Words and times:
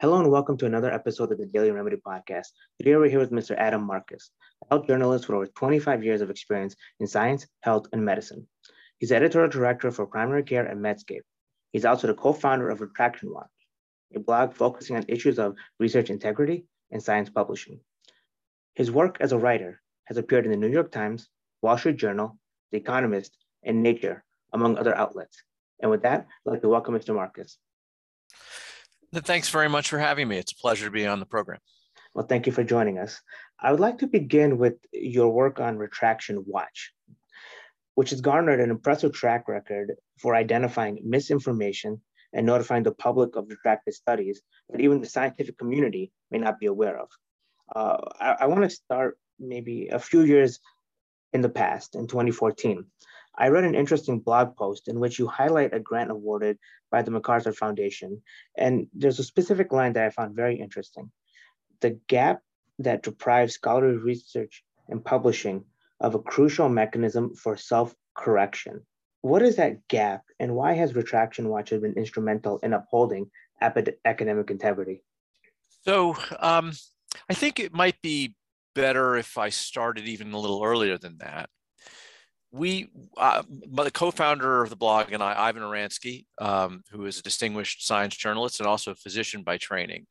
Hello 0.00 0.20
and 0.20 0.30
welcome 0.30 0.56
to 0.58 0.66
another 0.66 0.92
episode 0.92 1.32
of 1.32 1.38
the 1.38 1.46
Daily 1.46 1.72
Remedy 1.72 1.96
Podcast. 1.96 2.52
Today 2.78 2.94
we're 2.94 3.08
here 3.08 3.18
with 3.18 3.32
Mr. 3.32 3.56
Adam 3.58 3.82
Marcus, 3.82 4.30
a 4.62 4.72
health 4.72 4.86
journalist 4.86 5.26
with 5.26 5.34
over 5.34 5.46
25 5.48 6.04
years 6.04 6.20
of 6.20 6.30
experience 6.30 6.76
in 7.00 7.08
science, 7.08 7.48
health, 7.62 7.88
and 7.92 8.04
medicine. 8.04 8.46
He's 8.98 9.10
editorial 9.10 9.50
director 9.50 9.90
for 9.90 10.06
primary 10.06 10.44
care 10.44 10.68
at 10.68 10.76
Medscape. 10.76 11.22
He's 11.72 11.84
also 11.84 12.06
the 12.06 12.14
co-founder 12.14 12.70
of 12.70 12.80
Retraction 12.80 13.34
Watch, 13.34 13.50
a 14.14 14.20
blog 14.20 14.54
focusing 14.54 14.94
on 14.94 15.04
issues 15.08 15.36
of 15.36 15.56
research 15.80 16.10
integrity 16.10 16.66
and 16.92 17.02
science 17.02 17.28
publishing. 17.28 17.80
His 18.76 18.92
work 18.92 19.16
as 19.18 19.32
a 19.32 19.38
writer 19.38 19.80
has 20.04 20.16
appeared 20.16 20.44
in 20.44 20.52
the 20.52 20.56
New 20.56 20.70
York 20.70 20.92
Times, 20.92 21.28
Wall 21.60 21.76
Street 21.76 21.96
Journal, 21.96 22.38
The 22.70 22.78
Economist, 22.78 23.36
and 23.64 23.82
Nature, 23.82 24.22
among 24.52 24.78
other 24.78 24.94
outlets. 24.94 25.42
And 25.82 25.90
with 25.90 26.02
that, 26.02 26.28
I'd 26.46 26.50
like 26.52 26.62
to 26.62 26.68
welcome 26.68 26.94
Mr. 26.94 27.16
Marcus. 27.16 27.58
Thanks 29.12 29.48
very 29.48 29.68
much 29.68 29.88
for 29.88 29.98
having 29.98 30.28
me. 30.28 30.36
It's 30.36 30.52
a 30.52 30.56
pleasure 30.56 30.86
to 30.86 30.90
be 30.90 31.06
on 31.06 31.20
the 31.20 31.26
program. 31.26 31.60
Well, 32.14 32.26
thank 32.26 32.46
you 32.46 32.52
for 32.52 32.64
joining 32.64 32.98
us. 32.98 33.20
I 33.60 33.70
would 33.70 33.80
like 33.80 33.98
to 33.98 34.06
begin 34.06 34.58
with 34.58 34.74
your 34.92 35.30
work 35.30 35.60
on 35.60 35.78
Retraction 35.78 36.44
Watch, 36.46 36.92
which 37.94 38.10
has 38.10 38.20
garnered 38.20 38.60
an 38.60 38.70
impressive 38.70 39.12
track 39.12 39.48
record 39.48 39.94
for 40.18 40.34
identifying 40.34 41.00
misinformation 41.04 42.00
and 42.32 42.46
notifying 42.46 42.82
the 42.82 42.92
public 42.92 43.36
of 43.36 43.48
retracted 43.48 43.94
studies 43.94 44.42
that 44.70 44.80
even 44.80 45.00
the 45.00 45.08
scientific 45.08 45.56
community 45.58 46.12
may 46.30 46.38
not 46.38 46.58
be 46.58 46.66
aware 46.66 46.98
of. 46.98 47.08
Uh, 47.74 47.96
I, 48.20 48.36
I 48.40 48.46
want 48.46 48.64
to 48.64 48.70
start 48.70 49.18
maybe 49.38 49.88
a 49.88 49.98
few 49.98 50.22
years 50.22 50.60
in 51.32 51.40
the 51.40 51.48
past, 51.48 51.94
in 51.94 52.06
2014. 52.06 52.84
I 53.38 53.48
read 53.48 53.64
an 53.64 53.76
interesting 53.76 54.18
blog 54.18 54.56
post 54.56 54.88
in 54.88 54.98
which 54.98 55.18
you 55.18 55.28
highlight 55.28 55.72
a 55.72 55.78
grant 55.78 56.10
awarded 56.10 56.58
by 56.90 57.02
the 57.02 57.12
MacArthur 57.12 57.52
Foundation. 57.52 58.20
And 58.56 58.88
there's 58.92 59.20
a 59.20 59.24
specific 59.24 59.72
line 59.72 59.92
that 59.92 60.04
I 60.04 60.10
found 60.10 60.34
very 60.34 60.60
interesting. 60.60 61.12
The 61.80 62.00
gap 62.08 62.40
that 62.80 63.04
deprives 63.04 63.54
scholarly 63.54 63.96
research 63.96 64.64
and 64.88 65.04
publishing 65.04 65.64
of 66.00 66.16
a 66.16 66.18
crucial 66.18 66.68
mechanism 66.68 67.34
for 67.34 67.56
self 67.56 67.94
correction. 68.16 68.84
What 69.22 69.42
is 69.42 69.56
that 69.56 69.86
gap, 69.88 70.22
and 70.38 70.54
why 70.54 70.74
has 70.74 70.94
Retraction 70.94 71.48
Watch 71.48 71.70
been 71.70 71.94
instrumental 71.96 72.58
in 72.58 72.72
upholding 72.72 73.30
academic 73.60 74.50
integrity? 74.50 75.02
So, 75.82 76.16
um, 76.38 76.72
I 77.28 77.34
think 77.34 77.58
it 77.58 77.72
might 77.72 78.00
be 78.00 78.34
better 78.74 79.16
if 79.16 79.36
I 79.36 79.48
started 79.48 80.06
even 80.06 80.32
a 80.32 80.38
little 80.38 80.62
earlier 80.62 80.98
than 80.98 81.18
that 81.18 81.50
we, 82.50 82.88
uh, 83.16 83.42
the 83.48 83.90
co-founder 83.90 84.62
of 84.62 84.70
the 84.70 84.76
blog 84.76 85.12
and 85.12 85.22
I, 85.22 85.48
Ivan 85.48 85.62
Oransky, 85.62 86.24
um, 86.40 86.82
who 86.90 87.04
is 87.06 87.18
a 87.18 87.22
distinguished 87.22 87.86
science 87.86 88.16
journalist 88.16 88.60
and 88.60 88.66
also 88.66 88.92
a 88.92 88.96
physician 88.96 89.42
by 89.42 89.58
training, 89.58 90.06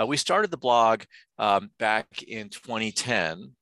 uh, 0.00 0.06
we 0.06 0.16
started 0.16 0.50
the 0.50 0.56
blog 0.56 1.02
um, 1.38 1.70
back 1.78 2.22
in 2.22 2.48
2010 2.48 3.52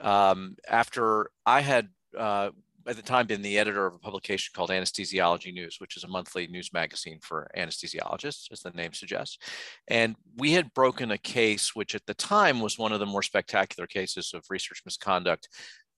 um, 0.00 0.56
after 0.68 1.30
I 1.46 1.60
had, 1.60 1.88
uh, 2.16 2.50
at 2.86 2.96
the 2.96 3.02
time, 3.02 3.26
been 3.26 3.42
the 3.42 3.58
editor 3.58 3.86
of 3.86 3.94
a 3.94 3.98
publication 3.98 4.52
called 4.54 4.70
Anesthesiology 4.70 5.54
News, 5.54 5.76
which 5.78 5.96
is 5.96 6.04
a 6.04 6.08
monthly 6.08 6.46
news 6.46 6.70
magazine 6.72 7.18
for 7.22 7.50
anesthesiologists, 7.56 8.52
as 8.52 8.60
the 8.60 8.70
name 8.72 8.92
suggests. 8.92 9.38
And 9.88 10.16
we 10.36 10.52
had 10.52 10.74
broken 10.74 11.10
a 11.10 11.18
case, 11.18 11.74
which 11.74 11.94
at 11.94 12.04
the 12.06 12.14
time 12.14 12.60
was 12.60 12.78
one 12.78 12.92
of 12.92 13.00
the 13.00 13.06
more 13.06 13.22
spectacular 13.22 13.86
cases 13.86 14.32
of 14.34 14.44
research 14.50 14.82
misconduct 14.84 15.48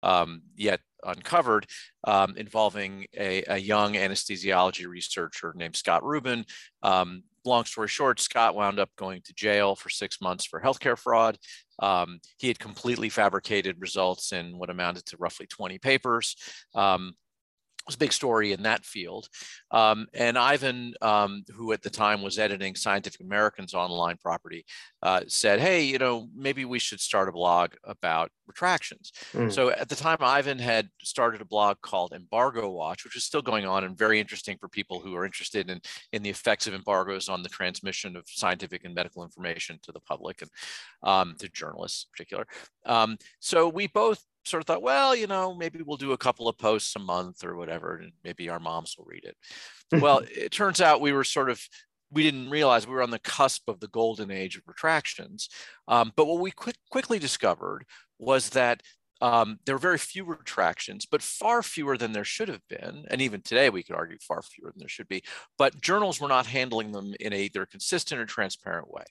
um, 0.06 0.42
yet 0.54 0.80
uncovered 1.04 1.66
um, 2.04 2.34
involving 2.36 3.06
a, 3.16 3.42
a, 3.48 3.58
young 3.58 3.94
anesthesiology 3.94 4.86
researcher 4.86 5.52
named 5.56 5.76
Scott 5.76 6.04
Reuben. 6.04 6.44
Um, 6.82 7.24
long 7.44 7.64
story 7.64 7.88
short, 7.88 8.20
Scott 8.20 8.54
wound 8.54 8.78
up 8.78 8.90
going 8.96 9.22
to 9.22 9.34
jail 9.34 9.74
for 9.74 9.90
six 9.90 10.20
months 10.20 10.46
for 10.46 10.60
healthcare 10.60 10.96
fraud. 10.96 11.38
Um, 11.80 12.20
he 12.38 12.48
had 12.48 12.58
completely 12.58 13.08
fabricated 13.08 13.80
results 13.80 14.32
in 14.32 14.58
what 14.58 14.70
amounted 14.70 15.06
to 15.06 15.16
roughly 15.18 15.46
20 15.46 15.78
papers. 15.78 16.36
Um, 16.74 17.14
was 17.86 17.94
a 17.94 17.98
big 17.98 18.12
story 18.12 18.52
in 18.52 18.62
that 18.62 18.84
field. 18.84 19.28
Um, 19.70 20.06
and 20.12 20.36
Ivan, 20.36 20.94
um, 21.00 21.44
who 21.54 21.72
at 21.72 21.82
the 21.82 21.90
time 21.90 22.22
was 22.22 22.38
editing 22.38 22.74
Scientific 22.74 23.20
American's 23.20 23.74
online 23.74 24.16
property, 24.16 24.64
uh, 25.02 25.20
said, 25.28 25.60
hey, 25.60 25.82
you 25.82 25.98
know, 25.98 26.28
maybe 26.34 26.64
we 26.64 26.78
should 26.78 27.00
start 27.00 27.28
a 27.28 27.32
blog 27.32 27.74
about 27.84 28.30
retractions. 28.46 29.12
Mm. 29.32 29.52
So 29.52 29.70
at 29.70 29.88
the 29.88 29.96
time, 29.96 30.18
Ivan 30.20 30.58
had 30.58 30.88
started 31.02 31.40
a 31.40 31.44
blog 31.46 31.76
called 31.80 32.12
Embargo 32.12 32.68
Watch, 32.70 33.04
which 33.04 33.16
is 33.16 33.24
still 33.24 33.42
going 33.42 33.66
on 33.66 33.84
and 33.84 33.96
very 33.96 34.20
interesting 34.20 34.56
for 34.58 34.68
people 34.68 35.00
who 35.00 35.14
are 35.14 35.24
interested 35.24 35.70
in, 35.70 35.80
in 36.12 36.22
the 36.22 36.30
effects 36.30 36.66
of 36.66 36.74
embargoes 36.74 37.28
on 37.28 37.42
the 37.42 37.48
transmission 37.48 38.16
of 38.16 38.24
scientific 38.26 38.84
and 38.84 38.94
medical 38.94 39.22
information 39.22 39.78
to 39.82 39.92
the 39.92 40.00
public 40.00 40.42
and 40.42 40.50
um, 41.02 41.34
to 41.38 41.48
journalists 41.48 42.06
in 42.06 42.10
particular. 42.12 42.46
Um, 42.84 43.16
so 43.40 43.68
we 43.68 43.86
both 43.88 44.24
sort 44.46 44.62
of 44.62 44.66
thought, 44.66 44.82
well, 44.82 45.14
you 45.14 45.26
know, 45.26 45.54
maybe 45.54 45.80
we'll 45.84 45.96
do 45.96 46.12
a 46.12 46.18
couple 46.18 46.48
of 46.48 46.58
posts 46.58 46.94
a 46.96 47.00
month 47.00 47.44
or 47.44 47.56
whatever, 47.56 47.96
and 47.96 48.12
maybe 48.24 48.48
our 48.48 48.60
moms 48.60 48.96
will 48.96 49.06
read 49.06 49.24
it. 49.24 49.36
well, 50.00 50.22
it 50.30 50.52
turns 50.52 50.80
out 50.80 51.00
we 51.00 51.12
were 51.12 51.24
sort 51.24 51.50
of 51.50 51.60
we 52.12 52.22
didn't 52.22 52.50
realize 52.50 52.86
we 52.86 52.94
were 52.94 53.02
on 53.02 53.10
the 53.10 53.18
cusp 53.18 53.68
of 53.68 53.80
the 53.80 53.88
golden 53.88 54.30
age 54.30 54.56
of 54.56 54.62
retractions. 54.66 55.48
Um, 55.88 56.12
but 56.14 56.26
what 56.26 56.40
we 56.40 56.52
quick, 56.52 56.76
quickly 56.88 57.18
discovered 57.18 57.84
was 58.18 58.50
that 58.50 58.82
um, 59.20 59.58
there 59.64 59.74
were 59.74 59.80
very 59.80 59.98
few 59.98 60.24
retractions, 60.24 61.06
but 61.06 61.22
far 61.22 61.62
fewer 61.62 61.96
than 61.96 62.12
there 62.12 62.24
should 62.24 62.48
have 62.48 62.66
been. 62.68 63.04
And 63.10 63.20
even 63.22 63.40
today, 63.40 63.70
we 63.70 63.82
could 63.82 63.96
argue 63.96 64.18
far 64.20 64.42
fewer 64.42 64.70
than 64.70 64.80
there 64.80 64.88
should 64.88 65.08
be. 65.08 65.22
But 65.58 65.80
journals 65.80 66.20
were 66.20 66.28
not 66.28 66.46
handling 66.46 66.92
them 66.92 67.14
in 67.18 67.32
a 67.32 67.36
either 67.36 67.66
consistent 67.66 68.20
or 68.20 68.26
transparent 68.26 68.92
way. 68.92 69.04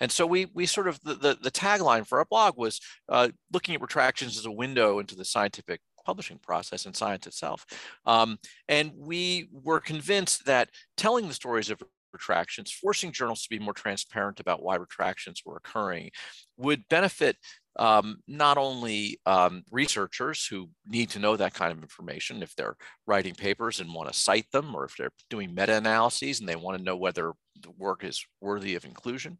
And 0.00 0.10
so 0.10 0.26
we 0.26 0.46
we 0.54 0.66
sort 0.66 0.88
of 0.88 1.00
the 1.02 1.14
the, 1.14 1.38
the 1.40 1.50
tagline 1.50 2.06
for 2.06 2.18
our 2.18 2.24
blog 2.24 2.56
was 2.56 2.80
uh, 3.08 3.28
looking 3.52 3.74
at 3.74 3.80
retractions 3.80 4.38
as 4.38 4.46
a 4.46 4.52
window 4.52 4.98
into 4.98 5.16
the 5.16 5.24
scientific 5.24 5.80
publishing 6.04 6.38
process 6.38 6.86
and 6.86 6.96
science 6.96 7.26
itself. 7.26 7.66
Um, 8.06 8.38
and 8.68 8.92
we 8.96 9.48
were 9.50 9.80
convinced 9.80 10.46
that 10.46 10.70
telling 10.96 11.26
the 11.26 11.34
stories 11.34 11.68
of 11.68 11.82
retractions, 12.12 12.72
forcing 12.72 13.12
journals 13.12 13.42
to 13.42 13.50
be 13.50 13.58
more 13.58 13.74
transparent 13.74 14.40
about 14.40 14.62
why 14.62 14.76
retractions 14.76 15.42
were 15.44 15.56
occurring, 15.56 16.10
would 16.56 16.88
benefit 16.88 17.36
um, 17.78 18.16
not 18.26 18.56
only 18.56 19.20
um, 19.26 19.62
researchers 19.70 20.46
who 20.46 20.70
need 20.86 21.10
to 21.10 21.18
know 21.18 21.36
that 21.36 21.52
kind 21.52 21.72
of 21.72 21.82
information 21.82 22.42
if 22.42 22.54
they're 22.54 22.76
writing 23.06 23.34
papers 23.34 23.80
and 23.80 23.92
want 23.92 24.08
to 24.10 24.18
cite 24.18 24.50
them, 24.50 24.74
or 24.74 24.84
if 24.84 24.96
they're 24.96 25.10
doing 25.28 25.54
meta 25.54 25.76
analyses 25.76 26.40
and 26.40 26.48
they 26.48 26.56
want 26.56 26.78
to 26.78 26.84
know 26.84 26.96
whether 26.96 27.32
the 27.60 27.70
work 27.76 28.02
is 28.02 28.24
worthy 28.40 28.76
of 28.76 28.84
inclusion, 28.86 29.38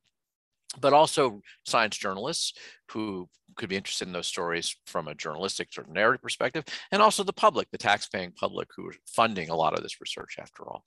but 0.80 0.92
also 0.92 1.40
science 1.64 1.96
journalists 1.96 2.52
who 2.90 3.28
could 3.56 3.68
be 3.68 3.76
interested 3.76 4.06
in 4.06 4.12
those 4.12 4.26
stories 4.26 4.76
from 4.86 5.08
a 5.08 5.14
journalistic 5.14 5.72
sort 5.72 5.88
of 5.88 5.94
narrative 5.94 6.22
perspective, 6.22 6.64
and 6.92 7.00
also 7.00 7.22
the 7.24 7.32
public, 7.32 7.70
the 7.70 7.78
tax-paying 7.78 8.32
public 8.32 8.68
who 8.76 8.86
are 8.86 8.94
funding 9.06 9.48
a 9.48 9.56
lot 9.56 9.74
of 9.74 9.82
this 9.82 10.00
research 10.00 10.36
after 10.38 10.64
all. 10.64 10.84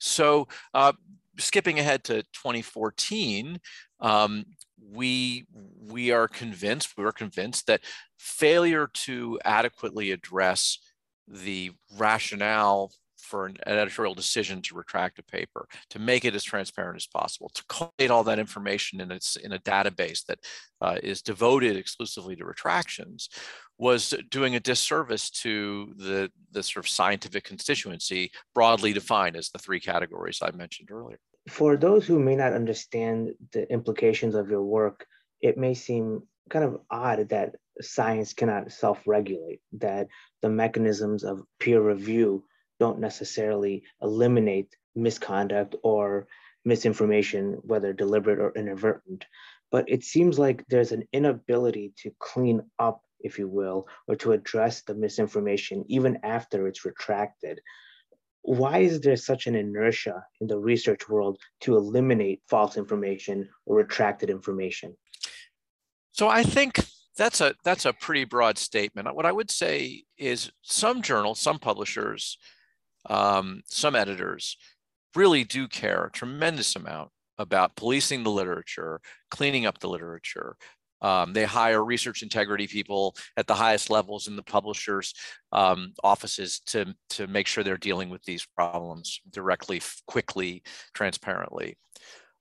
So 0.00 0.48
uh, 0.74 0.92
skipping 1.38 1.78
ahead 1.78 2.04
to 2.04 2.22
2014, 2.34 3.58
um, 4.00 4.44
we 4.92 5.46
we 5.90 6.10
are 6.12 6.28
convinced 6.28 6.96
we 6.96 7.04
are 7.04 7.12
convinced 7.12 7.66
that 7.66 7.80
failure 8.18 8.88
to 8.92 9.38
adequately 9.44 10.12
address 10.12 10.78
the 11.26 11.72
rationale 11.96 12.92
for 13.28 13.46
an 13.46 13.56
editorial 13.66 14.14
decision 14.14 14.62
to 14.62 14.74
retract 14.74 15.18
a 15.18 15.22
paper, 15.22 15.68
to 15.90 15.98
make 15.98 16.24
it 16.24 16.34
as 16.34 16.42
transparent 16.42 16.96
as 16.96 17.06
possible, 17.06 17.50
to 17.54 17.62
collate 17.68 18.10
all 18.10 18.24
that 18.24 18.38
information 18.38 19.00
in, 19.00 19.10
its, 19.10 19.36
in 19.36 19.52
a 19.52 19.58
database 19.58 20.24
that 20.26 20.38
uh, 20.80 20.96
is 21.02 21.22
devoted 21.22 21.76
exclusively 21.76 22.34
to 22.36 22.44
retractions, 22.44 23.28
was 23.78 24.14
doing 24.30 24.54
a 24.54 24.60
disservice 24.60 25.30
to 25.30 25.92
the, 25.96 26.30
the 26.52 26.62
sort 26.62 26.84
of 26.84 26.88
scientific 26.88 27.44
constituency 27.44 28.30
broadly 28.54 28.92
defined 28.92 29.36
as 29.36 29.50
the 29.50 29.58
three 29.58 29.80
categories 29.80 30.38
I 30.42 30.50
mentioned 30.52 30.90
earlier. 30.90 31.20
For 31.48 31.76
those 31.76 32.06
who 32.06 32.18
may 32.18 32.36
not 32.36 32.52
understand 32.52 33.34
the 33.52 33.70
implications 33.70 34.34
of 34.34 34.50
your 34.50 34.62
work, 34.62 35.06
it 35.40 35.56
may 35.56 35.74
seem 35.74 36.22
kind 36.50 36.64
of 36.64 36.80
odd 36.90 37.28
that 37.28 37.54
science 37.80 38.32
cannot 38.32 38.72
self 38.72 39.00
regulate, 39.06 39.60
that 39.72 40.08
the 40.42 40.48
mechanisms 40.48 41.24
of 41.24 41.42
peer 41.60 41.80
review 41.80 42.44
don't 42.78 43.00
necessarily 43.00 43.82
eliminate 44.02 44.74
misconduct 44.94 45.76
or 45.82 46.26
misinformation, 46.64 47.58
whether 47.62 47.92
deliberate 47.92 48.38
or 48.38 48.52
inadvertent. 48.54 49.24
But 49.70 49.88
it 49.88 50.04
seems 50.04 50.38
like 50.38 50.64
there's 50.68 50.92
an 50.92 51.04
inability 51.12 51.92
to 52.02 52.10
clean 52.18 52.62
up, 52.78 53.02
if 53.20 53.38
you 53.38 53.48
will, 53.48 53.86
or 54.06 54.16
to 54.16 54.32
address 54.32 54.82
the 54.82 54.94
misinformation 54.94 55.84
even 55.88 56.18
after 56.22 56.66
it's 56.66 56.84
retracted. 56.84 57.60
Why 58.42 58.78
is 58.78 59.00
there 59.00 59.16
such 59.16 59.46
an 59.46 59.56
inertia 59.56 60.24
in 60.40 60.46
the 60.46 60.58
research 60.58 61.08
world 61.08 61.38
to 61.60 61.76
eliminate 61.76 62.40
false 62.48 62.76
information 62.76 63.48
or 63.66 63.76
retracted 63.76 64.30
information? 64.30 64.96
So 66.12 66.28
I 66.28 66.42
think 66.42 66.80
that's 67.16 67.40
a 67.40 67.54
that's 67.64 67.84
a 67.84 67.92
pretty 67.92 68.24
broad 68.24 68.56
statement. 68.56 69.14
What 69.14 69.26
I 69.26 69.32
would 69.32 69.50
say 69.50 70.04
is 70.16 70.50
some 70.62 71.02
journals, 71.02 71.40
some 71.40 71.58
publishers 71.58 72.38
um, 73.06 73.62
some 73.66 73.94
editors 73.94 74.56
really 75.14 75.44
do 75.44 75.68
care 75.68 76.04
a 76.04 76.10
tremendous 76.10 76.76
amount 76.76 77.10
about 77.38 77.76
policing 77.76 78.24
the 78.24 78.30
literature, 78.30 79.00
cleaning 79.30 79.66
up 79.66 79.78
the 79.78 79.88
literature. 79.88 80.56
Um, 81.00 81.32
they 81.32 81.44
hire 81.44 81.84
research 81.84 82.22
integrity 82.22 82.66
people 82.66 83.14
at 83.36 83.46
the 83.46 83.54
highest 83.54 83.88
levels 83.88 84.26
in 84.26 84.34
the 84.34 84.42
publishers' 84.42 85.14
um, 85.52 85.92
offices 86.02 86.60
to, 86.66 86.94
to 87.10 87.28
make 87.28 87.46
sure 87.46 87.62
they're 87.62 87.76
dealing 87.76 88.10
with 88.10 88.24
these 88.24 88.46
problems 88.56 89.20
directly, 89.30 89.80
quickly, 90.06 90.62
transparently. 90.94 91.78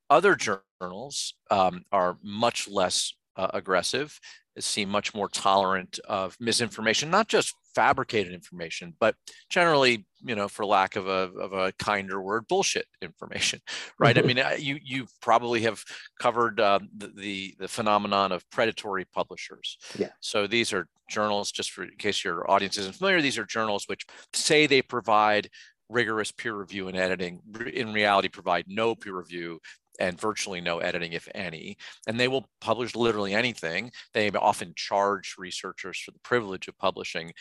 Other 0.10 0.36
journals 0.36 1.36
um, 1.52 1.84
are 1.92 2.18
much 2.24 2.68
less 2.68 3.14
uh, 3.36 3.50
aggressive, 3.54 4.20
seem 4.58 4.90
much 4.90 5.14
more 5.14 5.30
tolerant 5.30 6.00
of 6.08 6.36
misinformation, 6.40 7.12
not 7.12 7.28
just 7.28 7.54
fabricated 7.78 8.34
information, 8.34 8.96
but 9.00 9.14
generally, 9.52 10.08
you 10.24 10.34
know, 10.34 10.48
for 10.48 10.66
lack 10.66 10.96
of 10.96 11.08
a, 11.08 11.30
of 11.40 11.54
a 11.54 11.72
kinder 11.74 12.20
word, 12.20 12.48
bullshit 12.48 12.88
information, 13.04 13.60
right? 14.00 14.16
Mm-hmm. 14.16 14.40
I 14.40 14.56
mean, 14.56 14.62
you 14.64 14.80
you 14.84 15.06
probably 15.22 15.62
have 15.62 15.84
covered 16.20 16.60
uh, 16.60 16.80
the, 16.98 17.08
the, 17.16 17.56
the 17.60 17.68
phenomenon 17.68 18.32
of 18.32 18.50
predatory 18.50 19.06
publishers. 19.06 19.78
Yeah. 19.96 20.10
So 20.22 20.48
these 20.48 20.74
are 20.74 20.88
journals, 21.08 21.52
just 21.52 21.70
for 21.70 21.84
in 21.84 21.98
case 22.00 22.24
your 22.24 22.50
audience 22.50 22.80
isn't 22.80 22.96
familiar, 22.96 23.22
these 23.22 23.38
are 23.38 23.46
journals 23.46 23.84
which 23.86 24.08
say 24.34 24.66
they 24.66 24.82
provide 24.82 25.48
rigorous 25.88 26.32
peer 26.32 26.56
review 26.56 26.88
and 26.88 26.98
editing 26.98 27.40
in 27.74 27.94
reality 27.94 28.28
provide 28.28 28.66
no 28.68 28.94
peer 28.96 29.16
review 29.16 29.60
and 30.00 30.20
virtually 30.20 30.62
no 30.62 30.80
editing, 30.80 31.14
if 31.14 31.28
any. 31.34 31.78
And 32.08 32.20
they 32.20 32.28
will 32.28 32.50
publish 32.62 32.96
literally 32.96 33.34
anything. 33.34 33.92
They 34.14 34.30
often 34.32 34.74
charge 34.76 35.36
researchers 35.38 36.00
for 36.00 36.12
the 36.12 36.20
privilege 36.20 36.68
of 36.68 36.78
publishing 36.78 37.34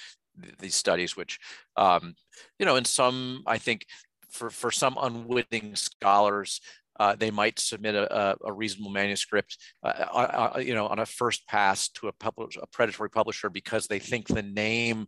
these 0.59 0.75
studies, 0.75 1.17
which, 1.17 1.39
um, 1.77 2.15
you 2.59 2.67
know, 2.67 2.77
in 2.77 2.85
some, 2.85 3.43
I 3.47 3.59
think, 3.59 3.87
for, 4.29 4.51
for 4.51 4.71
some 4.71 4.99
unwitting 5.01 5.77
scholars, 5.77 6.61
uh, 6.99 7.15
they 7.15 7.31
might 7.31 7.59
submit 7.59 7.95
a, 7.95 8.37
a 8.45 8.53
reasonable 8.53 8.91
manuscript, 8.91 9.59
uh, 9.83 9.89
uh, 10.13 10.53
uh, 10.57 10.59
you 10.59 10.75
know, 10.75 10.87
on 10.87 10.99
a 10.99 11.07
first 11.07 11.47
pass 11.47 11.89
to 11.91 12.09
a, 12.09 12.13
publish, 12.13 12.57
a 12.57 12.67
predatory 12.69 13.11
publisher 13.11 13.51
because 13.51 13.87
they 13.87 13.99
think 13.99 14.27
the 14.27 14.43
name 14.43 15.07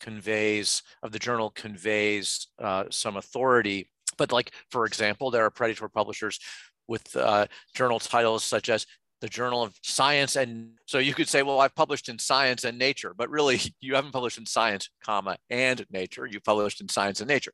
conveys 0.00 0.82
of 1.02 1.12
the 1.12 1.18
journal 1.18 1.50
conveys 1.50 2.48
uh, 2.58 2.84
some 2.90 3.16
authority. 3.16 3.88
But 4.16 4.32
like, 4.32 4.52
for 4.70 4.84
example, 4.84 5.30
there 5.30 5.44
are 5.44 5.50
predatory 5.50 5.90
publishers 5.90 6.40
with 6.88 7.14
uh, 7.14 7.46
journal 7.74 8.00
titles 8.00 8.42
such 8.44 8.68
as 8.68 8.86
the 9.20 9.28
Journal 9.28 9.62
of 9.62 9.74
Science 9.82 10.36
and 10.36 10.70
so 10.86 10.98
you 10.98 11.14
could 11.14 11.28
say, 11.28 11.42
well, 11.42 11.60
I've 11.60 11.74
published 11.74 12.08
in 12.08 12.18
Science 12.18 12.64
and 12.64 12.78
Nature, 12.78 13.14
but 13.16 13.30
really 13.30 13.60
you 13.80 13.94
haven't 13.94 14.12
published 14.12 14.38
in 14.38 14.46
Science, 14.46 14.90
comma 15.04 15.36
and 15.50 15.84
Nature. 15.90 16.26
You 16.26 16.40
published 16.40 16.80
in 16.80 16.88
Science 16.88 17.20
and 17.20 17.28
Nature, 17.28 17.52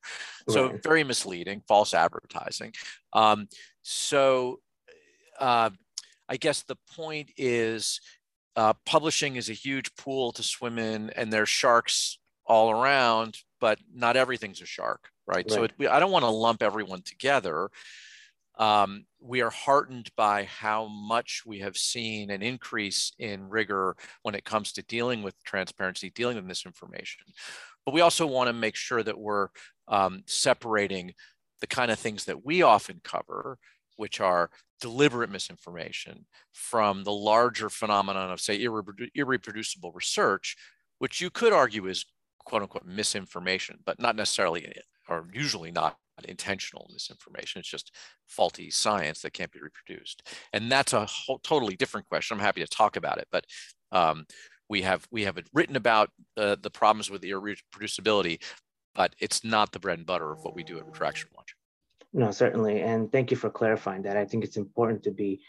so 0.48 0.78
very 0.82 1.04
misleading, 1.04 1.62
false 1.66 1.94
advertising. 1.94 2.72
Um, 3.12 3.48
so 3.82 4.60
uh, 5.40 5.70
I 6.28 6.36
guess 6.36 6.62
the 6.62 6.76
point 6.94 7.30
is, 7.36 8.00
uh, 8.56 8.74
publishing 8.86 9.36
is 9.36 9.50
a 9.50 9.54
huge 9.54 9.94
pool 9.96 10.32
to 10.32 10.42
swim 10.42 10.78
in, 10.78 11.10
and 11.10 11.32
there's 11.32 11.48
sharks 11.48 12.18
all 12.46 12.70
around, 12.70 13.38
but 13.60 13.78
not 13.92 14.16
everything's 14.16 14.60
a 14.60 14.66
shark, 14.66 15.08
right? 15.26 15.36
right. 15.36 15.50
So 15.50 15.64
it, 15.64 15.72
I 15.90 15.98
don't 15.98 16.12
want 16.12 16.24
to 16.24 16.30
lump 16.30 16.62
everyone 16.62 17.02
together 17.02 17.70
um, 18.58 19.06
we 19.20 19.42
are 19.42 19.50
heartened 19.50 20.10
by 20.16 20.44
how 20.44 20.86
much 20.86 21.42
we 21.44 21.58
have 21.60 21.76
seen 21.76 22.30
an 22.30 22.42
increase 22.42 23.12
in 23.18 23.48
rigor 23.48 23.96
when 24.22 24.34
it 24.34 24.44
comes 24.44 24.72
to 24.72 24.82
dealing 24.82 25.22
with 25.22 25.42
transparency, 25.44 26.10
dealing 26.10 26.36
with 26.36 26.44
misinformation. 26.44 27.22
But 27.84 27.94
we 27.94 28.00
also 28.00 28.26
want 28.26 28.48
to 28.48 28.52
make 28.52 28.76
sure 28.76 29.02
that 29.02 29.18
we're 29.18 29.48
um, 29.88 30.22
separating 30.26 31.14
the 31.60 31.66
kind 31.66 31.90
of 31.90 31.98
things 31.98 32.24
that 32.26 32.44
we 32.44 32.62
often 32.62 33.00
cover, 33.02 33.58
which 33.96 34.20
are 34.20 34.50
deliberate 34.80 35.30
misinformation, 35.30 36.26
from 36.52 37.04
the 37.04 37.12
larger 37.12 37.70
phenomenon 37.70 38.30
of, 38.30 38.40
say, 38.40 38.58
irreprodu- 38.62 39.10
irreproducible 39.16 39.94
research, 39.94 40.56
which 40.98 41.20
you 41.20 41.30
could 41.30 41.52
argue 41.52 41.86
is 41.86 42.06
quote 42.44 42.62
unquote 42.62 42.86
misinformation, 42.86 43.78
but 43.84 43.98
not 43.98 44.16
necessarily 44.16 44.70
or 45.08 45.26
usually 45.32 45.70
not 45.70 45.96
intentional 46.28 46.88
misinformation. 46.92 47.58
It's 47.58 47.68
just 47.68 47.92
faulty 48.26 48.70
science 48.70 49.20
that 49.22 49.32
can't 49.32 49.50
be 49.50 49.60
reproduced. 49.60 50.28
And 50.52 50.70
that's 50.70 50.92
a 50.92 51.06
whole, 51.06 51.38
totally 51.40 51.76
different 51.76 52.08
question. 52.08 52.36
I'm 52.36 52.44
happy 52.44 52.60
to 52.60 52.68
talk 52.68 52.96
about 52.96 53.18
it, 53.18 53.26
but 53.32 53.44
um, 53.92 54.26
we 54.68 54.82
have 54.82 55.06
we 55.10 55.24
have 55.24 55.38
written 55.52 55.76
about 55.76 56.10
uh, 56.36 56.56
the 56.60 56.70
problems 56.70 57.10
with 57.10 57.20
the 57.20 57.30
reproducibility, 57.30 58.42
but 58.94 59.14
it's 59.18 59.44
not 59.44 59.72
the 59.72 59.80
bread 59.80 59.98
and 59.98 60.06
butter 60.06 60.32
of 60.32 60.42
what 60.42 60.54
we 60.54 60.64
do 60.64 60.78
at 60.78 60.86
Retraction 60.86 61.28
Watch. 61.36 61.54
No, 62.12 62.30
certainly. 62.30 62.80
And 62.80 63.10
thank 63.10 63.30
you 63.30 63.36
for 63.36 63.50
clarifying 63.50 64.02
that. 64.02 64.16
I 64.16 64.24
think 64.24 64.44
it's 64.44 64.56
important 64.56 65.02
to 65.02 65.10
be 65.10 65.42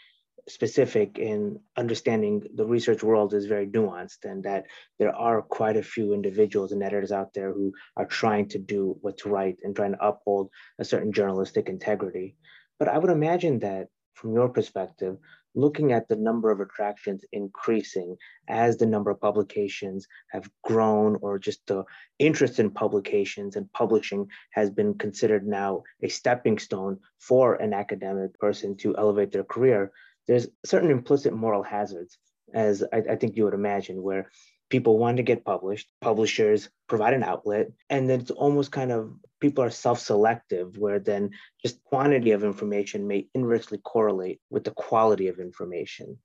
specific 0.48 1.18
in 1.18 1.58
understanding 1.76 2.42
the 2.54 2.64
research 2.64 3.02
world 3.02 3.34
is 3.34 3.46
very 3.46 3.66
nuanced 3.66 4.24
and 4.24 4.44
that 4.44 4.64
there 4.98 5.14
are 5.14 5.42
quite 5.42 5.76
a 5.76 5.82
few 5.82 6.14
individuals 6.14 6.72
and 6.72 6.82
editors 6.82 7.10
out 7.10 7.34
there 7.34 7.52
who 7.52 7.72
are 7.96 8.06
trying 8.06 8.48
to 8.48 8.58
do 8.58 8.96
what's 9.00 9.26
right 9.26 9.56
and 9.64 9.74
trying 9.74 9.92
to 9.92 10.06
uphold 10.06 10.50
a 10.78 10.84
certain 10.84 11.12
journalistic 11.12 11.68
integrity. 11.68 12.36
But 12.78 12.88
I 12.88 12.98
would 12.98 13.10
imagine 13.10 13.58
that 13.60 13.88
from 14.14 14.34
your 14.34 14.48
perspective, 14.48 15.18
looking 15.56 15.92
at 15.92 16.06
the 16.06 16.16
number 16.16 16.50
of 16.50 16.60
retractions 16.60 17.24
increasing 17.32 18.16
as 18.48 18.76
the 18.76 18.86
number 18.86 19.10
of 19.10 19.20
publications 19.20 20.06
have 20.30 20.48
grown 20.62 21.16
or 21.22 21.38
just 21.38 21.66
the 21.66 21.82
interest 22.18 22.60
in 22.60 22.70
publications 22.70 23.56
and 23.56 23.72
publishing 23.72 24.26
has 24.52 24.70
been 24.70 24.94
considered 24.94 25.46
now 25.46 25.82
a 26.02 26.08
stepping 26.08 26.58
stone 26.58 26.98
for 27.18 27.54
an 27.54 27.72
academic 27.72 28.38
person 28.38 28.76
to 28.76 28.96
elevate 28.96 29.32
their 29.32 29.44
career 29.44 29.90
there's 30.26 30.48
certain 30.64 30.90
implicit 30.90 31.32
moral 31.32 31.62
hazards, 31.62 32.18
as 32.52 32.84
I, 32.92 32.98
I 33.10 33.16
think 33.16 33.36
you 33.36 33.44
would 33.44 33.54
imagine, 33.54 34.02
where 34.02 34.30
people 34.68 34.98
want 34.98 35.16
to 35.18 35.22
get 35.22 35.44
published, 35.44 35.88
publishers 36.00 36.68
provide 36.88 37.14
an 37.14 37.22
outlet, 37.22 37.68
and 37.88 38.10
then 38.10 38.20
it's 38.20 38.30
almost 38.30 38.72
kind 38.72 38.90
of 38.90 39.12
people 39.40 39.62
are 39.62 39.70
self-selective, 39.70 40.76
where 40.78 40.98
then 40.98 41.30
just 41.64 41.82
quantity 41.84 42.32
of 42.32 42.42
information 42.42 43.06
may 43.06 43.28
inversely 43.34 43.78
correlate 43.78 44.40
with 44.50 44.64
the 44.64 44.70
quality 44.72 45.28
of 45.28 45.38
information. 45.38 46.18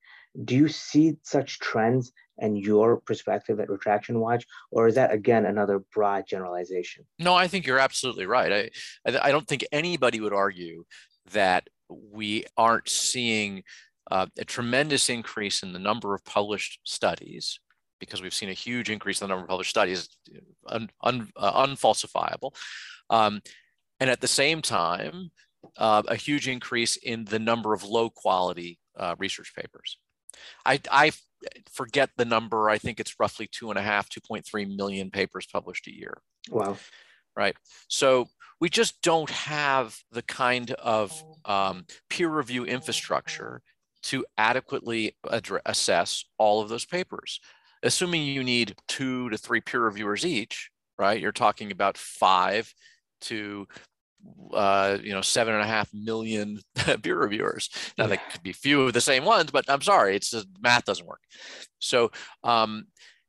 Do 0.45 0.55
you 0.55 0.69
see 0.69 1.17
such 1.23 1.59
trends 1.59 2.13
and 2.39 2.57
your 2.57 2.97
perspective 3.01 3.59
at 3.59 3.69
Retraction 3.69 4.19
Watch, 4.19 4.45
or 4.71 4.87
is 4.87 4.95
that 4.95 5.11
again 5.11 5.45
another 5.45 5.79
broad 5.93 6.25
generalization? 6.25 7.05
No, 7.19 7.35
I 7.35 7.47
think 7.47 7.67
you're 7.67 7.79
absolutely 7.79 8.25
right. 8.25 8.71
I 9.05 9.19
I 9.21 9.31
don't 9.31 9.47
think 9.47 9.65
anybody 9.71 10.19
would 10.21 10.33
argue 10.33 10.85
that 11.31 11.67
we 11.89 12.45
aren't 12.57 12.89
seeing 12.89 13.63
uh, 14.11 14.27
a 14.37 14.45
tremendous 14.45 15.09
increase 15.09 15.63
in 15.63 15.73
the 15.73 15.79
number 15.79 16.13
of 16.13 16.23
published 16.25 16.79
studies 16.83 17.59
because 17.99 18.21
we've 18.21 18.33
seen 18.33 18.49
a 18.49 18.53
huge 18.53 18.89
increase 18.89 19.21
in 19.21 19.27
the 19.27 19.29
number 19.29 19.43
of 19.43 19.49
published 19.49 19.69
studies, 19.69 20.09
un, 20.67 20.89
un, 21.01 21.29
uh, 21.37 21.65
unfalsifiable. 21.65 22.53
Um, 23.09 23.41
and 23.99 24.09
at 24.09 24.19
the 24.19 24.27
same 24.27 24.61
time, 24.61 25.31
uh, 25.77 26.01
a 26.07 26.15
huge 26.15 26.47
increase 26.47 26.97
in 26.97 27.25
the 27.25 27.39
number 27.39 27.73
of 27.73 27.83
low 27.83 28.09
quality 28.09 28.79
uh, 28.97 29.15
research 29.17 29.53
papers. 29.55 29.97
I, 30.65 30.79
I, 30.91 31.11
forget 31.71 32.11
the 32.17 32.25
number. 32.25 32.69
I 32.69 32.77
think 32.77 32.99
it's 32.99 33.19
roughly 33.19 33.49
two 33.51 33.71
and 33.71 33.79
a 33.79 33.81
half, 33.81 34.09
2.3 34.09 34.75
million 34.75 35.09
papers 35.09 35.47
published 35.51 35.87
a 35.87 35.95
year. 35.95 36.21
Wow. 36.51 36.77
Right. 37.35 37.55
So 37.87 38.27
we 38.59 38.69
just 38.69 39.01
don't 39.01 39.29
have 39.31 39.97
the 40.11 40.21
kind 40.21 40.69
of 40.71 41.11
um, 41.45 41.85
peer 42.11 42.29
review 42.29 42.63
infrastructure 42.63 43.63
to 44.03 44.25
adequately 44.37 45.15
address, 45.29 45.61
assess 45.65 46.25
all 46.37 46.61
of 46.61 46.69
those 46.69 46.85
papers. 46.85 47.39
Assuming 47.83 48.23
you 48.23 48.43
need 48.43 48.75
two 48.87 49.29
to 49.29 49.37
three 49.37 49.61
peer 49.61 49.81
reviewers 49.81 50.25
each, 50.25 50.69
right? 50.99 51.19
You're 51.19 51.31
talking 51.31 51.71
about 51.71 51.97
five 51.97 52.71
to 53.21 53.67
uh, 54.53 54.97
you 55.01 55.13
know 55.13 55.21
seven 55.21 55.53
and 55.55 55.63
a 55.63 55.67
half 55.67 55.89
million 55.93 56.59
peer 57.01 57.17
reviewers. 57.17 57.69
Now 57.97 58.07
yeah. 58.07 58.17
could 58.17 58.43
be 58.43 58.53
few 58.53 58.83
of 58.83 58.93
the 58.93 59.01
same 59.01 59.25
ones, 59.25 59.51
but 59.51 59.65
I'm 59.67 59.81
sorry, 59.81 60.15
it's 60.15 60.29
just, 60.29 60.47
math 60.61 60.85
doesn't 60.85 61.07
work. 61.07 61.21
So 61.79 62.11
um, 62.43 62.85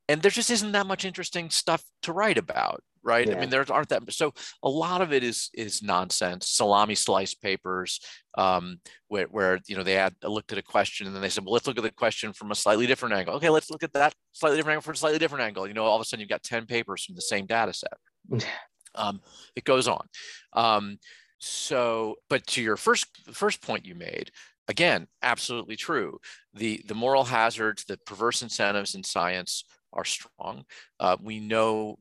and 0.08 0.20
there 0.20 0.30
just 0.30 0.50
isn't 0.50 0.72
that 0.72 0.86
much 0.86 1.04
interesting 1.04 1.48
stuff 1.48 1.82
to 2.02 2.12
write 2.12 2.38
about 2.38 2.82
right? 3.02 3.26
Yeah. 3.26 3.36
i 3.36 3.40
mean 3.40 3.50
there 3.50 3.64
aren't 3.70 3.88
that 3.88 4.12
so 4.12 4.32
a 4.62 4.68
lot 4.68 5.00
of 5.00 5.12
it 5.12 5.22
is 5.22 5.50
is 5.54 5.82
nonsense. 5.82 6.48
Salami 6.48 6.94
slice 6.94 7.34
papers 7.34 8.00
um, 8.38 8.78
where, 9.08 9.26
where 9.26 9.60
you 9.66 9.76
know 9.76 9.82
they 9.82 9.94
had 9.94 10.14
looked 10.22 10.52
at 10.52 10.58
a 10.58 10.62
question 10.62 11.06
and 11.06 11.14
then 11.14 11.22
they 11.22 11.28
said 11.28 11.44
well 11.44 11.52
let's 11.52 11.66
look 11.66 11.78
at 11.78 11.82
the 11.82 11.90
question 11.90 12.32
from 12.32 12.50
a 12.50 12.54
slightly 12.54 12.86
different 12.86 13.14
angle. 13.14 13.34
Okay 13.34 13.50
let's 13.50 13.70
look 13.70 13.82
at 13.82 13.92
that 13.92 14.14
slightly 14.32 14.56
different 14.56 14.74
angle 14.74 14.82
for 14.82 14.92
a 14.92 14.96
slightly 14.96 15.18
different 15.18 15.44
angle. 15.44 15.66
You 15.66 15.74
know 15.74 15.84
all 15.84 15.96
of 15.96 16.02
a 16.02 16.04
sudden 16.04 16.20
you've 16.20 16.28
got 16.28 16.42
10 16.42 16.66
papers 16.66 17.04
from 17.04 17.14
the 17.14 17.22
same 17.22 17.46
data 17.46 17.72
set. 17.72 17.94
Um, 18.94 19.22
it 19.56 19.64
goes 19.64 19.88
on. 19.88 20.06
Um, 20.52 20.98
so 21.38 22.16
but 22.28 22.46
to 22.48 22.62
your 22.62 22.76
first 22.76 23.06
first 23.32 23.62
point 23.62 23.86
you 23.86 23.94
made 23.94 24.30
again 24.68 25.06
absolutely 25.22 25.76
true. 25.76 26.18
The 26.52 26.82
the 26.86 26.94
moral 26.94 27.24
hazards 27.24 27.84
the 27.84 27.96
perverse 28.04 28.42
incentives 28.42 28.94
in 28.94 29.02
science 29.02 29.64
are 29.92 30.04
strong. 30.04 30.64
Uh, 30.98 31.16
we 31.20 31.40
know 31.40 31.98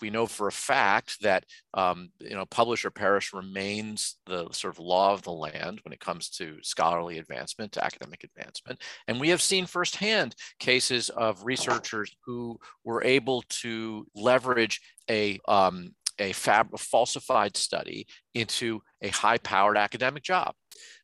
we 0.00 0.10
know 0.10 0.26
for 0.26 0.48
a 0.48 0.52
fact 0.52 1.20
that 1.22 1.44
um, 1.74 2.10
you 2.20 2.34
know 2.34 2.46
publish 2.46 2.84
or 2.84 2.90
perish 2.90 3.32
remains 3.32 4.18
the 4.26 4.48
sort 4.52 4.74
of 4.74 4.78
law 4.78 5.12
of 5.12 5.22
the 5.22 5.32
land 5.32 5.80
when 5.84 5.92
it 5.92 6.00
comes 6.00 6.28
to 6.30 6.58
scholarly 6.62 7.18
advancement 7.18 7.72
to 7.72 7.84
academic 7.84 8.24
advancement 8.24 8.80
and 9.08 9.20
we 9.20 9.28
have 9.28 9.42
seen 9.42 9.66
firsthand 9.66 10.34
cases 10.58 11.08
of 11.10 11.44
researchers 11.44 12.14
who 12.24 12.58
were 12.84 13.02
able 13.04 13.42
to 13.48 14.06
leverage 14.14 14.80
a 15.08 15.38
um, 15.48 15.92
a, 16.20 16.32
fab, 16.32 16.68
a 16.74 16.78
falsified 16.78 17.56
study 17.56 18.06
into 18.34 18.80
a 19.02 19.08
high-powered 19.08 19.76
academic 19.76 20.22
job. 20.22 20.54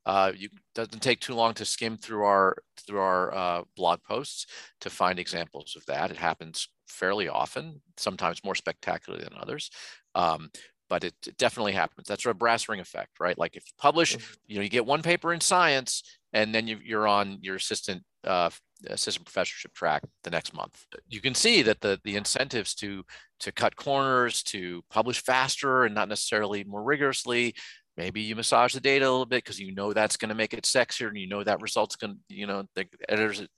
Uh, 0.04 0.32
doesn't 0.74 1.02
take 1.02 1.20
too 1.20 1.34
long 1.34 1.52
to 1.54 1.64
skim 1.64 1.96
through 1.96 2.24
our 2.24 2.56
through 2.86 3.00
our 3.00 3.34
uh, 3.34 3.62
blog 3.76 3.98
posts 4.04 4.46
to 4.80 4.88
find 4.88 5.18
examples 5.18 5.74
of 5.76 5.84
that. 5.86 6.12
It 6.12 6.16
happens 6.16 6.68
fairly 6.86 7.28
often, 7.28 7.80
sometimes 7.96 8.44
more 8.44 8.54
spectacularly 8.54 9.24
than 9.24 9.38
others. 9.38 9.70
Um, 10.14 10.50
but 10.88 11.04
it, 11.04 11.14
it, 11.26 11.36
definitely 11.36 11.72
happens. 11.72 12.06
That's 12.06 12.24
a 12.26 12.34
brass 12.34 12.68
ring 12.68 12.80
effect, 12.80 13.18
right? 13.18 13.36
Like 13.38 13.56
if 13.56 13.64
you 13.66 13.72
publish, 13.78 14.16
mm-hmm. 14.16 14.34
you 14.46 14.56
know, 14.56 14.62
you 14.62 14.68
get 14.68 14.86
one 14.86 15.02
paper 15.02 15.32
in 15.32 15.40
science, 15.40 16.02
and 16.32 16.54
then 16.54 16.66
you, 16.66 16.98
are 16.98 17.08
on 17.08 17.38
your 17.40 17.56
assistant 17.56 18.02
uh, 18.24 18.50
assistant 18.88 19.24
professorship 19.24 19.72
track 19.72 20.02
the 20.24 20.30
next 20.30 20.54
month. 20.54 20.84
You 21.08 21.20
can 21.20 21.34
see 21.34 21.62
that 21.62 21.80
the 21.80 21.98
the 22.04 22.16
incentives 22.16 22.74
to 22.76 23.02
to 23.40 23.52
cut 23.52 23.76
corners, 23.76 24.42
to 24.44 24.82
publish 24.90 25.22
faster 25.22 25.84
and 25.84 25.94
not 25.94 26.08
necessarily 26.08 26.64
more 26.64 26.82
rigorously. 26.82 27.54
Maybe 27.96 28.20
you 28.20 28.36
massage 28.36 28.74
the 28.74 28.80
data 28.80 29.06
a 29.06 29.10
little 29.10 29.24
bit 29.24 29.42
because 29.42 29.58
you 29.58 29.74
know 29.74 29.92
that's 29.92 30.18
going 30.18 30.28
to 30.28 30.34
make 30.34 30.52
it 30.52 30.64
sexier, 30.64 31.08
and 31.08 31.16
you 31.16 31.28
know 31.28 31.42
that 31.42 31.62
results 31.62 31.96
going. 31.96 32.18
You 32.28 32.46
know 32.46 32.64
the 32.74 32.86
editors 33.08 33.40
at 33.40 33.48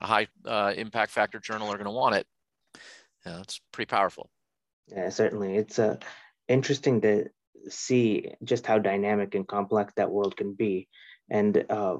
a 0.00 0.06
high 0.06 0.26
uh, 0.46 0.72
impact 0.76 1.12
factor 1.12 1.38
journal 1.38 1.68
are 1.68 1.76
going 1.76 1.84
to 1.84 1.90
want 1.90 2.16
it. 2.16 2.26
Yeah, 3.26 3.40
it's 3.40 3.60
pretty 3.72 3.88
powerful. 3.88 4.30
Yeah, 4.88 5.08
certainly. 5.10 5.56
It's 5.56 5.78
uh, 5.78 5.96
interesting 6.48 7.00
to 7.02 7.26
see 7.68 8.32
just 8.44 8.66
how 8.66 8.78
dynamic 8.78 9.34
and 9.34 9.46
complex 9.46 9.92
that 9.96 10.10
world 10.10 10.36
can 10.36 10.54
be. 10.54 10.88
And 11.30 11.64
uh, 11.70 11.98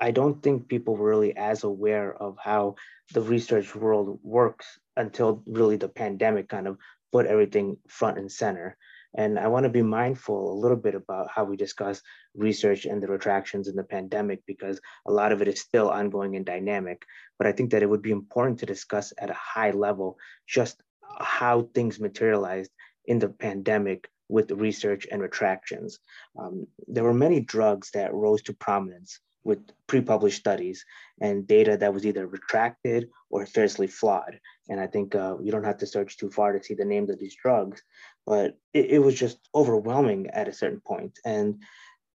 I 0.00 0.10
don't 0.10 0.42
think 0.42 0.68
people 0.68 0.96
were 0.96 1.08
really 1.08 1.36
as 1.36 1.64
aware 1.64 2.14
of 2.14 2.36
how 2.42 2.76
the 3.12 3.22
research 3.22 3.74
world 3.74 4.20
works 4.22 4.78
until 4.96 5.42
really 5.46 5.76
the 5.76 5.88
pandemic 5.88 6.48
kind 6.48 6.68
of 6.68 6.76
put 7.10 7.26
everything 7.26 7.78
front 7.88 8.18
and 8.18 8.30
center. 8.30 8.76
And 9.18 9.36
I 9.36 9.48
want 9.48 9.64
to 9.64 9.68
be 9.68 9.82
mindful 9.82 10.52
a 10.52 10.60
little 10.62 10.76
bit 10.76 10.94
about 10.94 11.28
how 11.28 11.42
we 11.42 11.56
discuss 11.56 12.00
research 12.36 12.84
and 12.84 13.02
the 13.02 13.08
retractions 13.08 13.66
in 13.66 13.74
the 13.74 13.82
pandemic 13.82 14.46
because 14.46 14.80
a 15.06 15.12
lot 15.12 15.32
of 15.32 15.42
it 15.42 15.48
is 15.48 15.60
still 15.60 15.90
ongoing 15.90 16.36
and 16.36 16.46
dynamic. 16.46 17.04
But 17.36 17.48
I 17.48 17.52
think 17.52 17.72
that 17.72 17.82
it 17.82 17.90
would 17.90 18.00
be 18.00 18.12
important 18.12 18.60
to 18.60 18.66
discuss 18.66 19.12
at 19.18 19.28
a 19.28 19.34
high 19.34 19.72
level 19.72 20.18
just 20.46 20.80
how 21.18 21.68
things 21.74 21.98
materialized 21.98 22.70
in 23.06 23.18
the 23.18 23.28
pandemic 23.28 24.08
with 24.28 24.52
research 24.52 25.08
and 25.10 25.20
retractions. 25.20 25.98
Um, 26.38 26.68
there 26.86 27.02
were 27.02 27.12
many 27.26 27.40
drugs 27.40 27.90
that 27.94 28.14
rose 28.14 28.42
to 28.42 28.52
prominence 28.52 29.18
with 29.48 29.60
pre-published 29.86 30.38
studies 30.38 30.84
and 31.22 31.46
data 31.46 31.76
that 31.78 31.94
was 31.94 32.04
either 32.04 32.26
retracted 32.26 33.08
or 33.30 33.46
seriously 33.46 33.86
flawed. 33.86 34.38
And 34.68 34.78
I 34.78 34.86
think 34.86 35.14
uh, 35.14 35.36
you 35.40 35.50
don't 35.50 35.64
have 35.64 35.78
to 35.78 35.86
search 35.86 36.18
too 36.18 36.30
far 36.30 36.52
to 36.52 36.62
see 36.62 36.74
the 36.74 36.84
names 36.84 37.08
of 37.08 37.18
these 37.18 37.34
drugs, 37.34 37.82
but 38.28 38.58
it, 38.74 38.90
it 38.90 38.98
was 38.98 39.14
just 39.14 39.38
overwhelming 39.54 40.26
at 40.28 40.48
a 40.48 40.52
certain 40.52 40.82
point. 40.86 41.18
And 41.24 41.62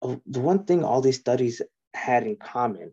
uh, 0.02 0.16
the 0.26 0.40
one 0.40 0.64
thing 0.64 0.82
all 0.82 1.00
these 1.00 1.20
studies 1.20 1.62
had 1.94 2.24
in 2.24 2.36
common, 2.36 2.90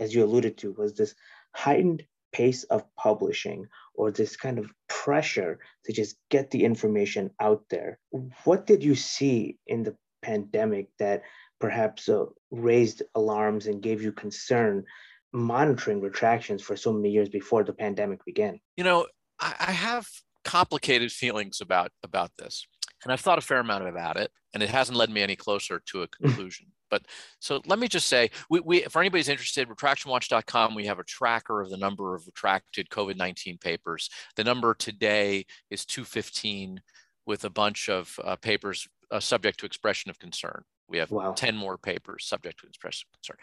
as 0.00 0.12
you 0.12 0.24
alluded 0.24 0.58
to, 0.58 0.72
was 0.72 0.94
this 0.94 1.14
heightened 1.54 2.02
pace 2.32 2.64
of 2.64 2.82
publishing 2.96 3.66
or 3.94 4.10
this 4.10 4.36
kind 4.36 4.58
of 4.58 4.72
pressure 4.88 5.60
to 5.84 5.92
just 5.92 6.16
get 6.28 6.50
the 6.50 6.64
information 6.64 7.30
out 7.40 7.62
there. 7.70 8.00
What 8.44 8.66
did 8.66 8.82
you 8.82 8.96
see 8.96 9.58
in 9.68 9.84
the 9.84 9.96
pandemic 10.22 10.88
that 10.98 11.22
perhaps 11.60 12.08
uh, 12.08 12.24
raised 12.50 13.02
alarms 13.14 13.68
and 13.68 13.80
gave 13.80 14.02
you 14.02 14.10
concern 14.10 14.84
monitoring 15.32 16.00
retractions 16.00 16.62
for 16.62 16.76
so 16.76 16.92
many 16.92 17.10
years 17.10 17.28
before 17.28 17.62
the 17.62 17.72
pandemic 17.72 18.24
began? 18.24 18.58
You 18.76 18.84
know, 18.84 19.06
I, 19.38 19.54
I 19.68 19.72
have 19.72 20.08
complicated 20.46 21.10
feelings 21.10 21.60
about 21.60 21.90
about 22.02 22.30
this, 22.38 22.66
and 23.02 23.12
I've 23.12 23.20
thought 23.20 23.38
a 23.38 23.42
fair 23.42 23.58
amount 23.58 23.86
about 23.86 24.16
it, 24.16 24.30
and 24.54 24.62
it 24.62 24.70
hasn't 24.70 24.96
led 24.96 25.10
me 25.10 25.20
any 25.20 25.36
closer 25.36 25.82
to 25.90 26.02
a 26.02 26.08
conclusion. 26.08 26.68
but 26.88 27.02
so 27.40 27.60
let 27.66 27.80
me 27.80 27.88
just 27.88 28.06
say, 28.06 28.30
we, 28.48 28.60
we 28.60 28.80
for 28.82 29.00
anybody's 29.00 29.28
interested, 29.28 29.68
retractionwatch.com, 29.68 30.74
we 30.74 30.86
have 30.86 31.00
a 31.00 31.04
tracker 31.04 31.60
of 31.60 31.68
the 31.68 31.76
number 31.76 32.14
of 32.14 32.24
retracted 32.26 32.88
COVID-19 32.88 33.60
papers. 33.60 34.08
The 34.36 34.44
number 34.44 34.72
today 34.72 35.44
is 35.70 35.84
215 35.84 36.80
with 37.26 37.44
a 37.44 37.50
bunch 37.50 37.88
of 37.88 38.18
uh, 38.22 38.36
papers 38.36 38.86
uh, 39.10 39.20
subject 39.20 39.60
to 39.60 39.66
expression 39.66 40.10
of 40.10 40.18
concern. 40.18 40.62
We 40.88 40.98
have 40.98 41.10
wow. 41.10 41.32
10 41.32 41.56
more 41.56 41.76
papers 41.76 42.24
subject 42.26 42.60
to 42.60 42.66
expression 42.66 43.08
of 43.08 43.18
concern. 43.18 43.36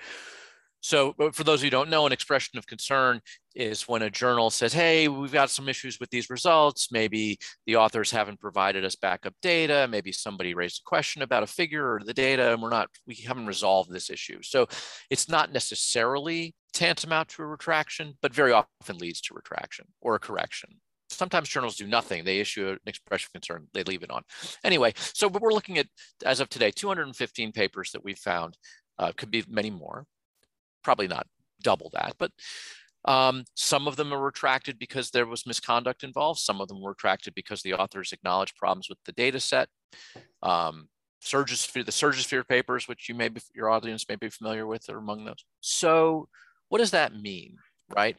So, 0.83 1.15
for 1.31 1.45
those 1.45 1.61
who 1.61 1.69
don't 1.69 1.89
know, 1.89 2.05
an 2.05 2.11
expression 2.11 2.57
of 2.57 2.67
concern 2.67 3.21
is 3.55 3.87
when 3.87 4.01
a 4.01 4.09
journal 4.09 4.49
says, 4.49 4.73
Hey, 4.73 5.07
we've 5.07 5.31
got 5.31 5.49
some 5.49 5.69
issues 5.69 5.97
with 5.97 6.09
these 6.09 6.29
results. 6.29 6.91
Maybe 6.91 7.39
the 7.65 7.77
authors 7.77 8.11
haven't 8.11 8.41
provided 8.41 8.83
us 8.83 8.97
backup 8.97 9.33
data. 9.41 9.87
Maybe 9.89 10.11
somebody 10.11 10.53
raised 10.53 10.81
a 10.81 10.89
question 10.89 11.21
about 11.21 11.41
a 11.41 11.47
figure 11.47 11.93
or 11.93 12.01
the 12.03 12.13
data, 12.13 12.51
and 12.51 12.61
we're 12.61 12.69
not, 12.69 12.89
we 13.07 13.15
haven't 13.15 13.45
resolved 13.45 13.91
this 13.91 14.09
issue. 14.09 14.39
So, 14.43 14.67
it's 15.09 15.29
not 15.29 15.53
necessarily 15.53 16.53
tantamount 16.73 17.29
to 17.29 17.43
a 17.43 17.47
retraction, 17.47 18.17
but 18.21 18.33
very 18.33 18.51
often 18.51 18.97
leads 18.97 19.21
to 19.21 19.33
retraction 19.33 19.85
or 20.01 20.15
a 20.15 20.19
correction. 20.19 20.69
Sometimes 21.09 21.47
journals 21.47 21.77
do 21.77 21.87
nothing. 21.87 22.25
They 22.25 22.41
issue 22.41 22.67
an 22.67 22.79
expression 22.87 23.27
of 23.29 23.41
concern, 23.41 23.67
they 23.73 23.83
leave 23.83 24.03
it 24.03 24.11
on. 24.11 24.23
Anyway, 24.65 24.95
so 24.97 25.29
we're 25.29 25.53
looking 25.53 25.77
at, 25.77 25.87
as 26.25 26.41
of 26.41 26.49
today, 26.49 26.71
215 26.71 27.53
papers 27.53 27.91
that 27.93 28.03
we've 28.03 28.17
found. 28.17 28.57
Uh, 28.99 29.11
could 29.17 29.31
be 29.31 29.43
many 29.49 29.71
more 29.71 30.05
probably 30.83 31.07
not 31.07 31.27
double 31.61 31.89
that, 31.93 32.15
but 32.17 32.31
um, 33.05 33.43
some 33.55 33.87
of 33.87 33.95
them 33.95 34.13
are 34.13 34.21
retracted 34.21 34.79
because 34.79 35.11
there 35.11 35.25
was 35.25 35.45
misconduct 35.45 36.03
involved. 36.03 36.39
Some 36.39 36.61
of 36.61 36.67
them 36.67 36.81
were 36.81 36.91
retracted 36.91 37.35
because 37.35 37.61
the 37.61 37.73
authors 37.73 38.13
acknowledged 38.13 38.55
problems 38.55 38.89
with 38.89 38.97
the 39.05 39.11
data 39.11 39.39
set. 39.39 39.67
Um, 40.41 40.87
Surgisphere, 41.23 41.85
the 41.85 41.91
Surgisphere 41.91 42.47
papers, 42.47 42.87
which 42.87 43.07
you 43.07 43.15
may 43.15 43.29
be, 43.29 43.41
your 43.53 43.69
audience 43.69 44.05
may 44.07 44.15
be 44.15 44.29
familiar 44.29 44.67
with, 44.67 44.89
are 44.89 44.97
among 44.97 45.25
those. 45.25 45.45
So 45.61 46.27
what 46.69 46.79
does 46.79 46.91
that 46.91 47.15
mean, 47.15 47.57
right? 47.95 48.17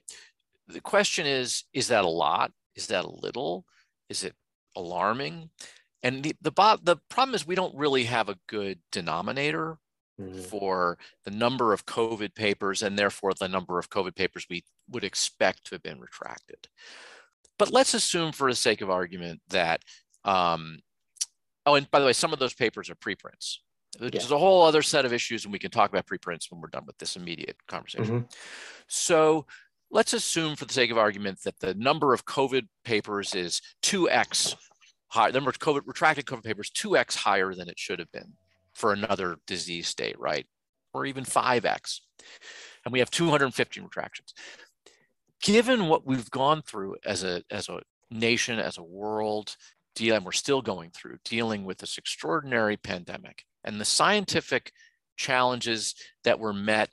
The 0.69 0.81
question 0.81 1.27
is, 1.27 1.65
is 1.73 1.89
that 1.89 2.05
a 2.05 2.09
lot? 2.09 2.51
Is 2.77 2.87
that 2.89 3.05
a 3.05 3.11
little? 3.11 3.65
Is 4.09 4.25
it 4.25 4.35
alarming? 4.77 5.51
And 6.03 6.23
the, 6.23 6.35
the, 6.41 6.79
the 6.83 6.97
problem 7.09 7.35
is 7.35 7.47
we 7.47 7.55
don't 7.55 7.77
really 7.77 8.05
have 8.05 8.29
a 8.29 8.39
good 8.49 8.79
denominator 8.93 9.79
mm-hmm. 10.21 10.41
for 10.41 10.99
the 11.25 11.31
number 11.31 11.73
of 11.73 11.87
COVID 11.87 12.35
papers 12.35 12.83
and 12.83 12.99
therefore 12.99 13.33
the 13.39 13.49
number 13.49 13.79
of 13.79 13.91
COVID 13.91 14.15
papers 14.15 14.47
we 14.49 14.65
would 14.91 15.05
expect 15.05 15.65
to 15.65 15.75
have 15.75 15.83
been 15.83 16.01
retracted. 16.01 16.69
But 17.59 17.73
let's 17.73 17.95
assume, 17.95 18.33
for 18.33 18.51
the 18.51 18.57
sake 18.57 18.81
of 18.81 18.91
argument, 18.91 19.41
that, 19.51 19.83
um, 20.25 20.81
oh, 21.67 21.77
and 21.77 21.89
by 21.91 22.01
the 22.01 22.07
way, 22.07 22.13
some 22.13 22.33
of 22.33 22.39
those 22.39 22.55
papers 22.55 22.91
are 22.91 22.97
preprints. 22.97 23.61
There's 23.99 24.29
yeah. 24.29 24.37
a 24.37 24.39
whole 24.39 24.65
other 24.65 24.83
set 24.83 25.05
of 25.05 25.13
issues, 25.13 25.45
and 25.45 25.53
we 25.53 25.61
can 25.61 25.71
talk 25.71 25.91
about 25.91 26.07
preprints 26.07 26.51
when 26.51 26.61
we're 26.61 26.69
done 26.69 26.85
with 26.85 26.99
this 26.99 27.15
immediate 27.15 27.57
conversation. 27.69 28.23
Mm-hmm. 28.23 28.27
So 28.89 29.47
let's 29.89 30.13
assume, 30.13 30.57
for 30.57 30.65
the 30.65 30.73
sake 30.73 30.91
of 30.91 30.99
argument, 30.99 31.39
that 31.45 31.61
the 31.61 31.75
number 31.75 32.13
of 32.13 32.25
COVID 32.25 32.67
papers 32.85 33.37
is 33.37 33.63
2x 33.85 34.57
higher, 35.09 35.31
the 35.31 35.39
number 35.39 35.51
of 35.51 35.61
COVID 35.61 35.83
retracted 35.87 36.27
COVID 36.27 36.43
papers 36.43 36.71
2x 36.71 37.15
higher 37.15 37.55
than 37.55 37.69
it 37.69 37.79
should 37.79 38.01
have 38.01 38.11
been 38.11 38.33
for 38.75 38.93
another 38.93 39.37
disease 39.47 39.89
state, 39.89 40.19
right? 40.19 40.47
Or 40.93 41.07
even 41.07 41.25
5x. 41.25 42.01
And 42.85 42.93
we 42.93 42.99
have 42.99 43.11
250 43.11 43.81
retractions. 43.81 44.35
Given 45.43 45.89
what 45.89 46.07
we've 46.07 46.31
gone 46.31 46.63
through 46.63 46.97
as 47.05 47.25
a, 47.25 47.43
as 47.51 47.69
a 47.69 47.81
nation, 48.11 48.59
as 48.59 48.79
a 48.79 48.83
world, 48.83 49.57
and 50.01 50.25
we're 50.25 50.33
still 50.33 50.63
going 50.63 50.91
through, 50.91 51.19
dealing 51.25 51.65
with 51.65 51.79
this 51.79 51.99
extraordinary 51.99 52.77
pandemic 52.77 53.45
and 53.63 53.81
the 53.81 53.85
scientific 53.85 54.73
challenges 55.17 55.95
that 56.25 56.41
were 56.41 56.53
met 56.53 56.91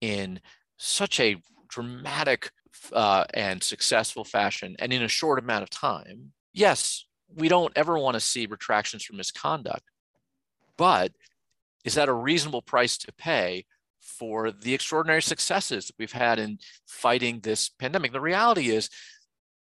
in 0.00 0.40
such 0.78 1.18
a 1.18 1.36
dramatic 1.68 2.50
uh, 2.92 3.24
and 3.34 3.62
successful 3.62 4.24
fashion 4.24 4.76
and 4.78 4.92
in 4.92 5.02
a 5.02 5.08
short 5.08 5.38
amount 5.38 5.62
of 5.62 5.70
time, 5.70 6.32
yes, 6.52 7.06
we 7.34 7.48
don't 7.48 7.72
ever 7.76 7.98
want 7.98 8.14
to 8.14 8.20
see 8.20 8.46
retractions 8.46 9.04
for 9.04 9.14
misconduct, 9.14 9.82
but 10.76 11.12
is 11.84 11.94
that 11.94 12.08
a 12.08 12.12
reasonable 12.12 12.62
price 12.62 12.96
to 12.98 13.12
pay 13.12 13.66
for 14.00 14.50
the 14.50 14.74
extraordinary 14.74 15.22
successes 15.22 15.86
that 15.86 15.94
we've 15.98 16.12
had 16.12 16.38
in 16.38 16.58
fighting 16.86 17.40
this 17.40 17.68
pandemic? 17.68 18.12
The 18.12 18.20
reality 18.20 18.70
is, 18.70 18.88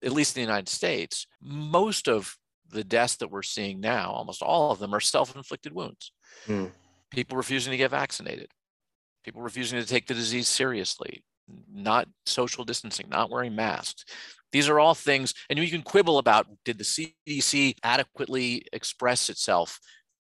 at 0.04 0.12
least 0.12 0.36
in 0.36 0.42
the 0.42 0.48
United 0.48 0.70
States, 0.70 1.28
most 1.42 2.08
of 2.08 2.38
the 2.70 2.84
deaths 2.84 3.18
that 3.18 3.32
we're 3.32 3.44
seeing 3.44 3.80
now, 3.80 4.12
almost 4.12 4.42
all 4.42 4.72
of 4.72 4.80
them, 4.80 4.94
are 4.94 5.00
self 5.00 5.36
inflicted 5.36 5.74
wounds. 5.74 6.12
Mm. 6.48 6.72
People 7.12 7.38
refusing 7.38 7.72
to 7.72 7.78
get 7.78 7.92
vaccinated, 7.92 8.50
people 9.24 9.42
refusing 9.42 9.80
to 9.80 9.88
take 9.88 10.08
the 10.08 10.14
disease 10.14 10.48
seriously, 10.48 11.24
not 11.72 12.08
social 12.26 12.64
distancing, 12.64 13.08
not 13.10 13.30
wearing 13.30 13.56
masks. 13.56 14.06
These 14.52 14.70
are 14.70 14.80
all 14.80 14.96
things, 14.96 15.34
and 15.50 15.58
you 15.58 15.70
can 15.70 15.82
quibble 15.82 16.20
about 16.20 16.48
did 16.64 16.78
the 16.78 16.84
CDC 16.84 17.76
adequately 17.84 18.66
express 18.72 19.30
itself, 19.30 19.80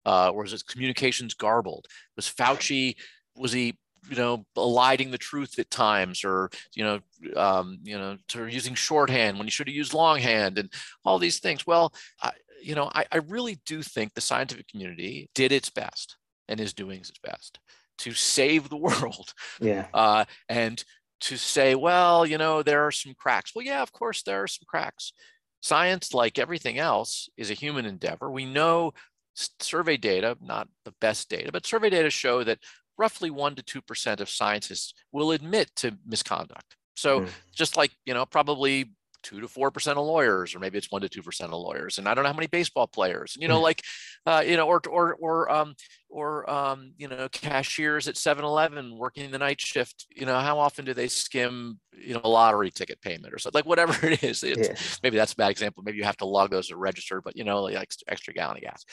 uh, 0.05 0.31
or 0.31 0.43
was 0.43 0.53
its 0.53 0.63
communications 0.63 1.35
garbled? 1.35 1.87
Was 2.17 2.29
Fauci 2.29 2.97
was 3.37 3.53
he 3.53 3.75
you 4.11 4.17
know 4.17 4.45
eliding 4.57 5.11
the 5.11 5.19
truth 5.19 5.59
at 5.59 5.71
times 5.71 6.25
or 6.25 6.51
you 6.75 6.85
know 6.85 7.01
um, 7.37 7.79
you 7.83 7.97
know 7.97 8.17
to 8.29 8.47
using 8.47 8.75
shorthand 8.75 9.39
when 9.39 9.47
he 9.47 9.51
should 9.51 9.69
have 9.69 9.77
used 9.77 9.95
longhand 9.95 10.59
and 10.59 10.73
all 11.05 11.19
these 11.19 11.39
things? 11.39 11.67
Well 11.67 11.93
I, 12.21 12.33
you 12.61 12.75
know 12.75 12.91
I, 12.95 13.05
I 13.13 13.19
really 13.19 13.61
do 13.67 13.83
think 13.83 14.15
the 14.15 14.21
scientific 14.21 14.69
community 14.69 15.31
did 15.35 15.53
its 15.53 15.71
best 15.71 16.17
and 16.49 16.61
is 16.61 16.75
doing 16.75 17.01
its 17.01 17.13
best 17.23 17.59
to 17.99 18.13
save 18.13 18.69
the 18.69 18.77
world. 18.89 19.33
Yeah. 19.61 19.87
Uh, 19.95 20.25
and 20.49 20.83
to 21.21 21.37
say 21.37 21.77
well 21.77 22.27
you 22.27 22.39
know 22.39 22.63
there 22.63 22.85
are 22.87 22.93
some 22.93 23.15
cracks. 23.15 23.53
Well 23.55 23.65
yeah 23.65 23.83
of 23.83 23.93
course 23.93 24.23
there 24.23 24.43
are 24.43 24.49
some 24.49 24.67
cracks. 24.67 25.13
Science 25.61 26.13
like 26.13 26.41
everything 26.41 26.79
else 26.79 27.29
is 27.37 27.51
a 27.51 27.55
human 27.55 27.87
endeavor. 27.87 28.29
We 28.33 28.45
know 28.45 28.95
survey 29.35 29.97
data 29.97 30.37
not 30.43 30.69
the 30.85 30.93
best 31.01 31.29
data 31.29 31.51
but 31.51 31.67
survey 31.67 31.89
data 31.89 32.11
show 32.11 32.45
that 32.45 32.59
roughly 32.99 33.31
1 33.31 33.57
to 33.57 33.81
2% 33.83 34.21
of 34.21 34.29
scientists 34.29 34.95
will 35.13 35.33
admit 35.33 35.71
to 35.77 35.97
misconduct. 36.07 36.77
So 36.95 37.23
mm. 37.23 37.29
just 37.53 37.77
like, 37.77 37.93
you 38.05 38.15
know, 38.15 38.27
probably 38.27 38.93
two 39.23 39.41
to 39.41 39.49
four 39.49 39.71
percent 39.71 39.99
of 39.99 40.05
lawyers, 40.05 40.55
or 40.55 40.59
maybe 40.59 40.79
it's 40.79 40.91
one 40.91 41.03
to 41.03 41.09
two 41.09 41.23
percent 41.23 41.53
of 41.53 41.61
lawyers, 41.61 41.99
and 41.99 42.09
I 42.09 42.15
don't 42.15 42.25
know 42.25 42.31
how 42.31 42.37
many 42.37 42.47
baseball 42.47 42.87
players, 42.87 43.37
you 43.39 43.49
know, 43.49 43.59
mm. 43.59 43.63
like, 43.63 43.83
uh, 44.27 44.43
you 44.47 44.57
know, 44.57 44.67
or 44.67 44.81
or 44.89 45.17
or 45.21 45.51
um, 45.51 45.75
or 46.13 46.49
um, 46.49 46.93
you 46.99 47.09
know, 47.09 47.29
cashiers 47.33 48.07
at 48.07 48.15
7-Eleven 48.17 48.97
working 48.97 49.31
the 49.31 49.39
night 49.39 49.61
shift. 49.61 50.07
You 50.15 50.27
know, 50.27 50.39
how 50.39 50.59
often 50.59 50.85
do 50.85 50.93
they 50.95 51.09
skim, 51.09 51.81
you 51.93 52.15
know, 52.15 52.21
a 52.23 52.29
lottery 52.29 52.71
ticket 52.71 53.01
payment 53.01 53.33
or 53.33 53.39
something 53.39 53.59
like 53.59 53.67
whatever 53.67 54.07
it 54.07 54.23
is? 54.23 54.43
Yeah. 54.43 54.75
Maybe 55.03 55.17
that's 55.17 55.33
a 55.33 55.37
bad 55.37 55.51
example. 55.51 55.83
Maybe 55.83 55.99
you 55.99 56.05
have 56.05 56.19
to 56.19 56.27
log 56.27 56.51
those 56.51 56.71
or 56.71 56.77
register, 56.77 57.21
but 57.23 57.37
you 57.37 57.45
know, 57.45 57.63
like 57.63 57.77
extra, 57.77 58.05
extra 58.13 58.35
gallon 58.35 58.59
of 58.59 58.63
gas. 58.63 58.85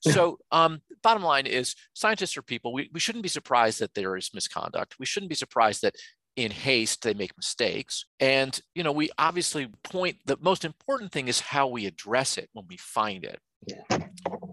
So, 0.00 0.38
um, 0.52 0.80
bottom 1.02 1.22
line 1.22 1.46
is, 1.46 1.74
scientists 1.94 2.36
are 2.36 2.42
people. 2.42 2.72
We 2.72 2.88
we 2.92 3.00
shouldn't 3.00 3.24
be 3.24 3.28
surprised 3.28 3.80
that 3.80 3.94
there 3.94 4.16
is 4.16 4.30
misconduct. 4.32 4.94
We 4.98 5.06
shouldn't 5.06 5.30
be 5.30 5.36
surprised 5.36 5.82
that 5.82 5.96
in 6.38 6.52
haste 6.52 7.02
they 7.02 7.14
make 7.14 7.36
mistakes 7.36 8.04
and 8.20 8.60
you 8.76 8.84
know 8.84 8.92
we 8.92 9.10
obviously 9.18 9.66
point 9.82 10.16
the 10.24 10.38
most 10.40 10.64
important 10.64 11.10
thing 11.10 11.26
is 11.26 11.40
how 11.40 11.66
we 11.66 11.84
address 11.84 12.38
it 12.38 12.48
when 12.52 12.64
we 12.68 12.76
find 12.76 13.24
it. 13.24 13.40
Yeah. 13.66 13.98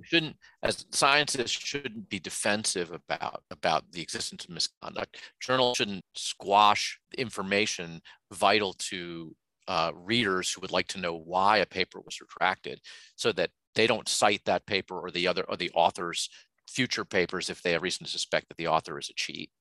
shouldn't 0.01 0.35
as 0.63 0.87
scientists 0.89 1.51
shouldn't 1.51 2.09
be 2.09 2.19
defensive 2.19 2.89
about 2.91 3.43
about 3.51 3.83
the 3.91 4.01
existence 4.01 4.45
of 4.45 4.49
misconduct. 4.49 5.17
Journals 5.39 5.77
shouldn't 5.77 6.03
squash 6.15 6.99
information 7.15 8.01
vital 8.33 8.73
to 8.89 9.35
uh, 9.67 9.91
readers 9.93 10.51
who 10.51 10.61
would 10.61 10.71
like 10.71 10.87
to 10.87 10.99
know 10.99 11.15
why 11.15 11.57
a 11.57 11.67
paper 11.67 11.99
was 12.03 12.19
retracted 12.19 12.81
so 13.15 13.31
that 13.31 13.51
they 13.75 13.85
don't 13.85 14.09
cite 14.09 14.43
that 14.45 14.65
paper 14.65 14.99
or 14.99 15.11
the 15.11 15.27
other 15.27 15.43
or 15.43 15.55
the 15.55 15.71
author's 15.75 16.29
future 16.67 17.05
papers 17.05 17.51
if 17.51 17.61
they 17.61 17.73
have 17.73 17.83
reason 17.83 18.07
to 18.07 18.11
suspect 18.11 18.47
that 18.47 18.57
the 18.57 18.67
author 18.67 18.97
is 18.97 19.09
a 19.11 19.13
cheat 19.13 19.51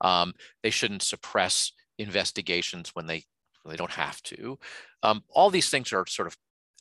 um, 0.00 0.34
they 0.62 0.70
shouldn't 0.70 1.02
suppress 1.02 1.72
investigations 1.98 2.90
when 2.94 3.06
they 3.06 3.24
when 3.62 3.72
they 3.72 3.76
don't 3.76 3.92
have 3.92 4.22
to. 4.22 4.58
Um, 5.02 5.22
all 5.30 5.50
these 5.50 5.70
things 5.70 5.92
are 5.92 6.06
sort 6.06 6.28
of 6.28 6.36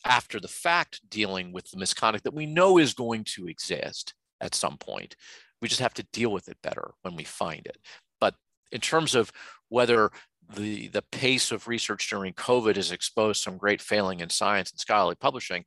after 0.05 0.39
the 0.39 0.47
fact 0.47 1.01
dealing 1.09 1.53
with 1.53 1.69
the 1.71 1.77
misconduct 1.77 2.25
that 2.25 2.33
we 2.33 2.45
know 2.45 2.77
is 2.77 2.93
going 2.93 3.23
to 3.23 3.47
exist 3.47 4.13
at 4.41 4.53
some 4.53 4.77
point. 4.77 5.15
We 5.61 5.69
just 5.69 5.79
have 5.79 5.93
to 5.95 6.07
deal 6.11 6.31
with 6.31 6.49
it 6.49 6.57
better 6.61 6.91
when 7.03 7.15
we 7.15 7.23
find 7.23 7.65
it. 7.65 7.77
But 8.19 8.35
in 8.71 8.81
terms 8.81 9.15
of 9.15 9.31
whether 9.69 10.11
the 10.53 10.89
the 10.89 11.03
pace 11.03 11.51
of 11.51 11.67
research 11.67 12.09
during 12.09 12.33
COVID 12.33 12.75
has 12.75 12.91
exposed 12.91 13.41
some 13.41 13.57
great 13.57 13.81
failing 13.81 14.19
in 14.19 14.29
science 14.29 14.71
and 14.71 14.79
scholarly 14.79 15.15
publishing, 15.15 15.63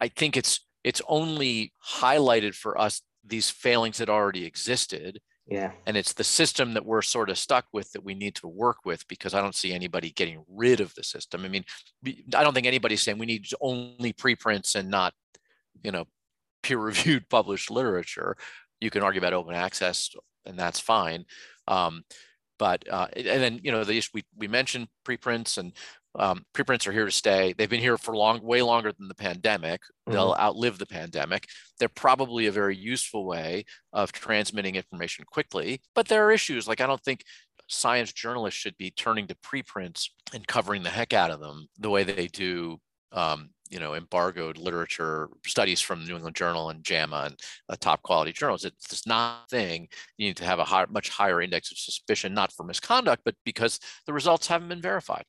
I 0.00 0.08
think 0.08 0.36
it's 0.36 0.66
it's 0.82 1.02
only 1.08 1.72
highlighted 1.98 2.54
for 2.54 2.80
us 2.80 3.02
these 3.24 3.50
failings 3.50 3.98
that 3.98 4.08
already 4.08 4.44
existed 4.44 5.20
yeah. 5.46 5.72
And 5.86 5.96
it's 5.96 6.12
the 6.12 6.24
system 6.24 6.74
that 6.74 6.84
we're 6.84 7.02
sort 7.02 7.30
of 7.30 7.38
stuck 7.38 7.66
with 7.72 7.92
that 7.92 8.04
we 8.04 8.14
need 8.14 8.34
to 8.36 8.48
work 8.48 8.78
with 8.84 9.06
because 9.06 9.32
I 9.32 9.40
don't 9.40 9.54
see 9.54 9.72
anybody 9.72 10.10
getting 10.10 10.44
rid 10.48 10.80
of 10.80 10.94
the 10.94 11.04
system. 11.04 11.44
I 11.44 11.48
mean, 11.48 11.64
I 12.34 12.42
don't 12.42 12.52
think 12.52 12.66
anybody's 12.66 13.02
saying 13.02 13.18
we 13.18 13.26
need 13.26 13.46
only 13.60 14.12
preprints 14.12 14.74
and 14.74 14.90
not, 14.90 15.14
you 15.82 15.92
know, 15.92 16.06
peer 16.62 16.78
reviewed 16.78 17.28
published 17.28 17.70
literature. 17.70 18.36
You 18.80 18.90
can 18.90 19.02
argue 19.02 19.20
about 19.20 19.34
open 19.34 19.54
access 19.54 20.10
and 20.46 20.58
that's 20.58 20.80
fine. 20.80 21.24
Um, 21.68 22.04
but 22.58 22.88
uh, 22.90 23.08
and 23.14 23.42
then 23.42 23.60
you 23.62 23.70
know 23.70 23.84
the 23.84 24.02
we 24.14 24.24
we 24.36 24.48
mentioned 24.48 24.88
preprints 25.04 25.58
and 25.58 25.72
um, 26.18 26.44
preprints 26.52 26.86
are 26.86 26.92
here 26.92 27.04
to 27.04 27.10
stay. 27.10 27.54
They've 27.56 27.68
been 27.68 27.80
here 27.80 27.98
for 27.98 28.16
long, 28.16 28.42
way 28.42 28.62
longer 28.62 28.92
than 28.92 29.08
the 29.08 29.14
pandemic. 29.14 29.80
They'll 30.06 30.32
mm-hmm. 30.32 30.40
outlive 30.40 30.78
the 30.78 30.86
pandemic. 30.86 31.46
They're 31.78 31.88
probably 31.88 32.46
a 32.46 32.52
very 32.52 32.76
useful 32.76 33.26
way 33.26 33.64
of 33.92 34.12
transmitting 34.12 34.76
information 34.76 35.24
quickly. 35.30 35.80
But 35.94 36.08
there 36.08 36.26
are 36.26 36.32
issues 36.32 36.66
like 36.66 36.80
I 36.80 36.86
don't 36.86 37.02
think 37.02 37.22
science 37.68 38.12
journalists 38.12 38.58
should 38.58 38.76
be 38.76 38.90
turning 38.90 39.26
to 39.26 39.36
preprints 39.42 40.10
and 40.32 40.46
covering 40.46 40.82
the 40.82 40.90
heck 40.90 41.12
out 41.12 41.30
of 41.30 41.40
them 41.40 41.68
the 41.78 41.90
way 41.90 42.04
they 42.04 42.28
do. 42.28 42.78
Um, 43.12 43.50
you 43.68 43.80
know, 43.80 43.94
embargoed 43.94 44.58
literature 44.58 45.28
studies 45.44 45.80
from 45.80 46.00
the 46.00 46.08
New 46.08 46.14
England 46.14 46.36
Journal 46.36 46.70
and 46.70 46.84
JAMA 46.84 47.24
and 47.26 47.40
uh, 47.68 47.74
top 47.80 48.00
quality 48.02 48.32
journals. 48.32 48.64
It's 48.64 48.88
just 48.88 49.08
not 49.08 49.46
a 49.46 49.48
thing. 49.48 49.88
You 50.16 50.28
need 50.28 50.36
to 50.36 50.44
have 50.44 50.60
a 50.60 50.64
high, 50.64 50.86
much 50.88 51.08
higher 51.08 51.40
index 51.40 51.72
of 51.72 51.78
suspicion, 51.78 52.32
not 52.32 52.52
for 52.52 52.64
misconduct, 52.64 53.22
but 53.24 53.34
because 53.44 53.80
the 54.06 54.12
results 54.12 54.46
haven't 54.46 54.68
been 54.68 54.82
verified. 54.82 55.24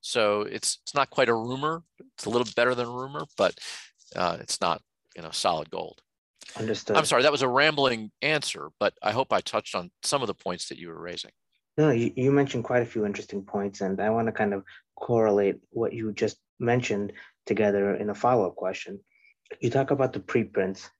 So 0.00 0.42
it's 0.42 0.78
it's 0.82 0.94
not 0.94 1.10
quite 1.10 1.28
a 1.28 1.34
rumor. 1.34 1.82
It's 2.14 2.26
a 2.26 2.30
little 2.30 2.48
better 2.56 2.74
than 2.74 2.86
a 2.86 2.90
rumor, 2.90 3.24
but 3.36 3.58
uh, 4.16 4.38
it's 4.40 4.60
not 4.60 4.80
you 5.16 5.22
know 5.22 5.30
solid 5.30 5.70
gold. 5.70 6.00
Understood. 6.56 6.96
I'm 6.96 7.04
sorry, 7.04 7.22
that 7.22 7.32
was 7.32 7.42
a 7.42 7.48
rambling 7.48 8.10
answer, 8.22 8.70
but 8.80 8.94
I 9.02 9.12
hope 9.12 9.32
I 9.32 9.40
touched 9.40 9.74
on 9.74 9.90
some 10.02 10.22
of 10.22 10.26
the 10.26 10.34
points 10.34 10.68
that 10.68 10.78
you 10.78 10.88
were 10.88 11.00
raising. 11.00 11.30
No, 11.78 11.90
you, 11.90 12.12
you 12.16 12.32
mentioned 12.32 12.64
quite 12.64 12.82
a 12.82 12.86
few 12.86 13.06
interesting 13.06 13.42
points, 13.42 13.80
and 13.80 14.00
I 14.00 14.10
want 14.10 14.26
to 14.26 14.32
kind 14.32 14.52
of 14.52 14.64
correlate 14.96 15.60
what 15.70 15.92
you 15.92 16.12
just 16.12 16.38
mentioned 16.58 17.12
together 17.46 17.94
in 17.94 18.10
a 18.10 18.14
follow-up 18.14 18.56
question. 18.56 18.98
You 19.60 19.70
talk 19.70 19.90
about 19.90 20.12
the 20.12 20.20
preprints, 20.20 20.90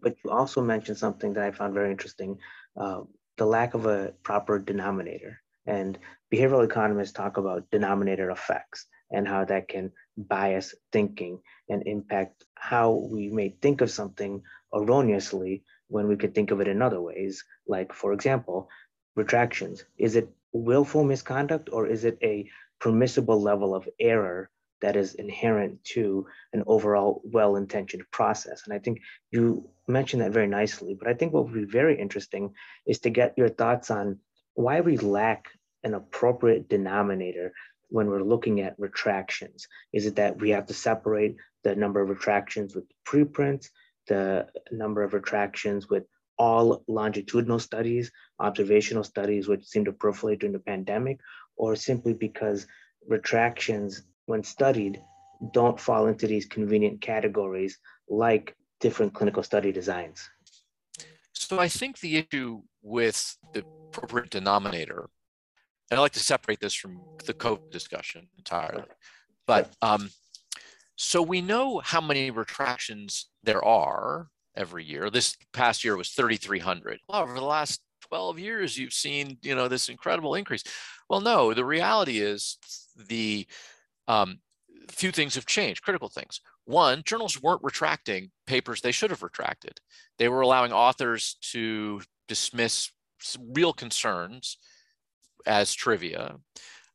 but 0.00 0.16
you 0.24 0.30
also 0.30 0.62
mentioned 0.62 0.96
something 0.96 1.34
that 1.34 1.44
I 1.44 1.50
found 1.50 1.74
very 1.74 1.90
interesting: 1.90 2.38
uh, 2.76 3.02
the 3.36 3.46
lack 3.46 3.74
of 3.74 3.86
a 3.86 4.14
proper 4.22 4.58
denominator. 4.58 5.40
And 5.66 5.98
behavioral 6.32 6.64
economists 6.64 7.12
talk 7.12 7.36
about 7.36 7.70
denominator 7.70 8.30
effects 8.30 8.86
and 9.10 9.26
how 9.26 9.44
that 9.44 9.68
can 9.68 9.92
bias 10.16 10.74
thinking 10.92 11.40
and 11.68 11.82
impact 11.86 12.44
how 12.54 12.92
we 13.10 13.28
may 13.30 13.50
think 13.62 13.80
of 13.80 13.90
something 13.90 14.42
erroneously 14.72 15.64
when 15.88 16.08
we 16.08 16.16
could 16.16 16.34
think 16.34 16.50
of 16.50 16.60
it 16.60 16.68
in 16.68 16.82
other 16.82 17.00
ways. 17.00 17.44
Like, 17.66 17.92
for 17.92 18.12
example, 18.12 18.68
retractions. 19.16 19.84
Is 19.98 20.16
it 20.16 20.28
willful 20.52 21.04
misconduct 21.04 21.68
or 21.72 21.86
is 21.86 22.04
it 22.04 22.18
a 22.22 22.48
permissible 22.80 23.40
level 23.40 23.74
of 23.74 23.88
error 24.00 24.50
that 24.80 24.96
is 24.96 25.14
inherent 25.14 25.82
to 25.84 26.26
an 26.52 26.62
overall 26.66 27.22
well 27.24 27.56
intentioned 27.56 28.04
process? 28.10 28.62
And 28.64 28.74
I 28.74 28.78
think 28.78 29.00
you 29.30 29.68
mentioned 29.86 30.22
that 30.22 30.32
very 30.32 30.48
nicely. 30.48 30.96
But 30.98 31.08
I 31.08 31.14
think 31.14 31.32
what 31.32 31.44
would 31.44 31.54
be 31.54 31.64
very 31.64 31.98
interesting 31.98 32.54
is 32.86 32.98
to 33.00 33.10
get 33.10 33.34
your 33.36 33.48
thoughts 33.48 33.90
on 33.90 34.18
why 34.54 34.80
we 34.80 34.96
lack 34.96 35.46
an 35.82 35.94
appropriate 35.94 36.68
denominator 36.68 37.52
when 37.88 38.08
we're 38.08 38.22
looking 38.22 38.60
at 38.60 38.78
retractions? 38.78 39.68
Is 39.92 40.06
it 40.06 40.16
that 40.16 40.40
we 40.40 40.50
have 40.50 40.66
to 40.66 40.74
separate 40.74 41.36
the 41.62 41.76
number 41.76 42.00
of 42.00 42.08
retractions 42.08 42.74
with 42.74 42.84
preprints, 43.04 43.70
the 44.08 44.46
number 44.70 45.02
of 45.02 45.14
retractions 45.14 45.88
with 45.88 46.04
all 46.38 46.82
longitudinal 46.88 47.58
studies, 47.58 48.10
observational 48.40 49.04
studies, 49.04 49.46
which 49.46 49.64
seem 49.64 49.84
to 49.84 49.92
proliferate 49.92 50.40
during 50.40 50.52
the 50.52 50.58
pandemic, 50.58 51.20
or 51.56 51.76
simply 51.76 52.12
because 52.12 52.66
retractions, 53.06 54.02
when 54.26 54.42
studied, 54.42 55.00
don't 55.52 55.78
fall 55.78 56.06
into 56.06 56.26
these 56.26 56.46
convenient 56.46 57.00
categories 57.00 57.78
like 58.08 58.56
different 58.80 59.14
clinical 59.14 59.42
study 59.42 59.72
designs? 59.72 60.28
So 61.32 61.58
I 61.58 61.68
think 61.68 62.00
the 62.00 62.16
issue 62.16 62.62
with 62.82 63.36
the 63.52 63.64
appropriate 63.96 64.30
denominator 64.30 65.08
and 65.90 65.98
I 65.98 66.02
like 66.02 66.12
to 66.12 66.20
separate 66.20 66.60
this 66.60 66.74
from 66.74 67.00
the 67.24 67.34
COVID 67.34 67.70
discussion 67.70 68.28
entirely. 68.38 68.84
But 69.46 69.70
um, 69.82 70.10
so 70.96 71.22
we 71.22 71.40
know 71.40 71.80
how 71.80 72.00
many 72.00 72.30
retractions 72.30 73.28
there 73.42 73.64
are 73.64 74.28
every 74.56 74.84
year. 74.84 75.10
This 75.10 75.36
past 75.52 75.84
year 75.84 75.96
was 75.96 76.10
3,300. 76.10 77.00
Well, 77.08 77.22
over 77.22 77.34
the 77.34 77.44
last 77.44 77.80
12 78.08 78.38
years, 78.38 78.78
you've 78.78 78.92
seen 78.92 79.38
you 79.42 79.54
know 79.54 79.68
this 79.68 79.88
incredible 79.88 80.34
increase. 80.34 80.64
Well, 81.08 81.20
no, 81.20 81.52
the 81.52 81.64
reality 81.64 82.18
is 82.18 82.58
the 83.08 83.46
um, 84.08 84.38
few 84.88 85.12
things 85.12 85.34
have 85.34 85.46
changed, 85.46 85.82
critical 85.82 86.08
things. 86.08 86.40
One, 86.64 87.02
journals 87.04 87.42
weren't 87.42 87.62
retracting 87.62 88.30
papers 88.46 88.80
they 88.80 88.92
should 88.92 89.10
have 89.10 89.22
retracted. 89.22 89.80
They 90.18 90.28
were 90.28 90.40
allowing 90.40 90.72
authors 90.72 91.36
to 91.52 92.00
dismiss 92.26 92.90
real 93.52 93.72
concerns 93.72 94.58
as 95.46 95.72
trivia. 95.74 96.36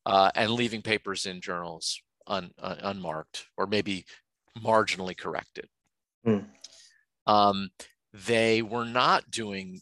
uh, 0.05 0.31
and 0.35 0.51
leaving 0.51 0.81
papers 0.81 1.25
in 1.25 1.41
journals 1.41 2.01
un, 2.27 2.51
uh, 2.61 2.75
unmarked 2.81 3.45
or 3.57 3.67
maybe 3.67 4.05
marginally 4.57 5.15
corrected. 5.15 5.67
Mm. 6.25 6.45
Um, 7.27 7.69
they 8.13 8.61
were 8.61 8.85
not 8.85 9.29
doing 9.29 9.81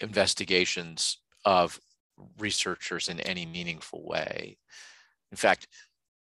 investigations 0.00 1.18
of 1.44 1.78
researchers 2.38 3.08
in 3.08 3.20
any 3.20 3.44
meaningful 3.44 4.06
way. 4.06 4.56
In 5.30 5.36
fact, 5.36 5.68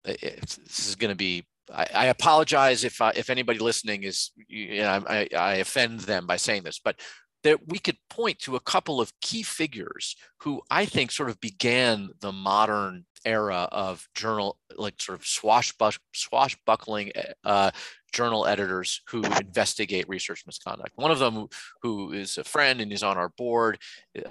this 0.04 0.88
is 0.88 0.96
going 0.96 1.10
to 1.10 1.16
be. 1.16 1.46
I, 1.74 1.88
I 1.94 2.06
apologize 2.08 2.84
if 2.84 3.00
if 3.16 3.30
anybody 3.30 3.60
listening 3.60 4.04
is, 4.04 4.32
you 4.48 4.82
know, 4.82 5.04
I, 5.08 5.28
I 5.36 5.54
offend 5.56 6.02
them 6.02 6.28
by 6.28 6.36
saying 6.36 6.64
this, 6.64 6.80
but 6.84 7.00
that 7.44 7.68
we 7.68 7.80
could 7.80 7.98
point 8.10 8.40
to 8.40 8.56
a 8.56 8.60
couple 8.60 9.02
of 9.02 9.14
key 9.22 9.44
figures 9.44 10.16
who 10.42 10.62
I 10.70 10.86
think 10.86 11.12
sort 11.12 11.30
of 11.30 11.40
began 11.40 12.10
the 12.20 12.32
modern 12.32 13.06
era 13.26 13.68
of 13.72 14.08
journal, 14.16 14.58
like 14.76 15.00
sort 15.00 15.20
of 15.20 15.26
swashbuck, 15.26 15.96
swashbuckling 16.14 17.12
uh, 17.44 17.72
journal 18.12 18.46
editors 18.46 19.02
who 19.08 19.24
investigate 19.24 20.10
research 20.10 20.44
misconduct. 20.46 20.92
One 20.96 21.12
of 21.12 21.20
them, 21.20 21.48
who 21.82 22.12
is 22.12 22.38
a 22.38 22.44
friend 22.44 22.82
and 22.82 22.92
is 22.92 23.04
on 23.04 23.18
our 23.18 23.30
board, 23.30 23.80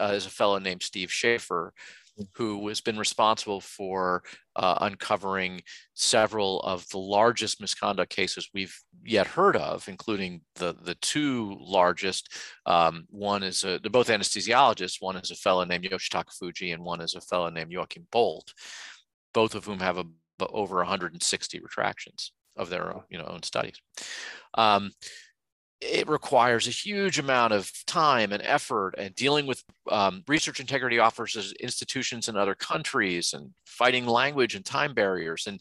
uh, 0.00 0.12
is 0.14 0.26
a 0.26 0.30
fellow 0.30 0.58
named 0.58 0.82
Steve 0.82 1.10
Shafer, 1.10 1.72
who 2.34 2.68
has 2.68 2.80
been 2.80 2.98
responsible 2.98 3.60
for 3.60 4.22
uh, 4.56 4.78
uncovering 4.80 5.60
several 5.94 6.60
of 6.60 6.88
the 6.88 6.98
largest 6.98 7.60
misconduct 7.60 8.14
cases 8.14 8.48
we've 8.52 8.76
yet 9.04 9.26
heard 9.26 9.56
of, 9.56 9.88
including 9.88 10.40
the 10.56 10.74
the 10.82 10.94
two 10.96 11.56
largest. 11.60 12.32
Um, 12.66 13.04
one 13.10 13.42
is 13.42 13.64
a, 13.64 13.78
they're 13.78 13.90
both 13.90 14.08
anesthesiologists. 14.08 15.00
One 15.00 15.16
is 15.16 15.30
a 15.30 15.36
fellow 15.36 15.64
named 15.64 15.84
Yoshitaka 15.84 16.36
Fujii, 16.40 16.74
and 16.74 16.82
one 16.82 17.00
is 17.00 17.14
a 17.14 17.20
fellow 17.20 17.50
named 17.50 17.72
Joachim 17.72 18.06
Boldt, 18.12 18.52
both 19.32 19.54
of 19.54 19.64
whom 19.64 19.80
have 19.80 19.98
a, 19.98 20.04
over 20.50 20.76
160 20.76 21.60
retractions 21.60 22.32
of 22.56 22.68
their 22.68 22.94
own, 22.94 23.02
you 23.08 23.18
know, 23.18 23.26
own 23.26 23.42
studies. 23.42 23.80
Um, 24.54 24.90
it 25.80 26.08
requires 26.08 26.66
a 26.66 26.70
huge 26.70 27.18
amount 27.18 27.52
of 27.52 27.72
time 27.86 28.32
and 28.32 28.42
effort 28.44 28.94
and 28.98 29.14
dealing 29.14 29.46
with 29.46 29.64
um, 29.90 30.22
research 30.28 30.60
integrity 30.60 30.98
officers 30.98 31.52
institutions 31.60 32.28
in 32.28 32.36
other 32.36 32.54
countries 32.54 33.32
and 33.32 33.50
fighting 33.64 34.06
language 34.06 34.54
and 34.54 34.64
time 34.64 34.92
barriers. 34.92 35.46
And 35.46 35.58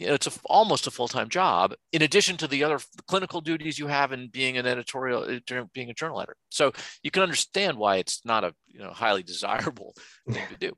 you 0.00 0.08
know, 0.08 0.14
it's 0.14 0.26
a, 0.26 0.32
almost 0.46 0.86
a 0.86 0.90
full-time 0.90 1.28
job 1.28 1.74
in 1.92 2.02
addition 2.02 2.36
to 2.38 2.48
the 2.48 2.64
other 2.64 2.80
clinical 3.06 3.40
duties 3.40 3.78
you 3.78 3.86
have 3.86 4.12
in 4.12 4.28
being 4.28 4.56
an 4.56 4.66
editorial 4.66 5.22
uh, 5.24 5.64
being 5.72 5.90
a 5.90 5.94
journal 5.94 6.20
editor. 6.20 6.36
So 6.48 6.72
you 7.02 7.10
can 7.10 7.22
understand 7.22 7.76
why 7.76 7.96
it's 7.96 8.24
not 8.24 8.42
a 8.42 8.54
you 8.66 8.80
know 8.80 8.90
highly 8.90 9.22
desirable 9.32 9.94
thing 10.28 10.46
to 10.48 10.56
do. 10.56 10.72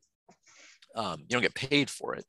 Um, 0.95 1.21
you 1.21 1.29
don't 1.29 1.43
get 1.43 1.55
paid 1.55 1.89
for 1.89 2.15
it. 2.15 2.25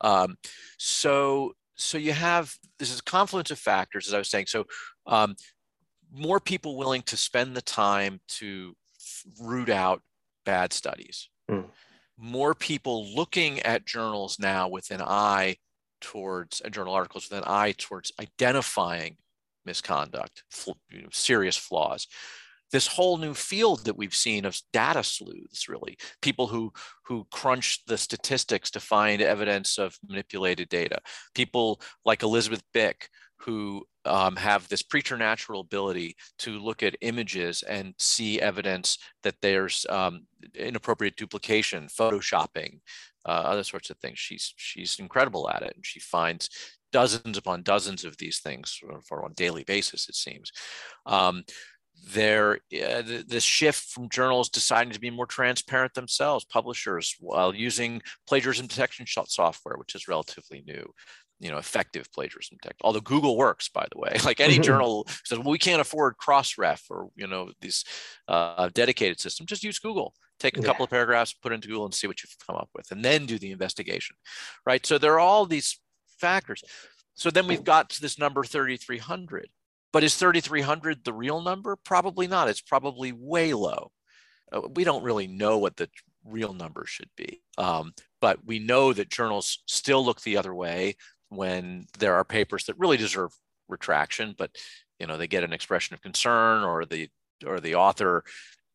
Um, 0.00 0.36
so 0.76 1.52
so 1.76 1.98
you 1.98 2.12
have 2.12 2.54
this 2.78 2.92
is 2.92 2.98
a 2.98 3.04
confluence 3.04 3.50
of 3.50 3.58
factors 3.58 4.08
as 4.08 4.14
i 4.14 4.18
was 4.18 4.28
saying. 4.28 4.46
So 4.46 4.64
um, 5.06 5.36
more 6.14 6.40
people 6.40 6.76
willing 6.76 7.02
to 7.02 7.16
spend 7.16 7.56
the 7.56 7.62
time 7.62 8.20
to 8.28 8.74
root 9.40 9.68
out 9.68 10.02
bad 10.44 10.72
studies. 10.72 11.28
Mm. 11.50 11.66
More 12.16 12.54
people 12.54 13.14
looking 13.14 13.60
at 13.60 13.84
journals 13.84 14.38
now 14.38 14.68
with 14.68 14.90
an 14.90 15.02
eye 15.02 15.56
towards 16.00 16.60
and 16.60 16.72
journal 16.72 16.94
articles 16.94 17.28
with 17.28 17.38
an 17.38 17.44
eye 17.46 17.74
towards 17.76 18.12
identifying 18.20 19.16
misconduct, 19.64 20.44
you 20.90 21.02
know, 21.02 21.08
serious 21.10 21.56
flaws. 21.56 22.06
This 22.70 22.86
whole 22.86 23.18
new 23.18 23.34
field 23.34 23.84
that 23.84 23.96
we've 23.96 24.14
seen 24.14 24.44
of 24.44 24.60
data 24.72 25.02
sleuths, 25.02 25.68
really, 25.68 25.96
people 26.22 26.48
who 26.48 26.72
who 27.04 27.26
crunch 27.30 27.84
the 27.86 27.96
statistics 27.96 28.70
to 28.72 28.80
find 28.80 29.22
evidence 29.22 29.78
of 29.78 29.96
manipulated 30.06 30.68
data. 30.68 30.98
People 31.34 31.80
like 32.04 32.22
Elisabeth 32.22 32.62
Bik, 32.74 33.08
who 33.38 33.84
um, 34.04 34.36
have 34.36 34.68
this 34.68 34.82
preternatural 34.82 35.60
ability 35.60 36.16
to 36.38 36.58
look 36.58 36.82
at 36.82 36.96
images 37.00 37.62
and 37.62 37.94
see 37.98 38.40
evidence 38.40 38.98
that 39.22 39.36
there's 39.40 39.86
um, 39.88 40.26
inappropriate 40.54 41.16
duplication, 41.16 41.86
photoshopping, 41.86 42.80
uh, 43.26 43.30
other 43.30 43.64
sorts 43.64 43.90
of 43.90 43.98
things. 43.98 44.18
She's 44.18 44.52
she's 44.56 44.98
incredible 44.98 45.48
at 45.50 45.62
it, 45.62 45.72
and 45.74 45.84
she 45.84 46.00
finds 46.00 46.50
dozens 46.92 47.36
upon 47.36 47.62
dozens 47.62 48.04
of 48.04 48.16
these 48.18 48.40
things 48.40 48.80
for 49.06 49.24
on 49.24 49.32
a 49.32 49.34
daily 49.34 49.64
basis. 49.64 50.08
It 50.08 50.14
seems. 50.14 50.52
Um, 51.06 51.44
there, 52.12 52.56
uh, 52.56 53.02
the, 53.02 53.24
the, 53.26 53.40
shift 53.40 53.90
from 53.90 54.08
journals 54.10 54.50
deciding 54.50 54.92
to 54.92 55.00
be 55.00 55.10
more 55.10 55.26
transparent 55.26 55.94
themselves, 55.94 56.44
publishers, 56.44 57.14
while 57.18 57.54
using 57.54 58.02
plagiarism 58.26 58.66
detection 58.66 59.06
software, 59.06 59.76
which 59.78 59.94
is 59.94 60.08
relatively 60.08 60.62
new 60.66 60.92
you 61.40 61.50
know 61.50 61.58
effective 61.58 62.10
plagiarism 62.12 62.56
tech 62.62 62.76
although 62.82 63.00
google 63.00 63.36
works 63.36 63.68
by 63.68 63.86
the 63.90 63.98
way. 63.98 64.16
Like 64.24 64.40
any 64.40 64.54
mm-hmm. 64.54 64.62
journal 64.62 65.06
says 65.24 65.38
well 65.38 65.50
we 65.50 65.58
can't 65.58 65.80
afford 65.80 66.16
crossref 66.16 66.82
or 66.90 67.08
you 67.16 67.26
know 67.26 67.52
these 67.60 67.84
uh, 68.28 68.70
dedicated 68.72 69.20
systems 69.20 69.48
just 69.48 69.64
use 69.64 69.78
google. 69.78 70.14
Take 70.40 70.56
a 70.56 70.60
yeah. 70.60 70.66
couple 70.66 70.84
of 70.84 70.90
paragraphs 70.90 71.32
put 71.32 71.52
into 71.52 71.68
google 71.68 71.84
and 71.84 71.94
see 71.94 72.06
what 72.06 72.22
you've 72.22 72.36
come 72.46 72.56
up 72.56 72.70
with 72.74 72.90
and 72.90 73.04
then 73.04 73.26
do 73.26 73.38
the 73.38 73.52
investigation 73.52 74.16
right? 74.66 74.84
So 74.84 74.98
there 74.98 75.14
are 75.14 75.20
all 75.20 75.46
these 75.46 75.78
factors. 76.18 76.62
So 77.16 77.30
then 77.30 77.46
we've 77.46 77.62
got 77.62 77.90
to 77.90 78.00
this 78.00 78.18
number 78.18 78.42
3300 78.42 79.48
but 79.94 80.02
is 80.02 80.16
3300 80.16 81.04
the 81.04 81.12
real 81.12 81.40
number? 81.40 81.76
Probably 81.76 82.26
not. 82.26 82.48
It's 82.48 82.60
probably 82.60 83.12
way 83.12 83.54
low. 83.54 83.92
Uh, 84.50 84.62
we 84.74 84.82
don't 84.82 85.04
really 85.04 85.28
know 85.28 85.58
what 85.58 85.76
the 85.76 85.88
real 86.24 86.52
number 86.52 86.84
should 86.84 87.10
be. 87.16 87.42
Um, 87.58 87.92
but 88.20 88.44
we 88.44 88.58
know 88.58 88.92
that 88.92 89.08
journals 89.08 89.62
still 89.66 90.04
look 90.04 90.20
the 90.22 90.36
other 90.36 90.52
way 90.52 90.96
when 91.36 91.86
there 91.98 92.14
are 92.14 92.24
papers 92.24 92.64
that 92.64 92.78
really 92.78 92.96
deserve 92.96 93.32
retraction, 93.68 94.34
but 94.36 94.50
you 94.98 95.06
know 95.06 95.16
they 95.16 95.26
get 95.26 95.44
an 95.44 95.52
expression 95.52 95.94
of 95.94 96.02
concern 96.02 96.62
or 96.62 96.84
the 96.84 97.08
or 97.46 97.60
the 97.60 97.74
author 97.74 98.24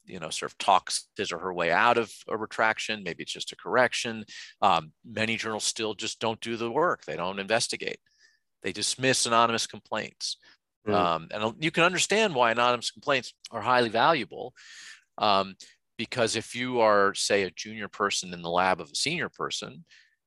you 0.05 0.19
know 0.19 0.29
sort 0.29 0.51
of 0.51 0.57
talks 0.57 1.07
his 1.15 1.31
or 1.31 1.39
her 1.39 1.53
way 1.53 1.71
out 1.71 1.97
of 1.97 2.11
a 2.27 2.37
retraction. 2.37 3.03
Maybe 3.03 3.23
it's 3.23 3.33
just 3.33 3.51
a 3.51 3.55
correction. 3.55 4.25
Um, 4.61 4.91
many 5.05 5.37
journals 5.37 5.63
still 5.63 5.93
just 5.93 6.19
don't 6.19 6.41
do 6.41 6.57
the 6.57 6.71
work. 6.71 7.05
They 7.05 7.15
don't 7.15 7.39
investigate. 7.39 7.99
They 8.63 8.71
dismiss 8.71 9.25
anonymous 9.25 9.67
complaints. 9.67 10.37
Mm. 10.87 10.93
um, 10.93 11.27
and 11.31 11.53
you 11.59 11.71
can 11.71 11.83
understand 11.83 12.33
why 12.33 12.51
anonymous 12.51 12.89
complaints 12.89 13.33
are 13.51 13.59
highly 13.59 13.89
valuable 13.89 14.53
um, 15.17 15.55
because 15.97 16.37
if 16.37 16.55
you 16.55 16.79
are 16.79 17.13
say 17.13 17.43
a 17.43 17.51
junior 17.51 17.89
person 17.89 18.33
in 18.33 18.41
the 18.41 18.49
lab 18.49 18.79
of 18.79 18.89
a 18.89 18.95
senior 18.95 19.27
person 19.27 19.83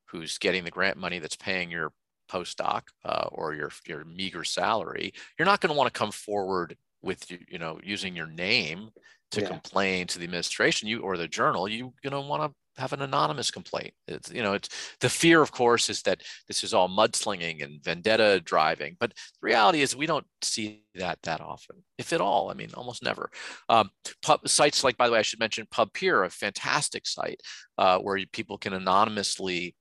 who's 0.09 0.37
getting 0.37 0.63
the 0.63 0.71
grant 0.71 0.99
money 0.99 1.19
that's 1.19 1.37
paying 1.37 1.71
your 1.71 1.93
postdoc 2.33 2.83
uh, 3.05 3.29
or 3.33 3.55
your 3.55 3.71
your 3.87 4.05
meager 4.05 4.45
salary, 4.45 5.13
you're 5.39 5.47
not 5.47 5.61
going 5.61 5.73
to 5.73 5.79
want 5.79 5.93
to 5.93 5.99
come 5.99 6.13
forward 6.13 6.77
with 7.03 7.31
you, 7.31 7.59
know, 7.59 7.81
using 7.83 8.15
your 8.15 8.29
name 8.29 8.91
to 9.33 9.41
yeah. 9.41 9.49
complain 9.49 10.07
to 10.07 10.19
the 10.19 10.25
administration 10.25 10.89
you 10.89 11.01
or 11.01 11.17
the 11.17 11.29
journal. 11.29 11.69
You 11.69 11.93
you 12.03 12.11
know 12.11 12.21
want 12.23 12.43
to 12.43 12.55
have 12.79 12.93
an 12.93 13.03
anonymous 13.03 13.51
complaint. 13.51 13.93
It's, 14.09 14.31
you 14.31 14.43
know, 14.43 14.55
it's 14.55 14.69
the 15.01 15.09
fear, 15.09 15.43
of 15.43 15.53
course, 15.53 15.91
is 15.91 16.03
that 16.03 16.23
this 16.49 16.65
is 16.65 16.73
all 16.73 16.89
mudslinging 16.89 17.63
and 17.63 17.83
vendetta 17.83 18.41
driving. 18.45 18.97
But 18.99 19.11
the 19.11 19.47
reality 19.47 19.83
is, 19.83 19.95
we 19.97 20.07
don't 20.07 20.27
see 20.43 20.85
that 20.95 21.19
that 21.23 21.41
often, 21.41 21.77
if 21.99 22.13
at 22.13 22.21
all. 22.21 22.51
I 22.51 22.55
mean, 22.55 22.71
almost 22.75 23.03
never. 23.03 23.31
Um, 23.69 23.91
pub, 24.23 24.49
sites 24.49 24.85
like, 24.85 24.97
by 24.97 25.07
the 25.07 25.13
way, 25.13 25.19
I 25.19 25.23
should 25.23 25.41
mention 25.41 25.67
PubPeer, 25.67 26.27
a 26.27 26.31
fantastic 26.31 27.07
site 27.07 27.41
uh, 27.79 27.99
where 27.99 28.19
people 28.33 28.59
can 28.59 28.73
anonymously 28.73 29.75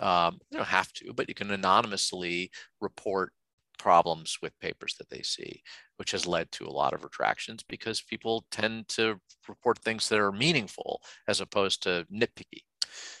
um, 0.00 0.40
you 0.50 0.58
don't 0.58 0.66
have 0.66 0.92
to, 0.94 1.12
but 1.12 1.28
you 1.28 1.34
can 1.34 1.50
anonymously 1.50 2.50
report 2.80 3.32
problems 3.78 4.38
with 4.42 4.58
papers 4.60 4.94
that 4.98 5.08
they 5.08 5.22
see, 5.22 5.62
which 5.96 6.10
has 6.10 6.26
led 6.26 6.50
to 6.52 6.66
a 6.66 6.70
lot 6.70 6.92
of 6.92 7.02
retractions 7.02 7.64
because 7.66 8.02
people 8.02 8.44
tend 8.50 8.86
to 8.88 9.18
report 9.48 9.78
things 9.78 10.08
that 10.08 10.18
are 10.18 10.32
meaningful 10.32 11.00
as 11.28 11.40
opposed 11.40 11.82
to 11.82 12.06
nitpicky. 12.12 12.64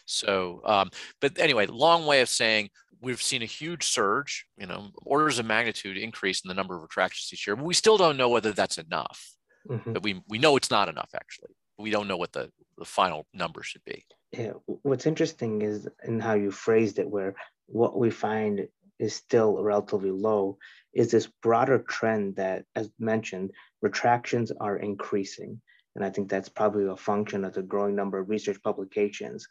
So, 0.04 0.60
um, 0.64 0.90
but 1.20 1.38
anyway, 1.38 1.66
long 1.66 2.04
way 2.04 2.20
of 2.20 2.28
saying 2.28 2.70
we've 3.00 3.22
seen 3.22 3.42
a 3.42 3.46
huge 3.46 3.84
surge, 3.84 4.44
you 4.58 4.66
know, 4.66 4.90
orders 5.02 5.38
of 5.38 5.46
magnitude 5.46 5.96
increase 5.96 6.42
in 6.44 6.48
the 6.48 6.54
number 6.54 6.76
of 6.76 6.82
retractions 6.82 7.30
each 7.32 7.46
year, 7.46 7.56
but 7.56 7.64
we 7.64 7.74
still 7.74 7.96
don't 7.96 8.16
know 8.16 8.28
whether 8.28 8.52
that's 8.52 8.78
enough. 8.78 9.34
Mm-hmm. 9.68 9.92
But 9.92 10.02
we 10.02 10.22
we 10.28 10.38
know 10.38 10.56
it's 10.56 10.70
not 10.70 10.88
enough 10.88 11.10
actually. 11.14 11.50
We 11.78 11.90
don't 11.90 12.08
know 12.08 12.16
what 12.16 12.32
the, 12.32 12.50
the 12.80 12.84
final 12.84 13.26
number 13.32 13.62
should 13.62 13.84
be 13.84 14.04
yeah, 14.32 14.52
what's 14.82 15.06
interesting 15.06 15.62
is 15.62 15.88
in 16.04 16.20
how 16.20 16.34
you 16.34 16.50
phrased 16.50 16.98
it, 16.98 17.08
where 17.08 17.34
what 17.66 17.98
we 17.98 18.10
find 18.10 18.68
is 18.98 19.14
still 19.14 19.62
relatively 19.62 20.10
low, 20.10 20.58
is 20.92 21.10
this 21.10 21.26
broader 21.42 21.78
trend 21.78 22.36
that, 22.36 22.64
as 22.76 22.90
mentioned, 22.98 23.50
retractions 23.82 24.52
are 24.60 24.76
increasing. 24.76 25.60
And 25.96 26.04
I 26.04 26.10
think 26.10 26.28
that's 26.28 26.48
probably 26.48 26.86
a 26.86 26.96
function 26.96 27.44
of 27.44 27.54
the 27.54 27.62
growing 27.62 27.96
number 27.96 28.18
of 28.18 28.28
research 28.28 28.62
publications. 28.62 29.48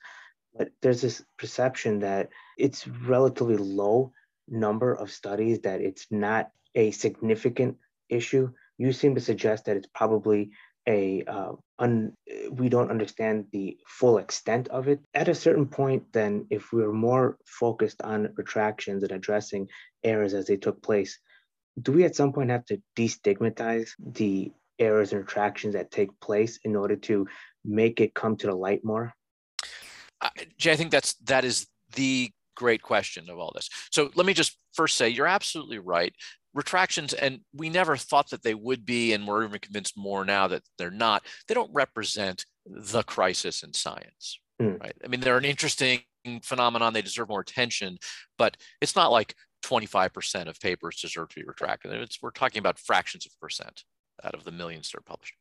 But 0.56 0.70
there's 0.82 1.02
this 1.02 1.24
perception 1.38 2.00
that 2.00 2.30
it's 2.58 2.88
relatively 2.88 3.58
low 3.58 4.14
number 4.48 4.94
of 4.94 5.12
studies, 5.12 5.60
that 5.62 5.82
it's 5.82 6.08
not 6.10 6.52
a 6.76 6.92
significant 6.92 7.78
issue. 8.08 8.52
You 8.78 8.94
seem 8.94 9.16
to 9.16 9.22
suggest 9.22 9.66
that 9.66 9.76
it's 9.76 9.90
probably 9.94 10.52
a 10.90 11.24
uh, 11.28 11.52
un, 11.78 12.14
we 12.52 12.68
don't 12.68 12.90
understand 12.90 13.46
the 13.52 13.78
full 13.88 14.18
extent 14.18 14.68
of 14.70 14.88
it. 14.88 15.00
At 15.14 15.30
a 15.30 15.36
certain 15.36 15.68
point, 15.68 16.04
then, 16.12 16.48
if 16.50 16.74
we're 16.74 16.92
more 16.92 17.38
focused 17.46 18.02
on 18.02 18.34
retractions 18.36 19.04
and 19.04 19.12
addressing 19.12 19.68
errors 20.04 20.34
as 20.34 20.48
they 20.48 20.58
took 20.58 20.82
place, 20.82 21.20
do 21.82 21.92
we 21.92 22.04
at 22.04 22.16
some 22.16 22.34
point 22.34 22.50
have 22.50 22.66
to 22.66 22.82
destigmatize 22.98 23.92
the 24.00 24.52
errors 24.80 25.12
and 25.12 25.22
retractions 25.22 25.76
that 25.76 25.92
take 25.92 26.10
place 26.20 26.60
in 26.64 26.76
order 26.76 26.96
to 26.96 27.28
make 27.64 28.02
it 28.02 28.16
come 28.16 28.36
to 28.38 28.48
the 28.48 28.56
light 28.56 28.84
more? 28.84 29.14
Uh, 30.22 30.30
Jay, 30.58 30.72
I 30.72 30.76
think 30.76 30.92
that's 30.92 31.14
that 31.26 31.46
is 31.46 31.68
the 31.96 32.32
great 32.56 32.82
question 32.82 33.30
of 33.30 33.40
all 33.40 33.52
this. 33.56 33.70
So 33.92 34.10
let 34.16 34.26
me 34.26 34.34
just 34.34 34.58
first 34.74 34.98
say 34.98 35.08
you're 35.08 35.28
absolutely 35.28 35.80
right 35.80 36.14
retractions, 36.54 37.14
and 37.14 37.42
we 37.54 37.70
never 37.70 37.96
thought 37.96 38.30
that 38.32 38.44
they 38.44 38.56
would 38.56 38.86
be, 38.86 39.14
and 39.14 39.28
we're 39.28 39.46
even 39.46 39.60
convinced 39.60 39.98
more 39.98 40.26
now 40.26 40.48
that 40.48 40.64
they're 40.78 40.92
not, 40.92 41.24
they 41.48 41.54
don't 41.54 41.74
represent 41.74 42.46
the 42.66 43.04
crisis 43.04 43.64
in 43.64 43.74
science, 43.74 44.40
mm. 44.62 44.80
right? 44.80 44.96
I 45.04 45.08
mean, 45.08 45.20
they're 45.20 45.38
an 45.38 45.46
interesting 45.46 46.02
phenomenon, 46.44 46.94
they 46.94 47.02
deserve 47.02 47.30
more 47.30 47.42
attention, 47.42 47.98
but 48.38 48.58
it's 48.82 48.96
not 48.96 49.12
like 49.12 49.36
25% 49.64 50.48
of 50.48 50.60
papers 50.60 51.02
deserve 51.02 51.30
to 51.30 51.40
be 51.40 51.46
retracted. 51.46 51.92
It's, 51.94 52.22
we're 52.22 52.32
talking 52.32 52.60
about 52.60 52.80
fractions 52.80 53.26
of 53.26 53.32
percent 53.40 53.84
out 54.24 54.34
of 54.34 54.44
the 54.44 54.52
millions 54.52 54.90
that 54.90 54.98
are 54.98 55.02
published. 55.02 55.36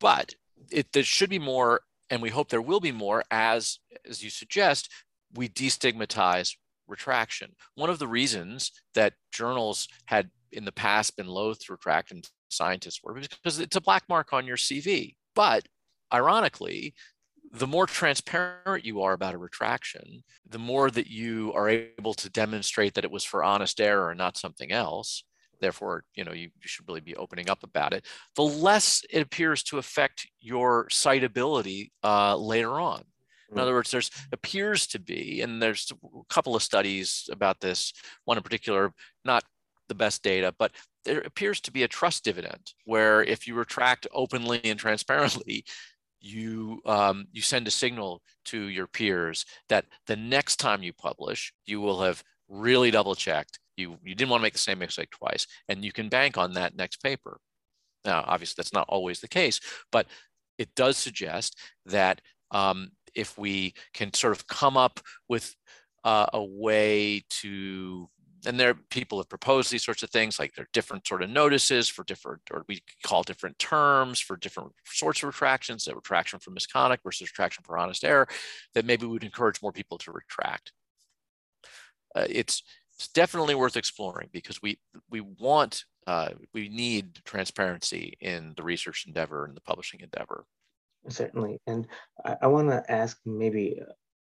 But 0.00 0.34
it, 0.70 0.92
there 0.92 1.02
should 1.02 1.30
be 1.30 1.38
more, 1.38 1.82
and 2.10 2.20
we 2.20 2.30
hope 2.30 2.48
there 2.48 2.62
will 2.62 2.80
be 2.80 2.92
more 2.92 3.24
as, 3.30 3.78
as 4.08 4.22
you 4.22 4.30
suggest, 4.30 4.90
we 5.34 5.48
destigmatize 5.48 6.56
retraction. 6.92 7.50
One 7.74 7.90
of 7.90 7.98
the 7.98 8.06
reasons 8.06 8.70
that 8.94 9.14
journals 9.32 9.88
had 10.06 10.30
in 10.52 10.64
the 10.64 10.72
past 10.72 11.16
been 11.16 11.26
loath 11.26 11.58
to 11.60 11.72
retract 11.72 12.12
and 12.12 12.28
scientists 12.48 13.00
were 13.02 13.14
because 13.14 13.58
it's 13.58 13.76
a 13.76 13.80
black 13.80 14.04
mark 14.08 14.32
on 14.32 14.46
your 14.46 14.56
CV. 14.56 15.16
But 15.34 15.66
ironically, 16.12 16.94
the 17.50 17.66
more 17.66 17.86
transparent 17.86 18.84
you 18.84 19.02
are 19.02 19.12
about 19.12 19.34
a 19.34 19.38
retraction, 19.38 20.22
the 20.48 20.58
more 20.58 20.90
that 20.90 21.08
you 21.08 21.52
are 21.54 21.68
able 21.68 22.14
to 22.14 22.30
demonstrate 22.30 22.94
that 22.94 23.04
it 23.04 23.10
was 23.10 23.24
for 23.24 23.42
honest 23.42 23.80
error 23.80 24.10
and 24.10 24.18
not 24.18 24.38
something 24.38 24.72
else. 24.72 25.24
Therefore, 25.60 26.04
you 26.14 26.24
know, 26.24 26.32
you, 26.32 26.50
you 26.60 26.66
should 26.66 26.88
really 26.88 27.00
be 27.00 27.14
opening 27.16 27.48
up 27.48 27.62
about 27.62 27.92
it. 27.92 28.06
The 28.36 28.42
less 28.42 29.02
it 29.10 29.20
appears 29.20 29.62
to 29.64 29.78
affect 29.78 30.26
your 30.40 30.88
citability 30.88 31.90
uh, 32.02 32.36
later 32.36 32.80
on. 32.80 33.04
In 33.52 33.60
other 33.60 33.74
words, 33.74 33.90
there's 33.90 34.10
appears 34.32 34.86
to 34.88 34.98
be, 34.98 35.42
and 35.42 35.62
there's 35.62 35.92
a 35.92 36.24
couple 36.28 36.56
of 36.56 36.62
studies 36.62 37.28
about 37.30 37.60
this, 37.60 37.92
one 38.24 38.36
in 38.36 38.42
particular, 38.42 38.92
not 39.24 39.44
the 39.88 39.94
best 39.94 40.22
data, 40.22 40.54
but 40.58 40.72
there 41.04 41.20
appears 41.20 41.60
to 41.60 41.72
be 41.72 41.82
a 41.82 41.88
trust 41.88 42.24
dividend 42.24 42.72
where 42.84 43.22
if 43.22 43.46
you 43.46 43.54
retract 43.54 44.06
openly 44.12 44.60
and 44.64 44.78
transparently, 44.78 45.64
you 46.20 46.80
um, 46.86 47.26
you 47.32 47.42
send 47.42 47.66
a 47.66 47.70
signal 47.70 48.22
to 48.44 48.68
your 48.68 48.86
peers 48.86 49.44
that 49.68 49.86
the 50.06 50.16
next 50.16 50.56
time 50.56 50.82
you 50.82 50.92
publish, 50.92 51.52
you 51.66 51.80
will 51.80 52.00
have 52.02 52.22
really 52.48 52.90
double 52.90 53.14
checked. 53.14 53.58
You 53.76 53.98
you 54.04 54.14
didn't 54.14 54.30
want 54.30 54.40
to 54.40 54.44
make 54.44 54.52
the 54.52 54.58
same 54.60 54.78
mistake 54.78 55.10
twice, 55.10 55.46
and 55.68 55.84
you 55.84 55.92
can 55.92 56.08
bank 56.08 56.38
on 56.38 56.52
that 56.52 56.76
next 56.76 57.02
paper. 57.02 57.40
Now, 58.04 58.24
obviously, 58.26 58.54
that's 58.56 58.72
not 58.72 58.88
always 58.88 59.20
the 59.20 59.28
case, 59.28 59.60
but 59.90 60.06
it 60.58 60.74
does 60.74 60.96
suggest 60.96 61.58
that 61.86 62.20
um, 62.52 62.90
if 63.14 63.36
we 63.38 63.74
can 63.94 64.12
sort 64.12 64.32
of 64.32 64.46
come 64.46 64.76
up 64.76 65.00
with 65.28 65.54
uh, 66.04 66.26
a 66.32 66.42
way 66.42 67.22
to 67.30 68.08
and 68.44 68.58
there 68.58 68.74
people 68.90 69.18
have 69.18 69.28
proposed 69.28 69.70
these 69.70 69.84
sorts 69.84 70.02
of 70.02 70.10
things 70.10 70.38
like 70.38 70.52
there 70.54 70.64
are 70.64 70.68
different 70.72 71.06
sort 71.06 71.22
of 71.22 71.30
notices 71.30 71.88
for 71.88 72.04
different 72.04 72.40
or 72.50 72.64
we 72.68 72.82
call 73.04 73.22
different 73.22 73.58
terms 73.58 74.18
for 74.18 74.36
different 74.36 74.72
sorts 74.84 75.22
of 75.22 75.28
retractions 75.28 75.84
that 75.84 75.94
retraction 75.94 76.38
for 76.38 76.50
misconduct 76.50 77.02
versus 77.04 77.30
retraction 77.30 77.62
for 77.64 77.78
honest 77.78 78.04
error 78.04 78.26
that 78.74 78.84
maybe 78.84 79.06
would 79.06 79.24
encourage 79.24 79.62
more 79.62 79.72
people 79.72 79.98
to 79.98 80.12
retract. 80.12 80.72
Uh, 82.14 82.26
it's 82.28 82.62
it's 82.94 83.08
definitely 83.08 83.54
worth 83.54 83.76
exploring 83.76 84.28
because 84.32 84.60
we 84.60 84.78
we 85.10 85.20
want 85.20 85.84
uh, 86.06 86.30
we 86.52 86.68
need 86.68 87.20
transparency 87.24 88.16
in 88.20 88.54
the 88.56 88.62
research 88.62 89.04
endeavor 89.06 89.44
and 89.44 89.56
the 89.56 89.60
publishing 89.60 90.00
endeavor 90.00 90.44
Certainly. 91.08 91.60
And 91.66 91.86
I, 92.24 92.36
I 92.42 92.46
want 92.46 92.68
to 92.68 92.84
ask 92.90 93.18
maybe 93.26 93.80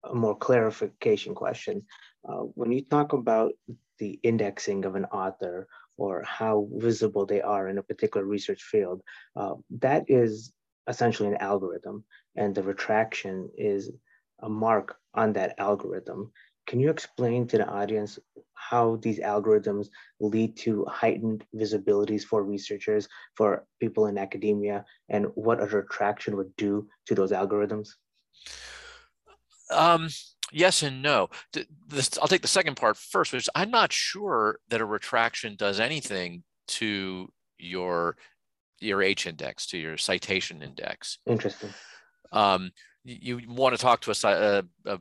a 0.05 0.15
more 0.15 0.37
clarification 0.37 1.35
question. 1.35 1.83
Uh, 2.29 2.43
when 2.55 2.73
you 2.73 2.83
talk 2.83 3.13
about 3.13 3.53
the 3.99 4.19
indexing 4.23 4.85
of 4.85 4.95
an 4.95 5.05
author 5.07 5.69
or 5.97 6.23
how 6.23 6.69
visible 6.75 7.25
they 7.25 7.41
are 7.41 7.69
in 7.69 7.79
a 7.79 7.83
particular 7.83 8.27
research 8.27 8.63
field, 8.63 9.01
uh, 9.37 9.55
that 9.79 10.05
is 10.09 10.53
essentially 10.89 11.29
an 11.29 11.37
algorithm, 11.39 12.05
and 12.37 12.55
the 12.55 12.63
retraction 12.63 13.49
is 13.57 13.91
a 14.41 14.49
mark 14.49 14.97
on 15.15 15.33
that 15.33 15.55
algorithm. 15.59 16.31
Can 16.67 16.81
you 16.81 16.91
explain 16.91 17.47
to 17.49 17.59
the 17.59 17.67
audience 17.67 18.19
how 18.69 18.97
these 18.97 19.21
algorithms 19.21 19.89
lead 20.21 20.57
to 20.57 20.85
heightened 20.87 21.45
visibilities 21.55 22.23
for 22.23 22.43
researchers, 22.43 23.09
for 23.35 23.67
people 23.81 24.07
in 24.07 24.19
academia, 24.19 24.85
and 25.09 25.27
what 25.35 25.61
a 25.61 25.67
retraction 25.67 26.37
would 26.37 26.55
do 26.57 26.89
to 27.07 27.15
those 27.15 27.33
algorithms? 27.33 27.91
Um, 29.71 30.09
yes 30.53 30.83
and 30.83 31.03
no. 31.03 31.29
This, 31.89 32.19
I'll 32.21 32.29
take 32.29 32.43
the 32.43 32.49
second 32.49 32.77
part 32.77 32.97
first, 32.97 33.33
which 33.33 33.49
I'm 33.55 33.71
not 33.71 33.93
sure 33.93 34.59
that 34.69 34.81
a 34.81 34.85
retraction 34.85 35.57
does 35.57 35.81
anything 35.81 36.43
to 36.69 37.33
your 37.59 38.17
your 38.79 39.03
H 39.03 39.27
index, 39.27 39.67
to 39.69 39.79
your 39.79 39.97
citation 39.97 40.63
index. 40.63 41.19
Interesting. 41.27 41.71
Um, 42.31 42.73
you, 43.05 43.41
want 43.49 43.75
to 43.75 43.81
talk 43.81 44.03
to 44.03 44.11
a, 44.11 44.15
a, 44.29 44.65
a 44.85 45.01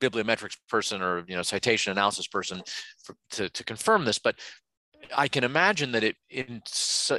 bibliometrics 0.00 0.56
person 0.68 1.02
or 1.02 1.24
you 1.26 1.36
know 1.36 1.42
citation 1.42 1.92
analysis 1.92 2.26
person 2.26 2.62
for, 3.02 3.16
to, 3.30 3.48
to 3.50 3.64
confirm 3.64 4.04
this 4.04 4.18
but 4.18 4.36
i 5.16 5.28
can 5.28 5.44
imagine 5.44 5.92
that 5.92 6.04
it 6.04 6.16
in 6.30 6.62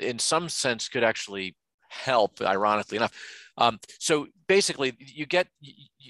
in 0.01 0.19
some 0.19 0.49
sense 0.49 0.87
could 0.89 1.03
actually 1.03 1.55
help 1.89 2.41
ironically 2.41 2.97
enough 2.97 3.13
um, 3.57 3.79
so 3.99 4.27
basically 4.47 4.93
you 4.99 5.25
get 5.25 5.47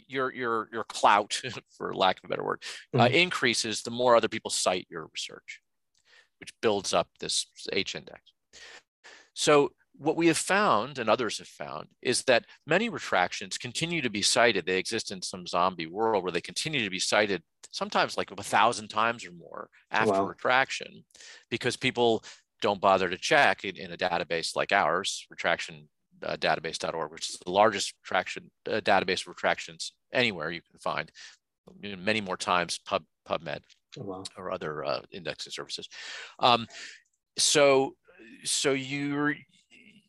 your 0.08 0.34
your 0.34 0.68
your 0.72 0.84
clout 0.86 1.40
for 1.78 1.94
lack 1.94 2.18
of 2.18 2.24
a 2.26 2.28
better 2.28 2.44
word 2.44 2.62
uh, 2.96 3.00
mm-hmm. 3.00 3.14
increases 3.14 3.82
the 3.82 3.92
more 3.92 4.16
other 4.16 4.28
people 4.28 4.50
cite 4.50 4.88
your 4.90 5.08
research 5.14 5.62
which 6.40 6.52
builds 6.62 6.94
up 6.94 7.08
this 7.20 7.46
h 7.72 7.94
index 7.96 8.22
so 9.34 9.70
what 9.98 10.18
we 10.18 10.28
have 10.28 10.38
found 10.38 11.00
and 11.00 11.10
others 11.10 11.38
have 11.38 11.48
found 11.48 11.88
is 12.02 12.24
that 12.24 12.46
many 12.68 12.90
retractions 12.90 13.58
continue 13.58 14.02
to 14.02 14.10
be 14.10 14.22
cited. 14.22 14.66
They 14.66 14.78
exist 14.78 15.12
in 15.12 15.22
some 15.22 15.48
zombie 15.48 15.88
world 15.88 16.24
where 16.24 16.32
they 16.32 16.42
continue 16.42 16.84
to 16.84 16.90
be 16.90 17.00
cited 17.00 17.44
sometimes 17.72 18.18
like 18.18 18.32
a 18.32 18.44
thousand 18.44 18.90
times 18.90 19.26
or 19.26 19.32
more 19.32 19.70
after 19.92 20.14
wow. 20.14 20.26
retraction 20.26 21.04
because 21.50 21.76
people 21.76 22.24
don't 22.62 22.82
bother 22.82 23.10
to 23.10 23.18
check 23.18 23.66
in, 23.66 23.76
in 23.76 23.92
a 23.92 23.98
database 23.98 24.56
like 24.56 24.72
ours, 24.72 25.26
retraction 25.30 25.88
uh, 26.24 26.38
database.org, 26.38 27.12
which 27.12 27.30
is 27.30 27.38
the 27.46 27.52
largest 27.52 27.94
retraction 28.04 28.50
uh, 28.70 28.80
database 28.82 29.22
of 29.22 29.28
retractions 29.28 29.94
anywhere 30.14 30.52
you 30.52 30.62
can 30.62 30.80
find, 30.80 31.12
many 31.82 32.22
more 32.22 32.38
times 32.38 32.80
Pub, 32.86 33.04
PubMed 33.28 33.62
oh, 34.00 34.04
wow. 34.04 34.24
or 34.38 34.52
other 34.52 34.86
uh, 34.86 35.02
indexing 35.12 35.52
services. 35.52 35.90
Um, 36.40 36.68
so 37.38 37.96
so 38.44 38.72
you're 38.72 39.36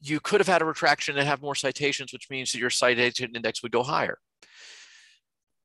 you 0.08 0.20
could 0.20 0.40
have 0.40 0.48
had 0.48 0.62
a 0.62 0.64
retraction 0.64 1.16
and 1.16 1.26
have 1.26 1.42
more 1.42 1.54
citations, 1.54 2.12
which 2.12 2.30
means 2.30 2.52
that 2.52 2.58
your 2.58 2.70
citation 2.70 3.34
index 3.34 3.62
would 3.62 3.72
go 3.72 3.82
higher. 3.82 4.18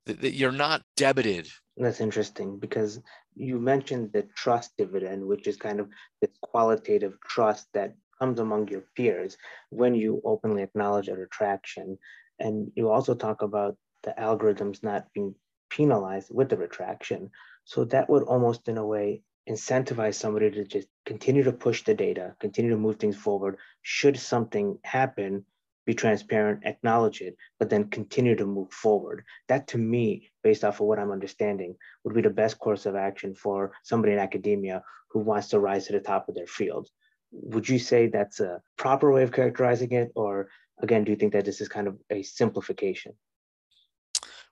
That 0.05 0.33
you're 0.33 0.51
not 0.51 0.83
debited. 0.97 1.47
That's 1.77 2.01
interesting 2.01 2.59
because 2.59 2.99
you 3.35 3.59
mentioned 3.59 4.11
the 4.13 4.23
trust 4.35 4.71
dividend, 4.77 5.25
which 5.25 5.47
is 5.47 5.57
kind 5.57 5.79
of 5.79 5.87
this 6.21 6.31
qualitative 6.41 7.17
trust 7.21 7.67
that 7.73 7.93
comes 8.19 8.39
among 8.39 8.67
your 8.67 8.83
peers 8.95 9.37
when 9.69 9.95
you 9.95 10.21
openly 10.25 10.63
acknowledge 10.63 11.07
a 11.07 11.15
retraction. 11.15 11.97
And 12.39 12.71
you 12.75 12.89
also 12.89 13.15
talk 13.15 13.41
about 13.41 13.77
the 14.03 14.13
algorithms 14.19 14.83
not 14.83 15.07
being 15.13 15.35
penalized 15.69 16.29
with 16.31 16.49
the 16.49 16.57
retraction. 16.57 17.29
So 17.65 17.85
that 17.85 18.09
would 18.09 18.23
almost, 18.23 18.67
in 18.67 18.77
a 18.77 18.85
way, 18.85 19.23
incentivize 19.49 20.15
somebody 20.15 20.51
to 20.51 20.63
just 20.63 20.87
continue 21.05 21.43
to 21.43 21.51
push 21.51 21.83
the 21.83 21.93
data, 21.93 22.35
continue 22.39 22.71
to 22.71 22.77
move 22.77 22.97
things 22.97 23.15
forward. 23.15 23.57
Should 23.81 24.19
something 24.19 24.77
happen, 24.83 25.45
be 25.85 25.93
transparent, 25.93 26.61
acknowledge 26.65 27.21
it, 27.21 27.35
but 27.59 27.69
then 27.69 27.89
continue 27.89 28.35
to 28.35 28.45
move 28.45 28.71
forward. 28.71 29.23
That 29.47 29.67
to 29.69 29.77
me, 29.77 30.31
based 30.43 30.63
off 30.63 30.79
of 30.79 30.87
what 30.87 30.99
I'm 30.99 31.11
understanding, 31.11 31.75
would 32.03 32.13
be 32.13 32.21
the 32.21 32.29
best 32.29 32.59
course 32.59 32.85
of 32.85 32.95
action 32.95 33.33
for 33.33 33.71
somebody 33.83 34.13
in 34.13 34.19
academia 34.19 34.83
who 35.09 35.19
wants 35.19 35.49
to 35.49 35.59
rise 35.59 35.87
to 35.87 35.93
the 35.93 35.99
top 35.99 36.29
of 36.29 36.35
their 36.35 36.47
field. 36.47 36.89
Would 37.31 37.67
you 37.67 37.79
say 37.79 38.07
that's 38.07 38.39
a 38.39 38.61
proper 38.77 39.11
way 39.11 39.23
of 39.23 39.31
characterizing 39.31 39.91
it? 39.93 40.11
Or 40.15 40.49
again, 40.81 41.03
do 41.03 41.11
you 41.11 41.17
think 41.17 41.33
that 41.33 41.45
this 41.45 41.61
is 41.61 41.67
kind 41.67 41.87
of 41.87 41.97
a 42.09 42.23
simplification? 42.23 43.13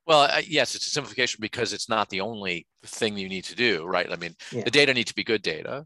Well, 0.09 0.21
uh, 0.21 0.41
yes, 0.45 0.73
it's 0.73 0.87
a 0.87 0.89
simplification 0.89 1.37
because 1.39 1.71
it's 1.71 1.87
not 1.87 2.09
the 2.09 2.21
only 2.21 2.65
thing 2.83 3.15
you 3.15 3.29
need 3.29 3.43
to 3.45 3.55
do, 3.55 3.85
right? 3.85 4.11
I 4.11 4.15
mean, 4.15 4.33
yeah. 4.51 4.63
the 4.63 4.71
data 4.71 4.91
need 4.91 5.05
to 5.05 5.13
be 5.13 5.23
good 5.23 5.43
data. 5.43 5.85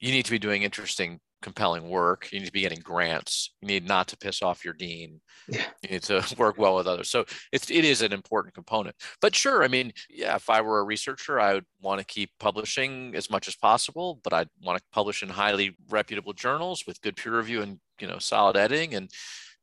You 0.00 0.10
need 0.10 0.24
to 0.24 0.32
be 0.32 0.38
doing 0.40 0.64
interesting 0.64 1.20
compelling 1.40 1.88
work. 1.88 2.28
You 2.32 2.40
need 2.40 2.46
to 2.46 2.52
be 2.52 2.62
getting 2.62 2.80
grants. 2.80 3.54
You 3.62 3.68
need 3.68 3.86
not 3.86 4.08
to 4.08 4.16
piss 4.16 4.42
off 4.42 4.64
your 4.64 4.74
dean. 4.74 5.20
Yeah. 5.48 5.64
You 5.82 5.90
need 5.90 6.02
to 6.02 6.24
work 6.38 6.58
well 6.58 6.74
with 6.74 6.88
others. 6.88 7.08
So 7.08 7.24
it's 7.52 7.70
it 7.70 7.84
is 7.84 8.02
an 8.02 8.12
important 8.12 8.52
component. 8.52 8.96
But 9.22 9.36
sure, 9.36 9.62
I 9.62 9.68
mean, 9.68 9.92
yeah, 10.10 10.34
if 10.34 10.50
I 10.50 10.60
were 10.60 10.80
a 10.80 10.84
researcher, 10.84 11.38
I 11.38 11.54
would 11.54 11.66
want 11.80 12.00
to 12.00 12.04
keep 12.04 12.30
publishing 12.40 13.14
as 13.14 13.30
much 13.30 13.46
as 13.46 13.54
possible, 13.54 14.20
but 14.24 14.32
I'd 14.32 14.48
want 14.60 14.76
to 14.76 14.84
publish 14.92 15.22
in 15.22 15.28
highly 15.28 15.76
reputable 15.88 16.32
journals 16.32 16.82
with 16.84 17.00
good 17.00 17.14
peer 17.14 17.36
review 17.36 17.62
and 17.62 17.78
you 18.00 18.08
know 18.08 18.18
solid 18.18 18.56
editing 18.56 18.94
and 18.94 19.08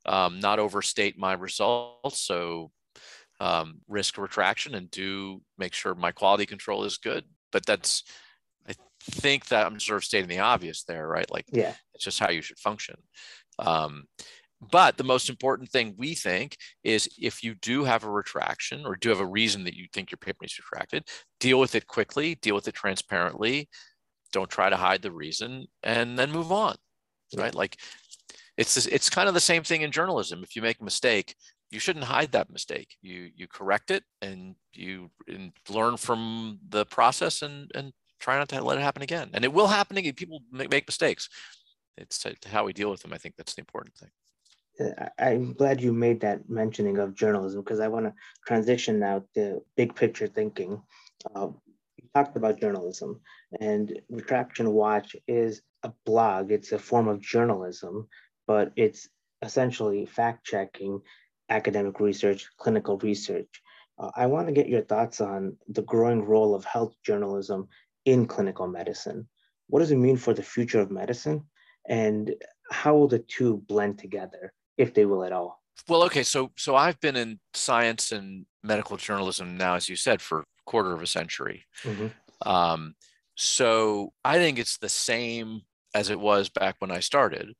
um, 0.05 0.39
not 0.39 0.57
overstate 0.57 1.19
my 1.19 1.33
results. 1.33 2.21
So 2.21 2.71
um, 3.39 3.81
risk 3.87 4.17
retraction 4.17 4.75
and 4.75 4.89
do 4.91 5.41
make 5.57 5.73
sure 5.73 5.95
my 5.95 6.11
quality 6.11 6.45
control 6.45 6.83
is 6.83 6.97
good. 6.97 7.23
But 7.51 7.65
that's 7.65 8.03
I 8.67 8.73
think 9.01 9.47
that 9.47 9.65
I'm 9.65 9.79
sort 9.79 9.97
of 9.97 10.05
stating 10.05 10.29
the 10.29 10.39
obvious 10.39 10.83
there, 10.83 11.07
right? 11.07 11.29
Like, 11.31 11.45
yeah, 11.51 11.73
it's 11.93 12.03
just 12.03 12.19
how 12.19 12.29
you 12.29 12.41
should 12.41 12.59
function. 12.59 12.95
Um, 13.59 14.05
but 14.59 14.97
the 14.97 15.03
most 15.03 15.29
important 15.29 15.69
thing 15.69 15.93
we 15.97 16.15
think 16.15 16.57
is 16.83 17.07
if 17.19 17.43
you 17.43 17.53
do 17.55 17.83
have 17.83 18.03
a 18.03 18.09
retraction 18.09 18.85
or 18.85 18.95
do 18.95 19.09
have 19.09 19.19
a 19.19 19.25
reason 19.25 19.63
that 19.65 19.75
you 19.75 19.85
think 19.93 20.09
your 20.09 20.17
paper 20.17 20.39
needs 20.41 20.57
retracted, 20.57 21.07
deal 21.39 21.59
with 21.59 21.75
it 21.75 21.85
quickly, 21.87 22.35
deal 22.35 22.55
with 22.55 22.67
it 22.67 22.73
transparently. 22.73 23.69
Don't 24.33 24.49
try 24.49 24.69
to 24.69 24.75
hide 24.75 25.03
the 25.03 25.11
reason, 25.11 25.67
and 25.83 26.17
then 26.17 26.31
move 26.31 26.51
on. 26.51 26.75
Yeah. 27.31 27.41
Right? 27.43 27.55
Like, 27.55 27.77
it's 28.57 28.73
this, 28.75 28.87
it's 28.87 29.09
kind 29.09 29.27
of 29.27 29.35
the 29.35 29.39
same 29.39 29.63
thing 29.63 29.83
in 29.83 29.91
journalism. 29.91 30.43
If 30.43 30.55
you 30.55 30.61
make 30.61 30.81
a 30.81 30.83
mistake, 30.83 31.35
you 31.69 31.79
shouldn't 31.79 32.05
hide 32.05 32.31
that 32.31 32.49
mistake. 32.49 32.97
You 33.01 33.29
you 33.35 33.47
correct 33.47 33.91
it 33.91 34.03
and 34.21 34.55
you 34.73 35.11
and 35.27 35.51
learn 35.69 35.97
from 35.97 36.59
the 36.67 36.85
process 36.85 37.41
and 37.41 37.71
and 37.75 37.93
try 38.19 38.37
not 38.37 38.49
to 38.49 38.63
let 38.63 38.77
it 38.77 38.81
happen 38.81 39.03
again. 39.03 39.29
And 39.33 39.43
it 39.43 39.53
will 39.53 39.67
happen 39.67 39.97
again. 39.97 40.13
People 40.13 40.41
make, 40.51 40.71
make 40.71 40.87
mistakes. 40.87 41.29
It's 41.97 42.25
how 42.45 42.63
we 42.63 42.73
deal 42.73 42.89
with 42.89 43.01
them. 43.01 43.13
I 43.13 43.17
think 43.17 43.35
that's 43.35 43.55
the 43.55 43.61
important 43.61 43.95
thing. 43.95 44.09
I'm 45.17 45.53
glad 45.53 45.81
you 45.81 45.91
made 45.91 46.21
that 46.21 46.49
mentioning 46.49 46.99
of 46.99 47.15
journalism 47.15 47.61
because 47.61 47.79
I 47.79 47.87
want 47.87 48.05
to 48.05 48.13
transition 48.45 48.99
now 48.99 49.23
to 49.33 49.63
big 49.75 49.95
picture 49.95 50.27
thinking. 50.27 50.81
Uh, 51.35 51.49
you 51.97 52.07
talked 52.13 52.37
about 52.37 52.61
journalism, 52.61 53.19
and 53.59 53.99
Retraction 54.09 54.71
Watch 54.71 55.15
is 55.27 55.61
a 55.81 55.91
blog. 56.05 56.51
It's 56.51 56.71
a 56.73 56.79
form 56.79 57.07
of 57.07 57.21
journalism, 57.21 58.07
but 58.45 58.71
it's 58.75 59.09
essentially 59.41 60.05
fact 60.05 60.45
checking 60.45 61.01
academic 61.49 61.99
research, 61.99 62.47
clinical 62.57 62.97
research. 62.97 63.61
Uh, 63.99 64.11
I 64.15 64.27
want 64.27 64.47
to 64.47 64.53
get 64.53 64.69
your 64.69 64.81
thoughts 64.81 65.21
on 65.21 65.57
the 65.67 65.81
growing 65.83 66.23
role 66.23 66.53
of 66.53 66.65
health 66.65 66.95
journalism 67.03 67.67
in 68.05 68.25
clinical 68.25 68.67
medicine. 68.67 69.27
What 69.67 69.79
does 69.79 69.91
it 69.91 69.97
mean 69.97 70.17
for 70.17 70.33
the 70.33 70.43
future 70.43 70.79
of 70.79 70.91
medicine? 70.91 71.43
And 71.87 72.33
how 72.71 72.95
will 72.95 73.07
the 73.07 73.19
two 73.19 73.57
blend 73.67 73.97
together, 73.97 74.53
if 74.77 74.93
they 74.93 75.05
will 75.05 75.23
at 75.23 75.31
all? 75.31 75.61
Well, 75.87 76.03
okay, 76.03 76.23
so 76.23 76.51
so 76.57 76.75
I've 76.75 76.99
been 76.99 77.15
in 77.15 77.39
science 77.53 78.11
and 78.11 78.45
medical 78.63 78.97
journalism 78.97 79.57
now, 79.57 79.75
as 79.75 79.87
you 79.87 79.95
said, 79.95 80.21
for 80.21 80.39
a 80.39 80.43
quarter 80.65 80.93
of 80.93 81.01
a 81.01 81.07
century. 81.07 81.65
Mm-hmm. 81.83 82.49
Um, 82.49 82.95
so 83.35 84.13
I 84.25 84.37
think 84.37 84.59
it's 84.59 84.77
the 84.77 84.89
same 84.89 85.61
as 85.93 86.09
it 86.09 86.19
was 86.19 86.49
back 86.49 86.75
when 86.79 86.91
I 86.91 86.99
started, 86.99 87.53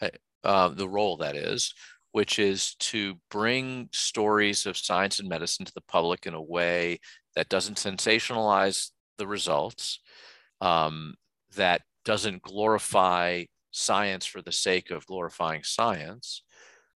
uh, 0.00 0.10
uh 0.44 0.68
the 0.68 0.88
role 0.88 1.18
that 1.18 1.36
is, 1.36 1.74
which 2.14 2.38
is 2.38 2.76
to 2.76 3.16
bring 3.28 3.88
stories 3.92 4.66
of 4.66 4.76
science 4.76 5.18
and 5.18 5.28
medicine 5.28 5.66
to 5.66 5.72
the 5.74 5.82
public 5.88 6.26
in 6.26 6.34
a 6.34 6.40
way 6.40 6.96
that 7.34 7.48
doesn't 7.48 7.76
sensationalize 7.76 8.90
the 9.18 9.26
results, 9.26 9.98
um, 10.60 11.14
that 11.56 11.82
doesn't 12.04 12.40
glorify 12.40 13.42
science 13.72 14.24
for 14.24 14.40
the 14.42 14.52
sake 14.52 14.92
of 14.92 15.04
glorifying 15.06 15.64
science, 15.64 16.44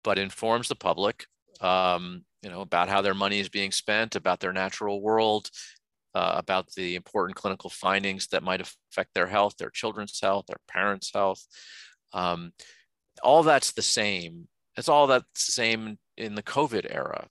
but 0.02 0.18
informs 0.18 0.66
the 0.66 0.74
public, 0.74 1.26
um, 1.60 2.24
you 2.42 2.50
know, 2.50 2.62
about 2.62 2.88
how 2.88 3.00
their 3.00 3.14
money 3.14 3.38
is 3.38 3.48
being 3.48 3.70
spent, 3.70 4.16
about 4.16 4.40
their 4.40 4.52
natural 4.52 5.00
world, 5.00 5.48
uh, 6.16 6.32
about 6.34 6.66
the 6.72 6.96
important 6.96 7.36
clinical 7.36 7.70
findings 7.70 8.26
that 8.26 8.42
might 8.42 8.60
affect 8.60 9.10
their 9.14 9.28
health, 9.28 9.56
their 9.58 9.70
children's 9.70 10.18
health, 10.20 10.46
their 10.48 10.60
parents' 10.66 11.12
health. 11.14 11.46
Um, 12.12 12.50
all 13.22 13.44
that's 13.44 13.70
the 13.70 13.80
same. 13.80 14.48
It's 14.76 14.88
all 14.88 15.06
that's 15.06 15.46
the 15.46 15.52
same 15.52 15.98
in 16.16 16.34
the 16.34 16.42
COVID 16.42 16.86
era. 16.88 17.28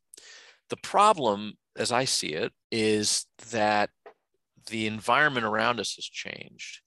The 0.69 0.77
problem, 0.77 1.53
as 1.77 1.91
I 1.91 2.06
see 2.06 2.29
it, 2.29 2.51
is 2.71 3.25
that 3.51 3.89
the 4.67 4.88
environment 4.88 5.45
around 5.45 5.79
us 5.79 5.95
has 5.95 6.06
changed. 6.06 6.82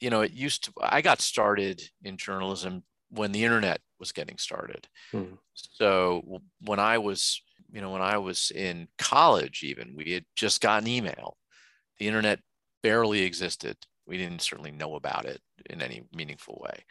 You 0.00 0.10
know, 0.10 0.22
it 0.22 0.32
used 0.32 0.64
to, 0.64 0.72
I 0.80 1.00
got 1.00 1.20
started 1.20 1.82
in 2.02 2.16
journalism 2.16 2.82
when 3.10 3.32
the 3.32 3.44
internet 3.44 3.80
was 3.98 4.12
getting 4.12 4.38
started. 4.38 4.88
Hmm. 5.10 5.34
So 5.54 6.40
when 6.62 6.78
I 6.78 6.98
was, 6.98 7.40
you 7.72 7.80
know, 7.80 7.90
when 7.90 8.02
I 8.02 8.18
was 8.18 8.50
in 8.50 8.88
college, 8.98 9.62
even 9.62 9.94
we 9.96 10.12
had 10.12 10.24
just 10.36 10.60
gotten 10.60 10.88
email. 10.88 11.36
The 11.98 12.06
internet 12.06 12.40
barely 12.82 13.22
existed. 13.22 13.76
We 14.06 14.16
didn't 14.16 14.42
certainly 14.42 14.70
know 14.70 14.96
about 14.96 15.26
it 15.26 15.40
in 15.68 15.82
any 15.82 16.02
meaningful 16.14 16.60
way. 16.64 16.84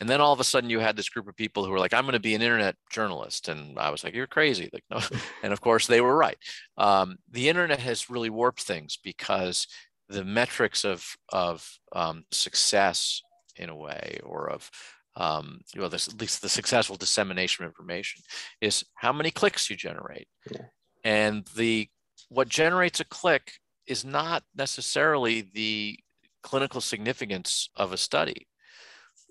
And 0.00 0.08
then 0.08 0.20
all 0.20 0.32
of 0.32 0.40
a 0.40 0.44
sudden 0.44 0.70
you 0.70 0.80
had 0.80 0.96
this 0.96 1.10
group 1.10 1.28
of 1.28 1.36
people 1.36 1.64
who 1.64 1.70
were 1.70 1.78
like, 1.78 1.92
I'm 1.92 2.04
going 2.04 2.14
to 2.14 2.20
be 2.20 2.34
an 2.34 2.40
internet 2.40 2.74
journalist. 2.90 3.48
And 3.48 3.78
I 3.78 3.90
was 3.90 4.02
like, 4.02 4.14
you're 4.14 4.26
crazy. 4.26 4.70
Like, 4.72 4.84
no. 4.90 5.00
and 5.42 5.52
of 5.52 5.60
course 5.60 5.86
they 5.86 6.00
were 6.00 6.16
right. 6.16 6.38
Um, 6.78 7.18
the 7.30 7.48
internet 7.48 7.80
has 7.80 8.08
really 8.08 8.30
warped 8.30 8.62
things 8.62 8.98
because 9.02 9.66
the 10.08 10.24
metrics 10.24 10.84
of, 10.84 11.06
of 11.28 11.68
um, 11.94 12.24
success 12.32 13.22
in 13.56 13.68
a 13.68 13.76
way, 13.76 14.18
or 14.24 14.48
of, 14.50 14.70
um, 15.16 15.60
you 15.74 15.82
know, 15.82 15.88
this, 15.88 16.08
at 16.08 16.18
least 16.18 16.40
the 16.40 16.48
successful 16.48 16.96
dissemination 16.96 17.64
of 17.64 17.70
information 17.70 18.22
is 18.60 18.84
how 18.94 19.12
many 19.12 19.30
clicks 19.30 19.68
you 19.68 19.76
generate. 19.76 20.26
Yeah. 20.50 20.62
And 21.04 21.46
the, 21.56 21.88
what 22.28 22.48
generates 22.48 23.00
a 23.00 23.04
click 23.04 23.52
is 23.86 24.04
not 24.04 24.44
necessarily 24.56 25.50
the 25.52 25.98
clinical 26.42 26.80
significance 26.80 27.68
of 27.76 27.92
a 27.92 27.98
study 27.98 28.46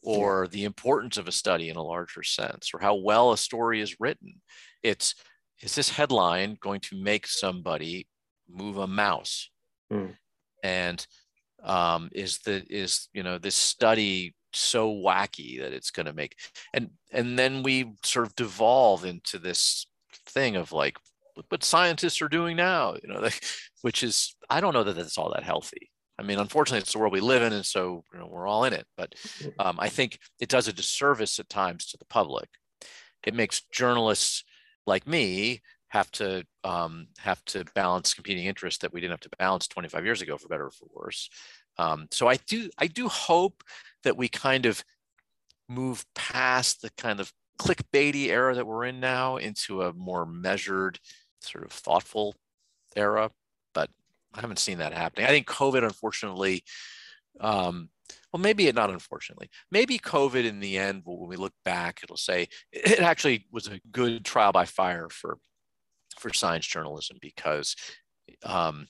or 0.04 0.48
the 0.48 0.64
importance 0.64 1.18
of 1.18 1.28
a 1.28 1.32
study 1.32 1.70
in 1.70 1.76
a 1.76 1.84
larger 1.84 2.24
sense 2.24 2.72
or 2.74 2.80
how 2.80 2.96
well 2.96 3.32
a 3.32 3.38
story 3.38 3.82
is 3.82 4.00
written. 4.00 4.42
It's 4.84 5.16
is 5.62 5.76
this 5.76 5.90
headline 5.90 6.58
going 6.62 6.80
to 6.82 7.02
make 7.02 7.28
somebody 7.28 8.08
move 8.50 8.78
a 8.78 8.88
mouse? 8.88 9.50
Mm. 9.92 10.16
and 10.64 11.08
um, 11.64 12.10
is 12.14 12.40
the 12.40 12.64
is 12.70 13.10
you 13.14 13.24
know 13.24 13.38
this 13.38 13.56
study 13.56 14.36
so 14.54 14.92
wacky 14.92 15.60
that 15.60 15.74
it's 15.74 15.92
going 15.92 16.06
to 16.06 16.14
make 16.14 16.36
and 16.74 16.90
and 17.12 17.38
then 17.38 17.64
we 17.64 17.94
sort 18.04 18.26
of 18.26 18.36
devolve 18.36 19.06
into 19.06 19.38
this 19.38 19.88
thing 20.28 20.56
of 20.56 20.72
like 20.72 20.98
what 21.50 21.64
scientists 21.64 22.22
are 22.22 22.30
doing 22.30 22.56
now 22.56 22.96
you 23.02 23.12
know 23.12 23.20
like, 23.22 23.44
which 23.82 24.04
is 24.04 24.36
i 24.50 24.60
don't 24.62 24.74
know 24.74 24.84
that 24.84 24.96
that's 24.96 25.18
all 25.18 25.32
that 25.34 25.44
healthy 25.44 25.90
I 26.20 26.24
mean, 26.24 26.40
unfortunately, 26.40 26.80
it's 26.80 26.92
the 26.92 27.00
world 27.00 27.14
we 27.14 27.22
live 27.22 27.42
in, 27.42 27.54
and 27.54 27.66
so 27.66 28.04
you 28.14 28.20
know, 28.20 28.28
we're 28.30 28.48
all 28.48 28.66
in 28.66 28.74
it. 28.74 28.86
But 28.98 29.16
um, 29.58 29.78
I 29.80 29.90
think 29.90 30.20
it 30.40 30.50
does 30.50 30.68
a 30.68 30.74
disservice 30.74 31.40
at 31.40 31.50
times 31.50 31.86
to 31.88 31.98
the 31.98 32.06
public. 32.06 32.50
It 33.26 33.34
makes 33.34 33.62
journalists 33.72 34.44
like 34.86 35.08
me 35.08 35.62
have 35.90 36.12
to 36.12 36.44
um, 36.64 37.08
have 37.20 37.44
to 37.46 37.66
balance 37.74 38.14
competing 38.14 38.46
interests 38.46 38.82
that 38.82 38.94
we 38.94 39.00
didn't 39.00 39.14
have 39.14 39.20
to 39.22 39.38
balance 39.38 39.68
25 39.68 40.06
years 40.06 40.22
ago, 40.22 40.38
for 40.38 40.50
better 40.50 40.66
or 40.66 40.72
for 40.72 40.88
worse. 40.94 41.30
Um, 41.78 42.08
so 42.12 42.28
I 42.28 42.36
do 42.36 42.70
I 42.78 42.88
do 42.88 43.08
hope 43.08 43.64
that 44.04 44.18
we 44.18 44.28
kind 44.28 44.66
of 44.66 44.84
move 45.70 46.06
past 46.16 46.82
the 46.82 46.90
kind 46.98 47.20
of 47.20 47.32
clickbaity 47.60 48.28
era 48.28 48.56
that 48.56 48.68
we're 48.68 48.86
in 48.86 49.00
now 49.00 49.38
into 49.38 49.84
a 49.84 49.94
more 49.94 50.26
measured, 50.26 51.00
sort 51.42 51.64
of 51.64 51.72
thoughtful 51.72 52.36
era. 52.96 53.32
I 54.34 54.42
haven't 54.42 54.60
seen 54.60 54.78
that 54.80 54.94
happening. 54.94 55.26
I 55.26 55.30
think 55.30 55.48
COVID, 55.48 55.84
unfortunately, 55.84 56.64
um, 57.40 57.90
well, 58.32 58.42
maybe 58.42 58.68
it 58.68 58.76
not 58.76 58.90
unfortunately. 58.90 59.50
Maybe 59.72 59.98
COVID 59.98 60.46
in 60.46 60.60
the 60.60 60.78
end, 60.78 61.02
when 61.06 61.30
we 61.30 61.36
look 61.36 61.54
back, 61.66 62.02
it'll 62.04 62.18
say 62.18 62.48
it 62.72 63.00
actually 63.00 63.48
was 63.52 63.68
a 63.68 63.80
good 63.92 64.24
trial 64.24 64.52
by 64.52 64.66
fire 64.66 65.10
for 65.10 65.38
for 66.18 66.34
science 66.34 66.68
journalism 66.68 67.18
because 67.22 67.76
um, 68.44 68.88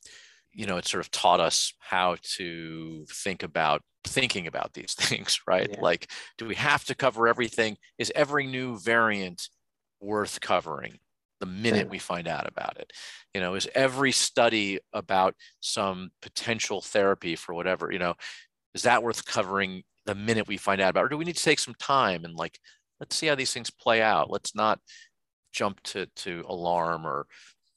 you 0.51 0.65
know 0.65 0.77
it 0.77 0.87
sort 0.87 1.03
of 1.03 1.11
taught 1.11 1.39
us 1.39 1.73
how 1.79 2.17
to 2.37 3.05
think 3.11 3.43
about 3.43 3.81
thinking 4.03 4.47
about 4.47 4.73
these 4.73 4.93
things, 4.97 5.39
right? 5.47 5.69
Yeah. 5.71 5.81
Like, 5.81 6.09
do 6.37 6.45
we 6.45 6.55
have 6.55 6.83
to 6.85 6.95
cover 6.95 7.27
everything? 7.27 7.77
Is 7.97 8.11
every 8.15 8.45
new 8.45 8.77
variant 8.77 9.49
worth 10.01 10.41
covering? 10.41 10.99
The 11.39 11.45
minute 11.45 11.89
we 11.89 11.99
find 11.99 12.27
out 12.27 12.47
about 12.47 12.77
it. 12.77 12.91
You 13.33 13.41
know 13.41 13.55
is 13.55 13.67
every 13.75 14.11
study 14.11 14.79
about 14.93 15.35
some 15.59 16.11
potential 16.21 16.81
therapy 16.81 17.35
for 17.35 17.53
whatever 17.53 17.91
you 17.91 17.99
know 17.99 18.15
is 18.73 18.83
that 18.83 19.03
worth 19.03 19.25
covering 19.25 19.83
the 20.05 20.15
minute 20.15 20.47
we 20.47 20.57
find 20.57 20.81
out 20.81 20.91
about 20.91 21.01
it? 21.01 21.05
or 21.05 21.09
do 21.09 21.17
we 21.17 21.25
need 21.25 21.35
to 21.35 21.43
take 21.43 21.59
some 21.59 21.75
time 21.79 22.25
and 22.25 22.35
like 22.35 22.59
let's 22.99 23.15
see 23.15 23.27
how 23.27 23.35
these 23.35 23.53
things 23.53 23.69
play 23.69 24.01
out. 24.01 24.29
Let's 24.29 24.55
not 24.55 24.79
jump 25.51 25.81
to 25.81 26.05
to 26.05 26.43
alarm 26.47 27.05
or 27.05 27.25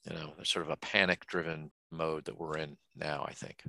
you 0.08 0.14
know 0.14 0.34
sort 0.44 0.64
of 0.64 0.70
a 0.70 0.76
panic 0.76 1.26
driven 1.26 1.70
mode 1.90 2.24
that 2.24 2.38
we're 2.38 2.58
in 2.58 2.76
now 2.96 3.24
i 3.28 3.32
think. 3.32 3.62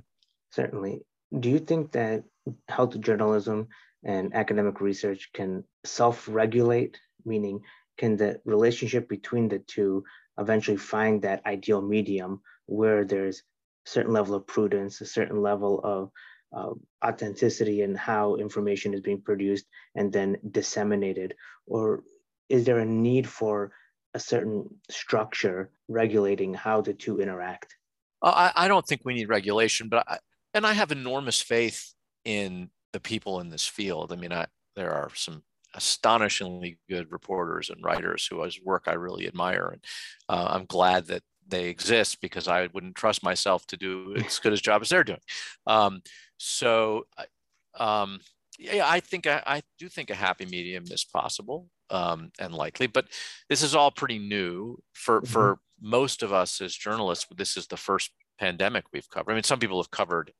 Certainly. 0.50 1.02
Do 1.40 1.50
you 1.50 1.58
think 1.58 1.92
that 1.92 2.24
health 2.68 2.98
journalism 3.00 3.68
and 4.04 4.34
academic 4.34 4.80
research 4.80 5.30
can 5.32 5.64
self-regulate, 5.84 7.00
meaning 7.24 7.60
can 7.96 8.16
the 8.16 8.40
relationship 8.44 9.08
between 9.08 9.48
the 9.48 9.60
two 9.60 10.04
eventually 10.38 10.76
find 10.76 11.22
that 11.22 11.44
ideal 11.46 11.80
medium 11.80 12.40
where 12.66 13.04
there's 13.04 13.42
a 13.86 13.90
certain 13.90 14.12
level 14.12 14.34
of 14.34 14.46
prudence, 14.46 15.00
a 15.00 15.06
certain 15.06 15.40
level 15.42 15.80
of 15.84 16.10
uh, 16.56 16.72
authenticity 17.04 17.82
in 17.82 17.94
how 17.94 18.36
information 18.36 18.94
is 18.94 19.00
being 19.00 19.20
produced 19.20 19.66
and 19.94 20.12
then 20.12 20.36
disseminated? 20.50 21.34
Or 21.66 22.02
is 22.48 22.64
there 22.64 22.78
a 22.78 22.84
need 22.84 23.28
for 23.28 23.72
a 24.14 24.20
certain 24.20 24.68
structure 24.90 25.70
regulating 25.88 26.54
how 26.54 26.80
the 26.80 26.94
two 26.94 27.20
interact? 27.20 27.74
I, 28.22 28.52
I 28.54 28.68
don't 28.68 28.86
think 28.86 29.02
we 29.04 29.14
need 29.14 29.28
regulation, 29.28 29.88
but 29.88 30.04
I, 30.08 30.18
and 30.54 30.66
I 30.66 30.72
have 30.72 30.92
enormous 30.92 31.42
faith 31.42 31.92
in 32.24 32.70
the 32.92 33.00
people 33.00 33.40
in 33.40 33.50
this 33.50 33.66
field. 33.66 34.12
I 34.12 34.16
mean, 34.16 34.32
I, 34.32 34.46
there 34.76 34.92
are 34.92 35.10
some 35.14 35.42
astonishingly 35.74 36.78
good 36.88 37.10
reporters 37.10 37.70
and 37.70 37.84
writers 37.84 38.26
whose 38.26 38.60
work 38.62 38.84
I 38.86 38.94
really 38.94 39.26
admire, 39.26 39.70
and 39.72 39.84
uh, 40.28 40.48
I'm 40.50 40.66
glad 40.66 41.06
that 41.06 41.22
they 41.46 41.66
exist 41.66 42.20
because 42.20 42.48
I 42.48 42.68
wouldn't 42.72 42.94
trust 42.94 43.22
myself 43.22 43.66
to 43.66 43.76
do 43.76 44.14
as 44.24 44.38
good 44.38 44.52
a 44.52 44.56
job 44.56 44.82
as 44.82 44.88
they're 44.88 45.04
doing. 45.04 45.20
Um, 45.66 46.02
so, 46.38 47.06
um, 47.78 48.20
yeah, 48.58 48.84
I 48.86 49.00
think 49.00 49.26
I, 49.26 49.42
I, 49.46 49.62
do 49.78 49.88
think 49.88 50.10
a 50.10 50.14
happy 50.14 50.46
medium 50.46 50.84
is 50.90 51.04
possible 51.04 51.68
um, 51.90 52.30
and 52.38 52.54
likely, 52.54 52.86
but 52.86 53.06
this 53.48 53.62
is 53.62 53.74
all 53.74 53.90
pretty 53.90 54.18
new 54.18 54.78
for 54.92 55.20
mm-hmm. 55.20 55.32
for 55.32 55.58
most 55.80 56.22
of 56.22 56.32
us 56.32 56.60
as 56.60 56.74
journalists. 56.74 57.26
This 57.36 57.56
is 57.56 57.66
the 57.66 57.76
first 57.76 58.10
pandemic 58.38 58.84
we've 58.92 59.10
covered. 59.10 59.32
I 59.32 59.34
mean, 59.34 59.42
some 59.42 59.58
people 59.58 59.80
have 59.82 59.90
covered 59.90 60.32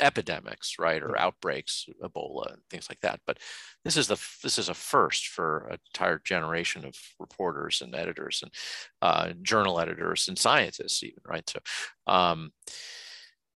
epidemics, 0.00 0.76
right, 0.78 1.02
or 1.02 1.18
outbreaks, 1.18 1.86
Ebola, 2.02 2.52
and 2.52 2.62
things 2.70 2.88
like 2.88 3.00
that. 3.00 3.20
But 3.26 3.38
this 3.84 3.96
is 3.96 4.06
the 4.06 4.20
this 4.42 4.58
is 4.58 4.68
a 4.68 4.74
first 4.74 5.28
for 5.28 5.68
an 5.70 5.78
entire 5.94 6.20
generation 6.24 6.84
of 6.84 6.94
reporters 7.18 7.82
and 7.82 7.94
editors 7.94 8.42
and 8.42 8.52
uh, 9.00 9.32
journal 9.42 9.80
editors 9.80 10.28
and 10.28 10.38
scientists, 10.38 11.02
even 11.02 11.22
right. 11.26 11.48
So, 11.48 11.60
um, 12.06 12.52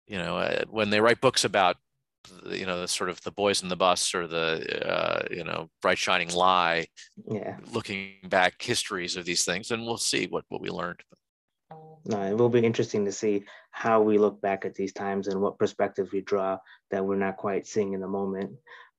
you 0.07 0.19
know, 0.19 0.39
uh, 0.39 0.65
when 0.71 0.91
they 0.91 1.01
write 1.01 1.21
books 1.21 1.45
about 1.45 1.77
you 2.47 2.67
know 2.67 2.81
the 2.81 2.89
sort 2.89 3.11
of 3.11 3.21
the 3.23 3.31
boys 3.31 3.63
in 3.63 3.69
the 3.69 3.77
bus 3.77 4.15
or 4.15 4.27
the 4.27 4.89
uh, 4.89 5.23
you 5.31 5.45
know 5.45 5.69
bright 5.81 5.99
shining 5.99 6.29
lie 6.31 6.85
yeah 7.31 7.57
looking 7.73 8.15
back 8.29 8.61
histories 8.61 9.17
of 9.17 9.25
these 9.25 9.45
things 9.45 9.71
and 9.71 9.85
we'll 9.85 9.97
see 9.97 10.27
what 10.27 10.45
what 10.49 10.61
we 10.61 10.69
learned 10.69 11.01
no, 12.07 12.23
it 12.23 12.37
will 12.37 12.49
be 12.49 12.65
interesting 12.65 13.05
to 13.05 13.13
see 13.13 13.45
how 13.71 14.01
we 14.01 14.19
look 14.19 14.41
back 14.41 14.65
at 14.65 14.75
these 14.75 14.93
times 14.93 15.29
and 15.29 15.41
what 15.41 15.59
perspectives 15.59 16.13
we 16.13 16.21
draw 16.21 16.59
that 16.91 17.05
we're 17.05 17.17
not 17.17 17.37
quite 17.37 17.67
seeing 17.67 17.93
in 17.95 18.01
the 18.01 18.09
moment. 18.09 18.53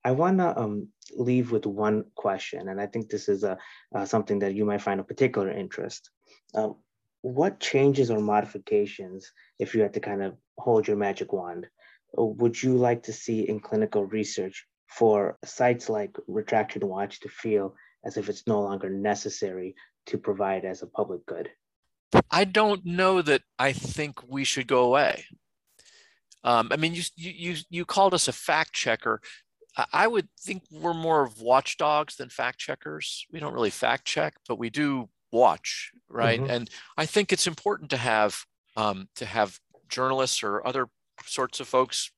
I 0.04 0.12
want 0.12 0.38
to 0.40 0.58
um, 0.58 0.90
leave 1.16 1.52
with 1.52 1.66
one 1.66 2.06
question, 2.16 2.70
and 2.70 2.80
I 2.80 2.88
think 2.88 3.10
this 3.10 3.30
is 3.30 3.44
a, 3.44 3.58
uh, 3.96 4.06
something 4.06 4.40
that 4.40 4.56
you 4.56 4.66
might 4.66 4.82
find 4.82 5.00
of 5.00 5.08
particular 5.08 5.50
interest. 5.50 6.10
Uh, 6.54 6.70
what 7.22 7.60
changes 7.60 8.12
or 8.12 8.20
modifications, 8.20 9.32
if 9.60 9.74
you 9.74 9.82
had 9.82 9.94
to 9.96 10.00
kind 10.00 10.22
of 10.24 10.36
hold 10.58 10.88
your 10.88 10.98
magic 10.98 11.34
wand, 11.34 11.68
uh, 12.18 12.24
would 12.24 12.62
you 12.62 12.76
like 12.76 13.04
to 13.04 13.14
see 13.14 13.48
in 13.48 13.60
clinical 13.60 14.06
research 14.06 14.66
for 14.88 15.38
sites 15.44 15.90
like 15.90 16.16
Retraction 16.28 16.88
Watch 16.88 17.20
to 17.22 17.30
feel 17.30 17.76
as 18.06 18.18
if 18.18 18.30
it's 18.30 18.48
no 18.48 18.62
longer 18.62 18.90
necessary 18.90 19.76
to 20.08 20.18
provide 20.18 20.64
as 20.64 20.82
a 20.82 20.88
public 20.88 21.26
good? 21.26 21.50
I 22.30 22.44
don't 22.44 22.86
know 22.86 23.22
that 23.22 23.42
I 23.58 23.72
think 23.72 24.20
we 24.28 24.44
should 24.44 24.68
go 24.68 24.84
away. 24.84 25.26
Um, 26.44 26.70
I 26.72 26.78
mean, 26.78 26.94
you, 26.94 27.04
you, 27.16 27.56
you 27.70 27.86
called 27.86 28.14
us 28.14 28.28
a 28.28 28.34
fact 28.34 28.74
checker. 28.74 29.22
I 29.94 30.08
would 30.08 30.28
think 30.40 30.64
we're 30.72 30.94
more 30.94 31.24
of 31.24 31.40
watchdogs 31.40 32.16
than 32.16 32.30
fact 32.30 32.58
checkers. 32.58 33.26
We 33.32 33.40
don't 33.40 33.54
really 33.54 33.70
fact 33.70 34.06
check, 34.06 34.34
but 34.48 34.58
we 34.58 34.70
do 34.70 35.10
watch, 35.32 35.92
right? 36.10 36.42
Mm-hmm. 36.42 36.50
And 36.50 36.70
I 36.98 37.06
think 37.06 37.32
it's 37.32 37.48
important 37.48 37.92
to 37.92 37.98
have 37.98 38.44
um, 38.76 39.10
to 39.16 39.26
have 39.26 39.60
journalists 39.88 40.42
or 40.42 40.66
other 40.66 40.88
sorts 41.26 41.60
of 41.60 41.68
folks 41.68 42.12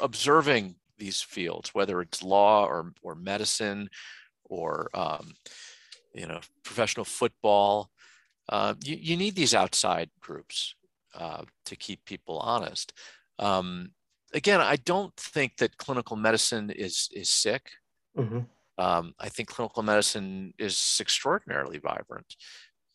observing 0.00 0.76
these 0.98 1.22
fields, 1.22 1.74
whether 1.74 2.00
it's 2.00 2.22
law 2.22 2.66
or 2.66 2.92
or 3.02 3.14
medicine 3.14 3.88
or 4.44 4.90
um, 4.94 5.32
you 6.14 6.26
know 6.26 6.40
professional 6.64 7.04
football. 7.04 7.90
Uh, 8.48 8.74
you, 8.82 8.96
you 9.00 9.16
need 9.16 9.36
these 9.36 9.54
outside 9.54 10.10
groups 10.20 10.74
uh, 11.14 11.42
to 11.66 11.76
keep 11.76 12.04
people 12.04 12.38
honest. 12.38 12.92
Um, 13.38 13.90
again, 14.32 14.60
I 14.60 14.76
don't 14.76 15.14
think 15.16 15.56
that 15.58 15.76
clinical 15.76 16.16
medicine 16.16 16.70
is 16.70 17.08
is 17.12 17.28
sick. 17.32 17.70
Mm-hmm. 18.16 18.40
Um, 18.78 19.14
I 19.18 19.28
think 19.28 19.48
clinical 19.48 19.82
medicine 19.82 20.54
is 20.58 20.98
extraordinarily 21.00 21.78
vibrant, 21.78 22.36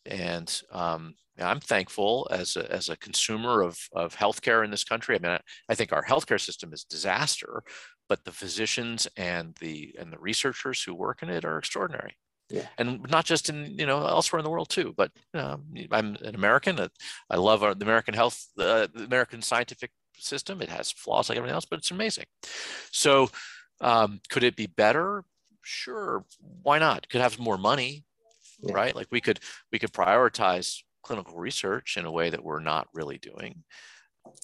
and 0.06 0.62
um, 0.72 1.14
I'm 1.38 1.60
thankful 1.60 2.28
as 2.30 2.56
a, 2.56 2.70
as 2.70 2.88
a 2.88 2.96
consumer 2.96 3.62
of 3.62 3.78
of 3.92 4.16
healthcare 4.16 4.64
in 4.64 4.70
this 4.70 4.84
country. 4.84 5.16
I 5.16 5.18
mean, 5.18 5.32
I, 5.32 5.40
I 5.68 5.74
think 5.74 5.92
our 5.92 6.04
healthcare 6.04 6.40
system 6.40 6.72
is 6.72 6.84
disaster, 6.84 7.62
but 8.08 8.24
the 8.24 8.32
physicians 8.32 9.06
and 9.16 9.54
the 9.60 9.94
and 9.98 10.12
the 10.12 10.18
researchers 10.18 10.82
who 10.82 10.94
work 10.94 11.22
in 11.22 11.30
it 11.30 11.44
are 11.44 11.58
extraordinary 11.58 12.16
yeah. 12.54 12.66
and 12.78 13.08
not 13.10 13.24
just 13.24 13.48
in 13.48 13.78
you 13.78 13.86
know 13.86 14.06
elsewhere 14.06 14.40
in 14.40 14.44
the 14.44 14.50
world 14.50 14.68
too 14.68 14.94
but 14.96 15.10
um, 15.34 15.64
i'm 15.90 16.16
an 16.22 16.34
american 16.34 16.78
i 17.30 17.36
love 17.36 17.62
our, 17.62 17.74
the 17.74 17.84
american 17.84 18.14
health 18.14 18.46
uh, 18.58 18.86
the 18.94 19.04
american 19.04 19.42
scientific 19.42 19.90
system. 20.18 20.62
It 20.62 20.68
has 20.68 20.90
flaws 20.90 21.28
like 21.28 21.38
everything 21.38 21.54
else 21.54 21.64
but 21.64 21.78
it's 21.78 21.90
amazing. 21.90 22.26
So 22.90 23.30
um, 23.80 24.20
could 24.30 24.42
it 24.42 24.56
be 24.56 24.66
better? 24.66 25.24
Sure. 25.62 26.24
Why 26.62 26.78
not? 26.78 27.08
Could 27.08 27.20
have 27.20 27.38
more 27.38 27.58
money 27.58 28.04
yeah. 28.62 28.74
right? 28.74 28.94
Like 28.94 29.08
we 29.10 29.20
could 29.20 29.40
we 29.72 29.78
could 29.78 29.92
prioritize 29.92 30.78
clinical 31.02 31.36
research 31.36 31.96
in 31.96 32.04
a 32.04 32.12
way 32.12 32.30
that 32.30 32.44
we're 32.44 32.60
not 32.60 32.88
really 32.94 33.18
doing. 33.18 33.64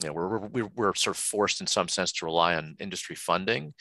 You 0.03 0.09
know 0.09 0.13
we're, 0.13 0.39
we're, 0.39 0.71
we're 0.77 0.95
sort 0.95 1.17
of 1.17 1.23
forced 1.23 1.61
in 1.61 1.67
some 1.67 1.89
sense 1.89 2.13
to 2.13 2.27
rely 2.27 2.55
on 2.55 2.77
industry 2.79 3.17
funding 3.17 3.75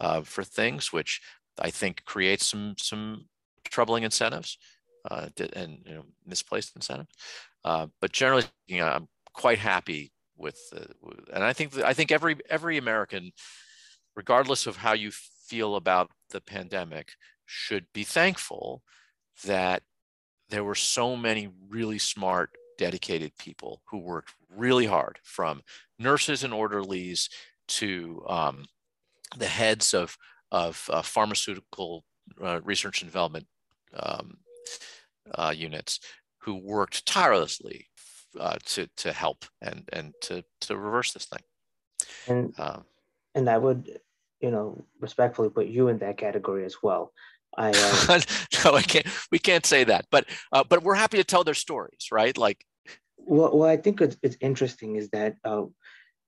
uh, 0.00 0.20
for 0.22 0.44
things 0.44 0.92
which 0.92 1.20
I 1.58 1.70
think 1.70 2.04
creates 2.04 2.46
some 2.46 2.74
some 2.78 3.26
troubling 3.70 4.04
incentives 4.04 4.58
uh, 5.10 5.28
and 5.54 5.78
you 5.86 5.94
know, 5.94 6.04
misplaced 6.26 6.74
incentives. 6.76 7.10
Uh, 7.64 7.86
but 8.00 8.12
generally 8.12 8.42
speaking, 8.42 8.82
I'm 8.82 9.08
quite 9.32 9.58
happy 9.58 10.12
with, 10.36 10.58
uh, 10.74 11.10
and 11.32 11.42
I 11.44 11.52
think 11.52 11.76
I 11.78 11.92
think 11.92 12.12
every 12.12 12.36
every 12.48 12.78
American, 12.78 13.32
regardless 14.16 14.66
of 14.66 14.76
how 14.76 14.92
you 14.92 15.10
feel 15.10 15.76
about 15.76 16.10
the 16.30 16.40
pandemic, 16.40 17.12
should 17.46 17.86
be 17.92 18.04
thankful 18.04 18.82
that 19.44 19.82
there 20.50 20.64
were 20.64 20.74
so 20.74 21.16
many 21.16 21.48
really 21.68 21.98
smart, 21.98 22.50
dedicated 22.78 23.36
people 23.38 23.82
who 23.86 23.98
worked 23.98 24.32
really 24.54 24.86
hard, 24.86 25.18
from 25.22 25.62
nurses 25.98 26.44
and 26.44 26.54
orderlies 26.54 27.28
to 27.66 28.24
um, 28.28 28.64
the 29.36 29.46
heads 29.46 29.94
of 29.94 30.16
of 30.50 30.88
uh, 30.92 31.02
pharmaceutical 31.02 32.04
uh, 32.42 32.60
research 32.62 33.02
and 33.02 33.10
development 33.10 33.46
um, 33.94 34.38
uh, 35.34 35.52
units 35.56 36.00
who 36.38 36.56
worked 36.56 37.06
tirelessly 37.06 37.88
uh, 38.38 38.56
to 38.64 38.88
to 38.96 39.12
help 39.12 39.44
and 39.60 39.88
and 39.92 40.14
to 40.22 40.42
to 40.60 40.76
reverse 40.76 41.12
this 41.12 41.26
thing. 41.26 41.42
And 42.26 42.54
um, 42.58 42.84
and 43.34 43.48
I 43.48 43.58
would, 43.58 44.00
you 44.40 44.50
know, 44.50 44.84
respectfully 45.00 45.50
put 45.50 45.66
you 45.66 45.88
in 45.88 45.98
that 45.98 46.18
category 46.18 46.64
as 46.64 46.76
well. 46.82 47.12
I 47.56 47.70
uh, 47.74 48.20
no, 48.64 48.74
I 48.74 48.82
can't. 48.82 49.06
We 49.32 49.38
can't 49.38 49.66
say 49.66 49.84
that, 49.84 50.06
but 50.10 50.26
uh, 50.52 50.64
but 50.68 50.82
we're 50.82 50.94
happy 50.94 51.16
to 51.16 51.24
tell 51.24 51.44
their 51.44 51.54
stories, 51.54 52.08
right? 52.12 52.36
Like, 52.36 52.64
well, 53.16 53.56
well, 53.56 53.68
I 53.68 53.76
think 53.76 54.00
it's, 54.00 54.16
it's 54.22 54.36
interesting 54.40 54.96
is 54.96 55.10
that 55.10 55.36
uh, 55.44 55.64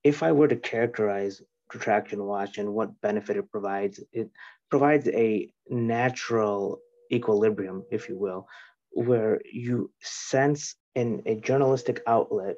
if 0.03 0.23
I 0.23 0.31
were 0.31 0.47
to 0.47 0.55
characterize 0.55 1.41
traction 1.69 2.23
watch 2.23 2.57
and 2.57 2.73
what 2.73 2.99
benefit 3.01 3.37
it 3.37 3.49
provides, 3.51 3.99
it 4.11 4.29
provides 4.69 5.07
a 5.07 5.51
natural 5.69 6.79
equilibrium, 7.11 7.83
if 7.91 8.09
you 8.09 8.17
will, 8.17 8.47
where 8.91 9.41
you 9.51 9.91
sense 10.01 10.75
in 10.95 11.21
a 11.25 11.35
journalistic 11.35 12.01
outlet 12.07 12.57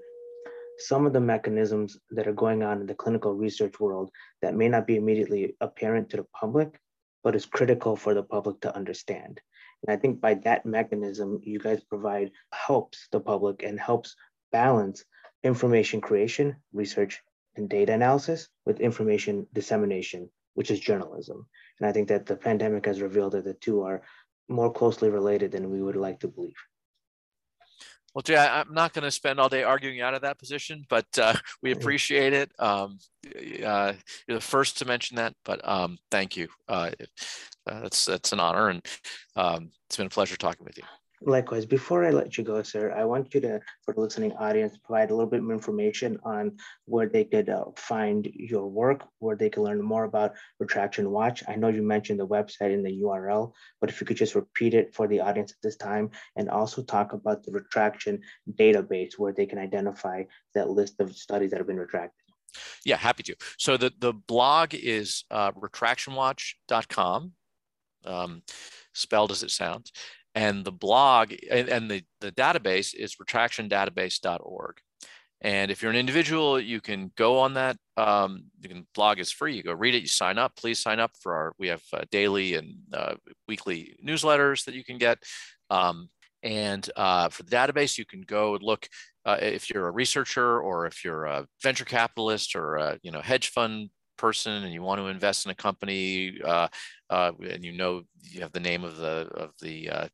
some 0.80 1.06
of 1.06 1.14
the 1.14 1.20
mechanisms 1.20 1.98
that 2.12 2.28
are 2.28 2.34
going 2.34 2.64
on 2.64 2.82
in 2.82 2.88
the 2.88 2.96
clinical 2.96 3.34
research 3.34 3.80
world 3.80 4.10
that 4.42 4.56
may 4.56 4.68
not 4.68 4.88
be 4.88 4.96
immediately 4.96 5.56
apparent 5.62 6.10
to 6.10 6.18
the 6.18 6.26
public, 6.40 6.80
but 7.24 7.36
is 7.36 7.46
critical 7.46 7.96
for 7.96 8.14
the 8.14 8.24
public 8.24 8.60
to 8.62 8.76
understand. 8.76 9.40
And 9.86 9.96
I 9.96 10.00
think 10.00 10.20
by 10.20 10.36
that 10.36 10.66
mechanism, 10.66 11.40
you 11.44 11.60
guys 11.60 11.84
provide 11.84 12.32
helps 12.52 13.08
the 13.12 13.20
public 13.20 13.64
and 13.64 13.80
helps 13.80 14.16
balance 14.52 15.04
information 15.44 16.02
creation, 16.02 16.56
research, 16.72 17.22
and 17.56 17.70
data 17.70 17.94
analysis 17.94 18.48
with 18.66 18.80
information 18.80 19.46
dissemination, 19.54 20.30
which 20.56 20.72
is 20.72 20.80
journalism. 20.80 21.46
And 21.80 21.88
I 21.88 21.92
think 21.92 22.08
that 22.08 22.26
the 22.26 22.36
pandemic 22.36 22.86
has 22.86 23.02
revealed 23.02 23.34
that 23.34 23.46
the 23.46 23.54
two 23.54 23.82
are 23.82 24.04
more 24.50 24.72
closely 24.72 25.10
related 25.10 25.52
than 25.52 25.72
we 25.72 25.82
would 25.82 25.96
like 25.96 26.20
to 26.22 26.28
believe. 26.28 26.56
Well, 28.14 28.22
Jay, 28.22 28.38
I'm 28.38 28.74
not 28.74 28.94
going 28.94 29.04
to 29.04 29.12
spend 29.12 29.40
all 29.40 29.50
day 29.50 29.64
arguing 29.64 30.02
out 30.02 30.14
of 30.14 30.22
that 30.22 30.38
position, 30.38 30.86
but 30.88 31.08
uh, 31.18 31.34
we 31.64 31.72
appreciate 31.72 32.34
it. 32.34 32.52
Um, 32.60 33.00
uh, 33.66 33.94
you're 34.28 34.38
the 34.38 34.42
first 34.42 34.78
to 34.80 34.86
mention 34.86 35.18
that, 35.18 35.34
but 35.44 35.68
um, 35.68 35.98
thank 36.12 36.38
you. 36.38 36.48
Uh, 36.68 36.92
uh 37.66 37.82
that's 37.82 38.06
that's 38.06 38.32
an 38.32 38.40
honor, 38.40 38.70
and 38.70 38.86
um, 39.36 39.72
it's 39.88 39.98
been 39.98 40.06
a 40.06 40.12
pleasure 40.12 40.36
talking 40.36 40.66
with 40.66 40.78
you. 40.78 40.84
Likewise, 41.26 41.66
before 41.66 42.04
I 42.04 42.10
let 42.10 42.38
you 42.38 42.44
go, 42.44 42.62
sir, 42.64 42.92
I 42.92 43.06
want 43.06 43.34
you 43.34 43.40
to, 43.42 43.62
for 43.84 43.94
the 43.94 44.02
listening 44.02 44.34
audience, 44.34 44.78
provide 44.78 45.10
a 45.10 45.16
little 45.16 45.30
bit 45.30 45.42
more 45.42 45.54
information 45.54 46.20
on 46.24 46.58
where 46.86 47.08
they 47.08 47.24
could 47.24 47.50
uh, 47.50 47.66
find 47.78 48.28
your 48.34 48.68
work, 48.68 49.06
where 49.20 49.36
they 49.36 49.50
can 49.50 49.64
learn 49.64 49.82
more 49.82 50.04
about 50.04 50.34
Retraction 50.60 51.12
Watch. 51.12 51.44
I 51.48 51.56
know 51.56 51.70
you 51.70 51.82
mentioned 51.82 52.20
the 52.20 52.28
website 52.28 52.74
and 52.74 52.86
the 52.86 53.02
URL, 53.02 53.54
but 53.80 53.90
if 53.90 54.02
you 54.02 54.08
could 54.08 54.18
just 54.18 54.36
repeat 54.36 54.74
it 54.74 54.94
for 54.94 55.08
the 55.08 55.22
audience 55.22 55.52
at 55.52 55.62
this 55.64 55.78
time, 55.78 56.12
and 56.36 56.50
also 56.50 56.84
talk 56.84 57.14
about 57.14 57.44
the 57.44 57.52
retraction 57.52 58.20
database 58.56 59.14
where 59.18 59.34
they 59.34 59.46
can 59.46 59.60
identify 59.60 60.24
that 60.56 60.70
list 60.70 61.00
of 61.00 61.16
studies 61.16 61.52
that 61.52 61.58
have 61.58 61.68
been 61.68 61.80
retracted. 61.80 62.20
Yeah, 62.84 62.98
happy 62.98 63.24
to. 63.24 63.36
So 63.58 63.78
the, 63.78 63.94
the 63.98 64.14
blog 64.14 64.74
is 64.74 65.24
uh, 65.32 65.52
retractionwatch.com, 65.54 67.32
um, 68.06 68.42
spelled 68.94 69.32
as 69.32 69.42
it 69.42 69.52
sounds 69.52 69.92
and 70.36 70.66
the 70.66 70.72
blog 70.72 71.34
and, 71.50 71.70
and 71.70 71.90
the, 71.90 72.04
the 72.22 72.32
database 72.32 72.94
is 72.96 73.16
retractiondatabase.org. 73.16 74.78
And 75.42 75.72
if 75.72 75.82
you're 75.82 75.92
an 75.92 75.98
individual, 75.98 76.60
you 76.60 76.80
can 76.80 77.12
go 77.18 77.40
on 77.40 77.56
that. 77.56 77.76
Um, 77.98 78.46
you 78.62 78.70
can 78.70 78.88
blog 78.96 79.20
is 79.20 79.30
free. 79.30 79.56
You 79.56 79.64
go 79.64 79.74
read 79.74 79.94
it. 79.94 80.02
You 80.02 80.08
sign 80.08 80.38
up. 80.38 80.56
Please 80.56 80.80
sign 80.80 81.02
up 81.02 81.12
for 81.22 81.34
our. 81.34 81.54
We 81.60 81.68
have 81.68 81.84
uh, 81.92 82.06
daily 82.12 82.56
and 82.56 82.76
uh, 82.94 83.16
weekly 83.48 83.98
newsletters 84.04 84.64
that 84.66 84.74
you 84.74 84.86
can 84.86 84.98
get. 84.98 85.22
Um, 85.70 86.10
and 86.44 86.90
uh, 86.96 87.28
for 87.30 87.44
the 87.44 87.52
database, 87.52 87.98
you 87.98 88.06
can 88.06 88.22
go 88.22 88.58
look. 88.62 88.88
Uh, 89.26 89.38
if 89.42 89.70
you're 89.70 89.88
a 89.88 89.92
researcher 89.92 90.60
or 90.60 90.86
if 90.86 91.04
you're 91.04 91.26
a 91.26 91.46
venture 91.62 91.86
capitalist 91.86 92.56
or 92.56 92.76
a 92.76 93.00
you 93.04 93.12
know 93.12 93.22
hedge 93.22 93.50
fund 93.50 93.90
person 94.18 94.64
and 94.64 94.74
you 94.74 94.82
want 94.82 95.00
to 95.00 95.08
invest 95.08 95.46
in 95.46 95.52
a 95.52 95.56
company 95.56 96.40
uh, 96.46 96.68
uh, 97.10 97.32
and 97.50 97.64
you 97.64 97.72
know 97.72 98.04
you 98.22 98.42
have 98.42 98.52
the 98.52 98.60
name 98.60 98.84
of 98.84 98.98
the 98.98 99.28
of 99.36 99.52
the 99.62 99.90
uh, 99.90 100.08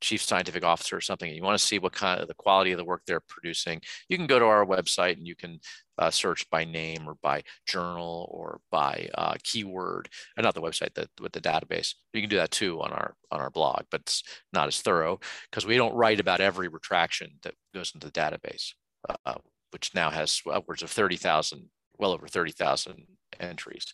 chief 0.00 0.22
scientific 0.22 0.64
officer 0.64 0.96
or 0.96 1.00
something 1.00 1.28
and 1.28 1.36
you 1.36 1.42
want 1.42 1.58
to 1.58 1.64
see 1.64 1.78
what 1.78 1.92
kind 1.92 2.20
of 2.20 2.28
the 2.28 2.34
quality 2.34 2.70
of 2.70 2.78
the 2.78 2.84
work 2.84 3.02
they're 3.06 3.22
producing 3.28 3.80
you 4.08 4.16
can 4.16 4.26
go 4.26 4.38
to 4.38 4.44
our 4.44 4.64
website 4.64 5.16
and 5.16 5.26
you 5.26 5.34
can 5.34 5.58
uh, 5.98 6.10
search 6.10 6.48
by 6.50 6.64
name 6.64 7.08
or 7.08 7.16
by 7.22 7.42
journal 7.66 8.28
or 8.30 8.60
by 8.70 9.08
uh, 9.14 9.34
keyword 9.42 10.08
uh, 10.38 10.42
not 10.42 10.54
the 10.54 10.60
website 10.60 10.92
that 10.94 11.08
with 11.20 11.32
the 11.32 11.40
database. 11.40 11.94
You 12.12 12.20
can 12.20 12.28
do 12.28 12.36
that 12.36 12.50
too 12.50 12.80
on 12.82 12.92
our 12.92 13.14
on 13.30 13.40
our 13.40 13.50
blog 13.50 13.84
but 13.90 14.02
it's 14.02 14.22
not 14.52 14.68
as 14.68 14.80
thorough 14.80 15.18
because 15.50 15.64
we 15.64 15.76
don't 15.76 15.94
write 15.94 16.20
about 16.20 16.40
every 16.40 16.68
retraction 16.68 17.30
that 17.42 17.54
goes 17.74 17.92
into 17.94 18.06
the 18.06 18.12
database 18.12 18.72
uh, 19.08 19.34
which 19.70 19.94
now 19.94 20.10
has 20.10 20.42
upwards 20.50 20.82
of 20.82 20.90
30,000 20.90 21.68
well 21.98 22.12
over 22.12 22.28
30,000 22.28 23.06
entries. 23.40 23.92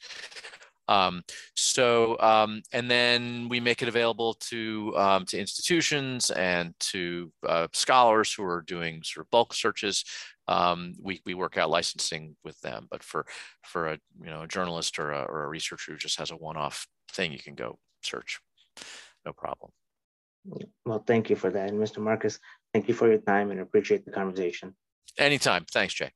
Um, 0.89 1.23
so, 1.55 2.19
um, 2.21 2.63
and 2.73 2.91
then 2.91 3.49
we 3.49 3.61
make 3.61 3.83
it 3.83 3.89
available 3.89 4.35
to, 4.35 4.93
um, 4.97 5.25
to 5.27 5.39
institutions 5.39 6.31
and 6.31 6.75
to 6.81 7.33
uh, 7.47 7.69
scholars 7.73 8.33
who 8.33 8.45
are 8.45 8.63
doing 8.63 9.03
sort 9.03 9.25
of 9.25 9.31
bulk 9.31 9.55
searches. 9.55 10.05
Um, 10.49 10.95
we, 11.01 11.21
we 11.25 11.35
work 11.35 11.57
out 11.57 11.71
licensing 11.71 12.37
with 12.45 12.61
them, 12.61 12.89
but 12.91 13.03
for, 13.03 13.27
for 13.63 13.89
a, 13.89 13.99
you 14.21 14.27
know, 14.27 14.43
a 14.43 14.49
journalist 14.49 14.99
or 14.99 15.13
a, 15.13 15.23
or 15.23 15.45
a 15.45 15.49
researcher 15.49 15.93
who 15.93 15.99
just 15.99 16.19
has 16.19 16.31
a 16.31 16.37
one-off 16.37 16.87
thing, 17.13 17.33
you 17.33 17.39
can 17.39 17.55
go 17.55 17.79
search, 18.03 18.41
no 19.25 19.33
problem. 19.33 19.71
Well, 20.85 21.05
thank 21.07 21.31
you 21.31 21.37
for 21.37 21.51
that. 21.51 21.71
And 21.71 21.81
Mr. 21.81 21.99
Marcus, 21.99 22.41
thank 22.73 22.89
you 22.89 22.95
for 22.95 23.09
your 23.09 23.19
time 23.19 23.51
and 23.53 23.61
appreciate 23.61 24.05
the 24.05 24.11
conversation. 24.11 24.75
Anytime. 25.19 25.65
Thanks, 25.71 25.95
Jay. 25.95 26.11